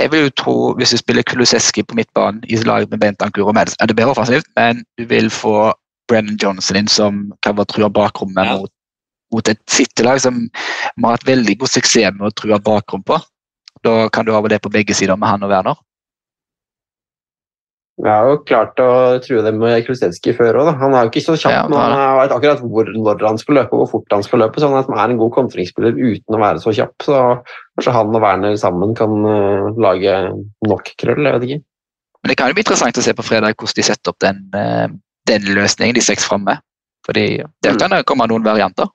[0.00, 3.54] Jeg vil jo tro, hvis du spiller Kulusevski på midtbanen i lag med Bentankur og
[3.54, 5.72] Mads, er det bedre offensivt, men du vil få
[6.08, 8.56] Brennan Johnson inn som kan være trua bakrommet Ja.
[8.56, 8.72] mot,
[9.32, 13.20] mot et City-lag som vi har hatt veldig god suksess med å true bakrom på.
[13.84, 15.76] Da kan du ha det på begge sider med han og Werner.
[18.00, 18.90] Vi har jo klart å
[19.20, 20.70] true dem med Kulusevski før òg.
[20.80, 23.40] Han er jo ikke så kjapp, Ja, men det han vet akkurat hvor, når han
[23.40, 24.62] skal løpe og hvor fort han skal løpe.
[24.62, 26.94] Så han er en god kontringsspiller uten å være så kjapp.
[27.04, 27.18] Så
[27.76, 30.16] kanskje han og Werner sammen kan eh, lage
[30.70, 31.60] nok krøll, jeg vet ikke.
[32.20, 34.40] Men det kan jo bli interessant å se på fredag hvordan de setter opp den,
[34.56, 34.86] eh,
[35.28, 36.56] den løsningen, de seks framme.
[37.04, 37.26] Fordi
[37.64, 38.88] der kan det komme noen varianter.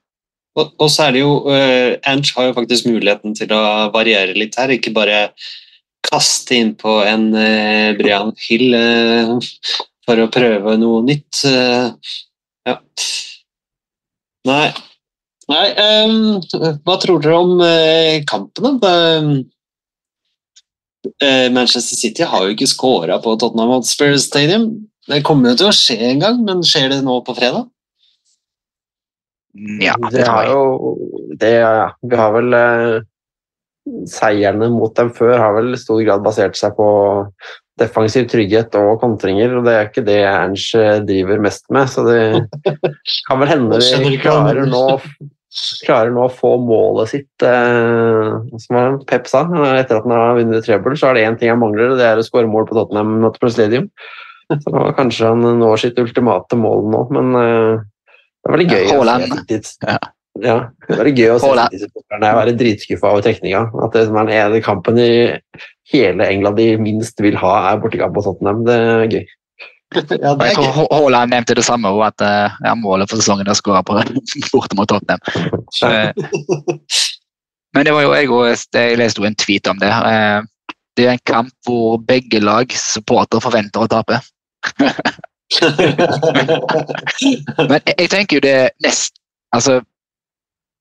[0.56, 4.36] Og, og så er det jo uh, Ange har jo faktisk muligheten til å variere
[4.38, 5.26] litt her, ikke bare
[6.06, 9.36] kaste inn på en eh, Brian Hill eh,
[10.06, 11.44] for å prøve noe nytt.
[11.50, 12.16] eh,
[12.66, 12.80] ja.
[14.46, 14.66] Nei,
[15.46, 16.40] Nei, um,
[16.82, 18.90] hva tror dere om eh, kampen, da?
[19.14, 19.44] Ehm,
[21.22, 24.66] eh, Manchester City har jo ikke scora på Tottenham Hotspur Stadium.
[25.06, 27.68] Det kommer jo til å skje en gang, men skjer det nå på fredag?
[29.80, 30.96] Ja, det har jo
[31.38, 32.56] det, ja, Vi har vel
[34.10, 36.88] Seierne mot dem før har vel i stor grad basert seg på
[37.80, 41.90] defensiv trygghet og kontringer, og det er ikke det Ernst eh, driver mest med.
[41.92, 42.20] Så det
[43.28, 44.82] kan vel hende de klarer nå,
[45.84, 48.32] klarer nå å få målet sitt eh,
[48.64, 49.44] Som Pep sa,
[49.76, 52.08] etter at han har vunnet treble, så er det én ting han mangler, og det
[52.08, 53.90] er å skåre mål på Tottenham Hotspur Stadium.
[54.46, 57.86] Så kanskje han når sitt ultimate mål nå, men eh,
[58.40, 58.84] det er veldig gøy.
[59.84, 59.98] Ja.
[60.44, 60.56] Ja,
[60.88, 63.62] det er gøy å se disse spillerne være dritskuffa over trekninga.
[63.84, 65.10] At det som er den ene kampen i
[65.92, 68.58] hele England de minst vil ha, er bortekamp på Tottenham.
[68.66, 69.24] Det er gøy.
[69.94, 70.72] Ja, Og det jeg er tror gøy.
[70.90, 73.92] Haaland nevnte det samme, også, at eh, ja, målet for sesongen er å skåre på
[74.52, 75.20] borte mot Tottenham.
[75.86, 76.10] Eh,
[77.76, 79.92] Men det var jo jeg også, jeg leste jo en tweet om det.
[79.92, 80.40] Eh,
[80.96, 84.16] Det er en kamp hvor begge lag supporter forventer å tape.
[87.68, 89.14] Men jeg, tenker jo det nest
[89.54, 89.80] Altså,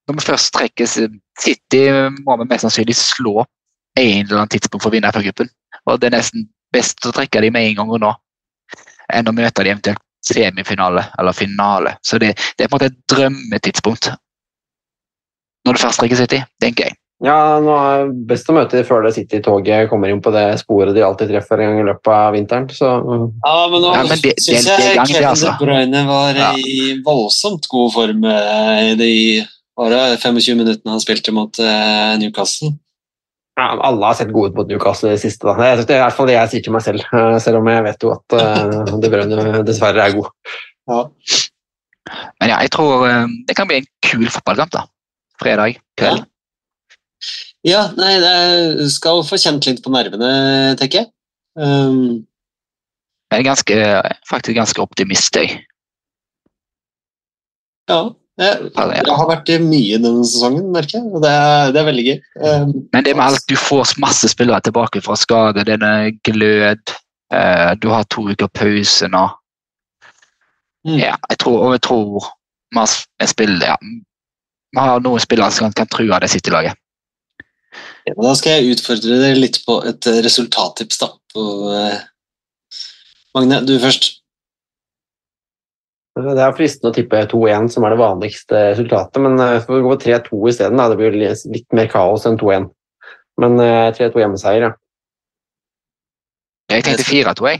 [0.07, 1.83] når vi først trekker City,
[2.25, 3.45] må vi mest sannsynlig slå
[3.97, 5.49] en eller annen tidspunkt for å vinne FA-gruppen.
[5.89, 8.11] Og det er nesten best å trekke dem med en gang og nå,
[9.13, 11.95] enn å møte dem eventuelt semifinale eller finale.
[12.05, 14.11] Så det, det er på en måte et drømmetidspunkt.
[15.65, 16.97] Når du først trekker City, tenker jeg.
[17.23, 20.43] Ja, nå er det best å møte dem før det City-toget kommer inn på det
[20.59, 22.65] sporet de alltid treffer en gang i løpet av vinteren.
[22.75, 25.39] Så Ja, men nå Ja, men det- syns jeg Kevin.
[25.39, 26.51] De Bruyne var Ja.
[26.59, 29.13] i voldsomt god form eh, i de
[29.79, 32.71] bare 25 minuttene han spilte mot eh, Newcastle.
[33.59, 35.47] ja, alle har sett gode ut mot Newcastle i det siste.
[35.47, 35.55] Da.
[35.79, 37.83] Det er i hvert fall det jeg sier til meg selv, eh, selv om jeg
[37.87, 40.29] vet jo at uh, De Bruyne dessverre er god.
[40.91, 41.01] Ja.
[42.39, 43.07] Men ja, jeg tror
[43.47, 44.83] det kan bli en kul fotballkamp, da.
[45.41, 46.23] Fredag kveld.
[47.65, 51.09] Ja, nei, det skal få kjent litt på nervene, tenker jeg.
[51.57, 52.27] Um,
[53.33, 53.77] Jeg er ganske,
[54.29, 55.63] faktisk ganske optimist, jeg.
[57.89, 57.97] ja,
[58.37, 62.05] Ja, det er- har vært mye denne sesongen, merker jeg, og det det er veldig
[62.05, 62.19] gøy.
[62.43, 66.95] Um, Men det med alt, du får masse spillere tilbake fra skade, denne glød.
[67.31, 69.29] Uh, du har to uker pause nå.
[70.85, 70.99] Mm.
[70.99, 72.33] Ja, jeg tror, og jeg tror
[72.71, 76.75] vi har spiller, ja, vi har noen spillere som kan, kan true det i laget.
[78.07, 81.07] ja, da skal jeg utfordre dere litt på et eh, resultattips, da.
[81.33, 81.41] På,
[81.71, 81.97] uh,
[83.35, 84.21] Magne, du først.
[86.15, 89.83] Det er fristende å tippe 2-1, som er det vanligste resultatet, men vi får vi
[89.83, 90.79] gå på 3-2 isteden.
[90.79, 92.69] Det blir litt mer kaos enn 2-1.
[93.43, 94.71] Men eh, 3-2 hjemmeseier, ja.
[96.71, 97.59] Jeg tenkte 4-2, jeg.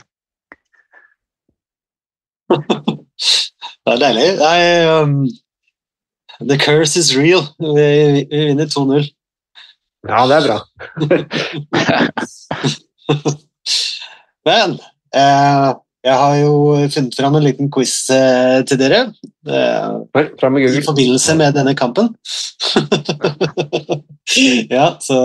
[3.86, 4.30] Det er deilig.
[4.40, 4.60] Nei,
[4.90, 5.30] um,
[6.40, 7.44] the curse is real.
[7.60, 9.06] Vi, vi vinner 2-0.
[10.10, 10.60] Ja, det er bra.
[14.50, 14.80] Men
[15.14, 15.70] eh,
[16.06, 16.54] jeg har jo
[16.94, 19.00] funnet fram en liten quiz eh, til dere.
[19.50, 22.12] Eh, Oi, Fram med I forbindelse med denne kampen.
[24.76, 25.18] ja, så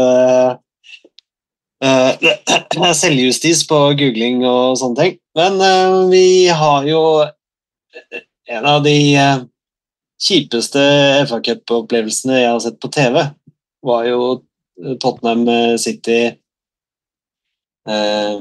[1.85, 5.19] eh, Det er selvjustis på googling og sånne ting.
[5.37, 7.03] Men eh, vi har jo
[8.49, 9.43] en av de eh,
[10.21, 10.85] kjipeste
[11.29, 13.21] FA Cup-opplevelsene jeg har sett på TV,
[13.85, 14.23] var jo
[15.01, 15.45] Tottenham
[15.81, 16.23] City
[17.85, 18.41] eh,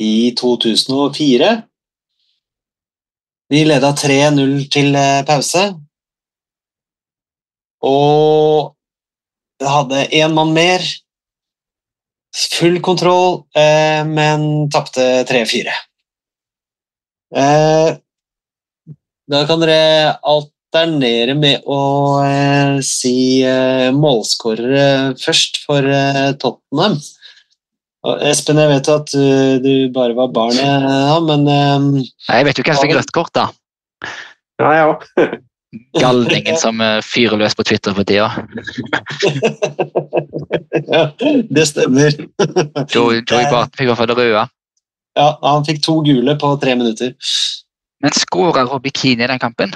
[0.00, 1.62] i 2004.
[3.48, 5.64] Vi leda 3-0 til eh, pause.
[7.84, 8.72] Og
[9.62, 10.84] hadde én mann mer.
[12.34, 15.76] Full kontroll, eh, men tapte 3-4.
[17.36, 17.90] Eh,
[19.30, 21.78] da kan dere alternere med å
[22.84, 23.44] si
[23.94, 25.86] målskårere først for
[26.42, 26.98] Tottenham.
[28.04, 29.24] Espen, jeg vet at du,
[29.64, 33.32] du bare var barn, ja, men eh, Jeg vet jo hvem som fikk rødt kort,
[33.36, 33.48] da.
[34.60, 35.06] Ja, jeg òg.
[36.02, 38.28] Galdingen som eh, fyrer løs på Twitter for tida.
[40.94, 41.02] ja,
[41.48, 42.14] det stemmer.
[42.92, 44.44] Joey, Joey Barton fikk i hvert fall det røde.
[45.14, 47.14] Ja, han fikk to gule på tre minutter.
[48.04, 49.70] Men skåra Robbie Keane i den kampen?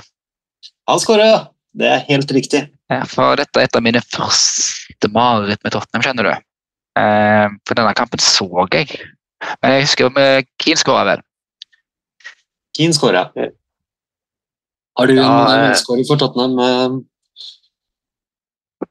[0.90, 1.40] Han skåra, ja.
[1.78, 2.64] Det er helt riktig.
[2.90, 6.32] Ja, for dette er et av mine første mareritt med Tottenham, skjønner du.
[6.98, 8.98] Eh, for denne kampen så jeg.
[9.62, 11.22] Men jeg husker med Keane skåra vel.
[12.76, 13.28] Keane skåra.
[14.98, 16.58] Har du en Ja, en skåring for Tottenham?
[16.58, 16.98] eh?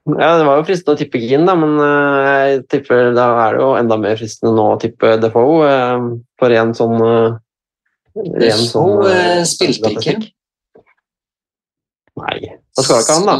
[0.07, 3.57] Ja, det var jo fristende å tippe Keane, da, men eh, jeg tipper da er
[3.57, 6.07] det jo enda mer fristende nå å tippe Defoe eh,
[6.39, 7.35] for en sånn eh,
[8.15, 10.15] Defoe, sånn, eh, eh, spilte ikke.
[12.17, 12.37] Nei.
[12.75, 13.37] Da skåra ikke han, da.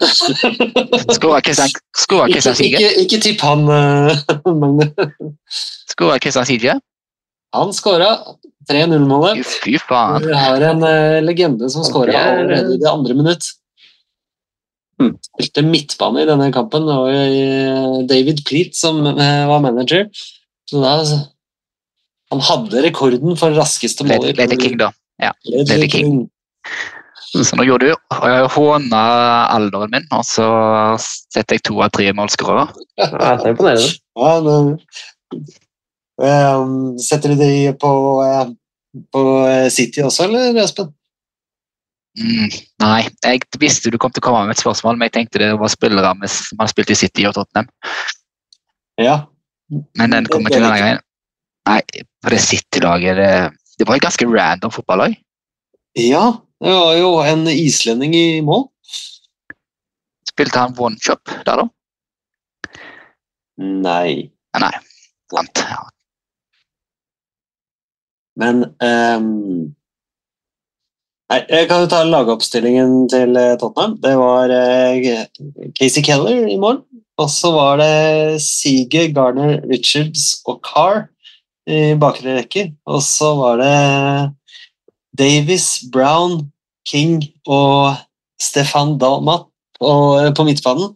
[1.16, 2.68] Skåra Kristian Sige?
[2.70, 4.16] Ikke, ikke, ikke tipp han, eh,
[4.60, 4.90] Magne.
[5.92, 6.76] Skåra Kristian Sige?
[7.56, 8.10] Han skåra
[8.70, 9.40] 3-0-målet.
[9.64, 10.22] Fy faen.
[10.28, 13.48] Vi har en uh, legende som skåra er- allerede i det andre minutt.
[15.00, 15.14] Hmm.
[15.32, 20.06] Spilte midtbane i denne kampen, Det var David Pleat som eh, var manager.
[20.70, 20.96] Så da
[22.30, 24.28] Han hadde rekorden for raskeste mål.
[24.30, 24.92] i- Lady King, da.
[25.48, 26.28] Lady Lady King.
[27.30, 29.00] Så nå gjorde du og jeg håna
[29.54, 30.46] alderen min, og så
[30.98, 32.66] setter jeg to av tre målskårere.
[32.98, 33.92] Ja, det er imponerende.
[34.18, 34.56] Ja, det,
[36.20, 37.90] Ehm, setter du de på,
[38.24, 38.48] eh,
[39.12, 40.92] på eh, City også, eller Espen?
[42.20, 42.50] Mm,
[42.82, 45.52] nei, jeg visste du kom til å komme med et spørsmål, men jeg tenkte det
[45.56, 47.70] var spillere med, man spilte i City og Tottenham.
[49.00, 49.22] Ja.
[49.96, 51.02] Men den kommer ikke denne gangen.
[51.70, 51.80] Nei,
[52.20, 53.32] på det City-laget det,
[53.78, 55.14] det var et ganske random fotballag.
[55.96, 56.24] ja,
[56.60, 58.66] det var jo en islending i mål.
[60.28, 61.68] Spilte han one shop der, da?
[63.60, 64.30] Nei.
[64.60, 64.74] Nei.
[65.32, 65.64] Sant.
[65.68, 65.82] Ja.
[68.40, 69.28] Men um
[71.30, 73.92] Nei, jeg kan jo ta lagoppstillingen til eh, Tottenham.
[74.02, 75.28] Det var eh,
[75.78, 76.80] Casey Keller i mål.
[77.22, 81.04] Og så var det Sige, Garner, Richards og Carr
[81.70, 82.72] i bakre rekker.
[82.90, 83.76] Og så var det
[85.18, 86.50] Davis, Brown,
[86.86, 87.96] King og
[88.40, 89.46] Stefan Dalmat
[89.80, 89.90] på,
[90.36, 90.94] på midtbanen.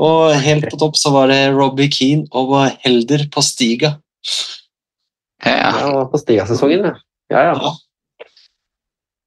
[0.00, 3.96] Og helt på topp så var det Robbie Keane og Helder på Stiga.
[5.44, 6.96] Ja, Ja, på Stiga-sesongen, ja.
[7.30, 7.74] Ja, ja.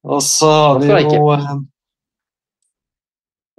[0.04, 1.54] Og så har vi jo eh,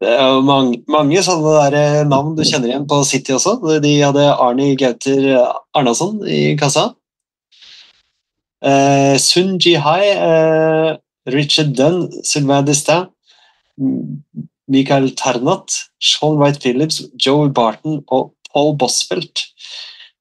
[0.04, 3.58] Det er jo mange, mange sånne der eh, navn du kjenner igjen på City også.
[3.82, 5.32] De hadde Arnie Gauter
[5.76, 6.92] Arnason i kassa.
[8.66, 10.98] Eh, Sun Jihai, uh,
[11.28, 13.08] Richard Dunn, Sylvain Distin,
[14.68, 19.52] Michael Ternat, Sean Wright Phillips, Joe Barton og Paul Bosfeldt.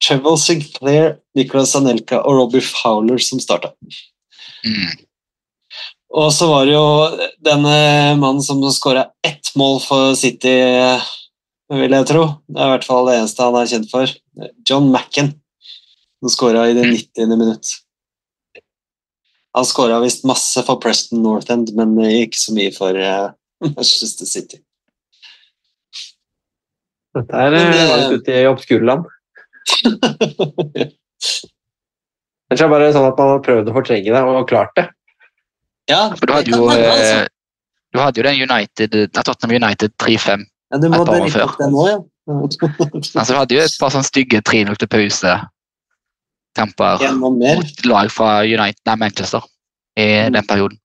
[0.03, 3.73] Trevor Sinclair, Nicolas Anelka og Robbie Fowler som starta.
[4.67, 5.05] mm.
[6.15, 6.89] Og så var det jo
[7.43, 7.79] denne
[8.21, 10.53] mannen som skåra ett mål for City,
[11.75, 12.27] vil jeg tro.
[12.47, 14.13] Det er i hvert fall det eneste han er kjent for.
[14.69, 15.33] John Macken,
[16.21, 17.35] som skåra i det 90.
[17.35, 17.73] minutt.
[19.55, 23.29] Han skåra visst masse for Preston North End, men ikke så mye for eh,
[23.63, 24.59] Manchester City.
[27.15, 29.07] Dette er Men, eh, eh, langt ute i obskurland.
[32.51, 34.89] Ellers er det bare sånn at man har prøvd å fortrenge det og klart det.
[35.91, 37.31] ja, For du hadde jo, altså.
[37.95, 40.45] du hadde jo den United, Tottenham United 3-5.
[40.75, 41.57] ja, et par år før.
[41.71, 42.03] nå, ja.
[43.21, 45.33] Altså, du hadde jo et par sånne stygge 3-0 til pause
[46.55, 49.43] kamper mot lag fra United, nei, Manchester
[49.99, 50.33] i Mm.
[50.33, 50.79] den perioden.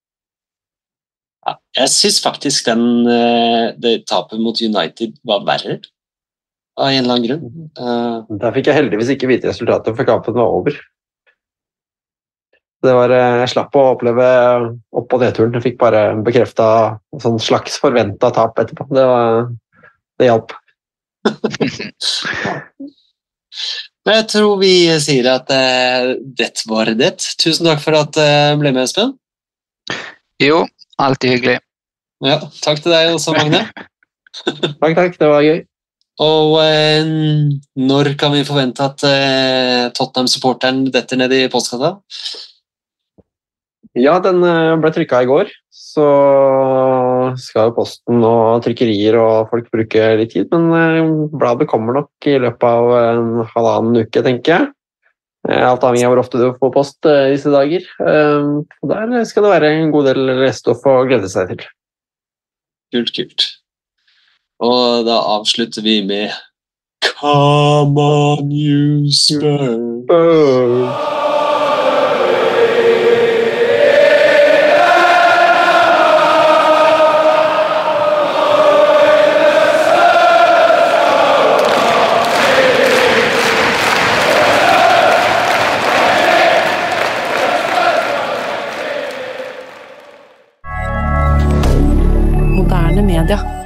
[1.47, 5.79] Ja, jeg syns faktisk den, eh, det tapet mot United var verre,
[6.77, 7.69] av en eller annen grunn.
[7.79, 10.71] Uh, Der fikk jeg heldigvis ikke vite resultatet for kampen var over.
[12.81, 14.27] Det var, eh, jeg slapp å oppleve
[14.93, 15.51] opp- og nedturen.
[15.53, 18.87] Jeg fikk bare bekrefta sånn slags forventa tap etterpå.
[18.87, 19.49] Det, var,
[20.19, 20.53] det hjalp.
[24.09, 27.13] Men jeg tror vi sier at eh, det var det.
[27.37, 29.13] Tusen takk for at du ble med, Espen.
[30.41, 30.63] Jo,
[30.97, 31.59] alltid hyggelig.
[32.25, 33.67] Ja, takk til deg også, Magne.
[34.79, 35.15] Takk, takk.
[35.19, 35.59] Det var gøy.
[36.19, 37.07] Og eh,
[37.79, 41.93] når kan vi forvente at eh, Tottenham-supporteren detter ned i postkassa?
[43.97, 45.53] Ja, den eh, ble trykka i går.
[45.71, 46.05] Så
[47.39, 50.49] skal jo posten og trykkerier og folk bruke litt tid.
[50.53, 54.69] Men eh, bladet kommer nok i løpet av en halvannen uke, tenker jeg.
[55.49, 57.85] Eh, Alt avhengig av hvor ofte du får post eh, disse dager.
[57.99, 61.65] Der skal det være en god del lesestoff å glede seg til.
[62.95, 63.49] Kult, kult.
[64.65, 66.33] Og da avslutter vi med
[67.19, 70.09] Come on, you Spurs.
[93.23, 93.58] rien.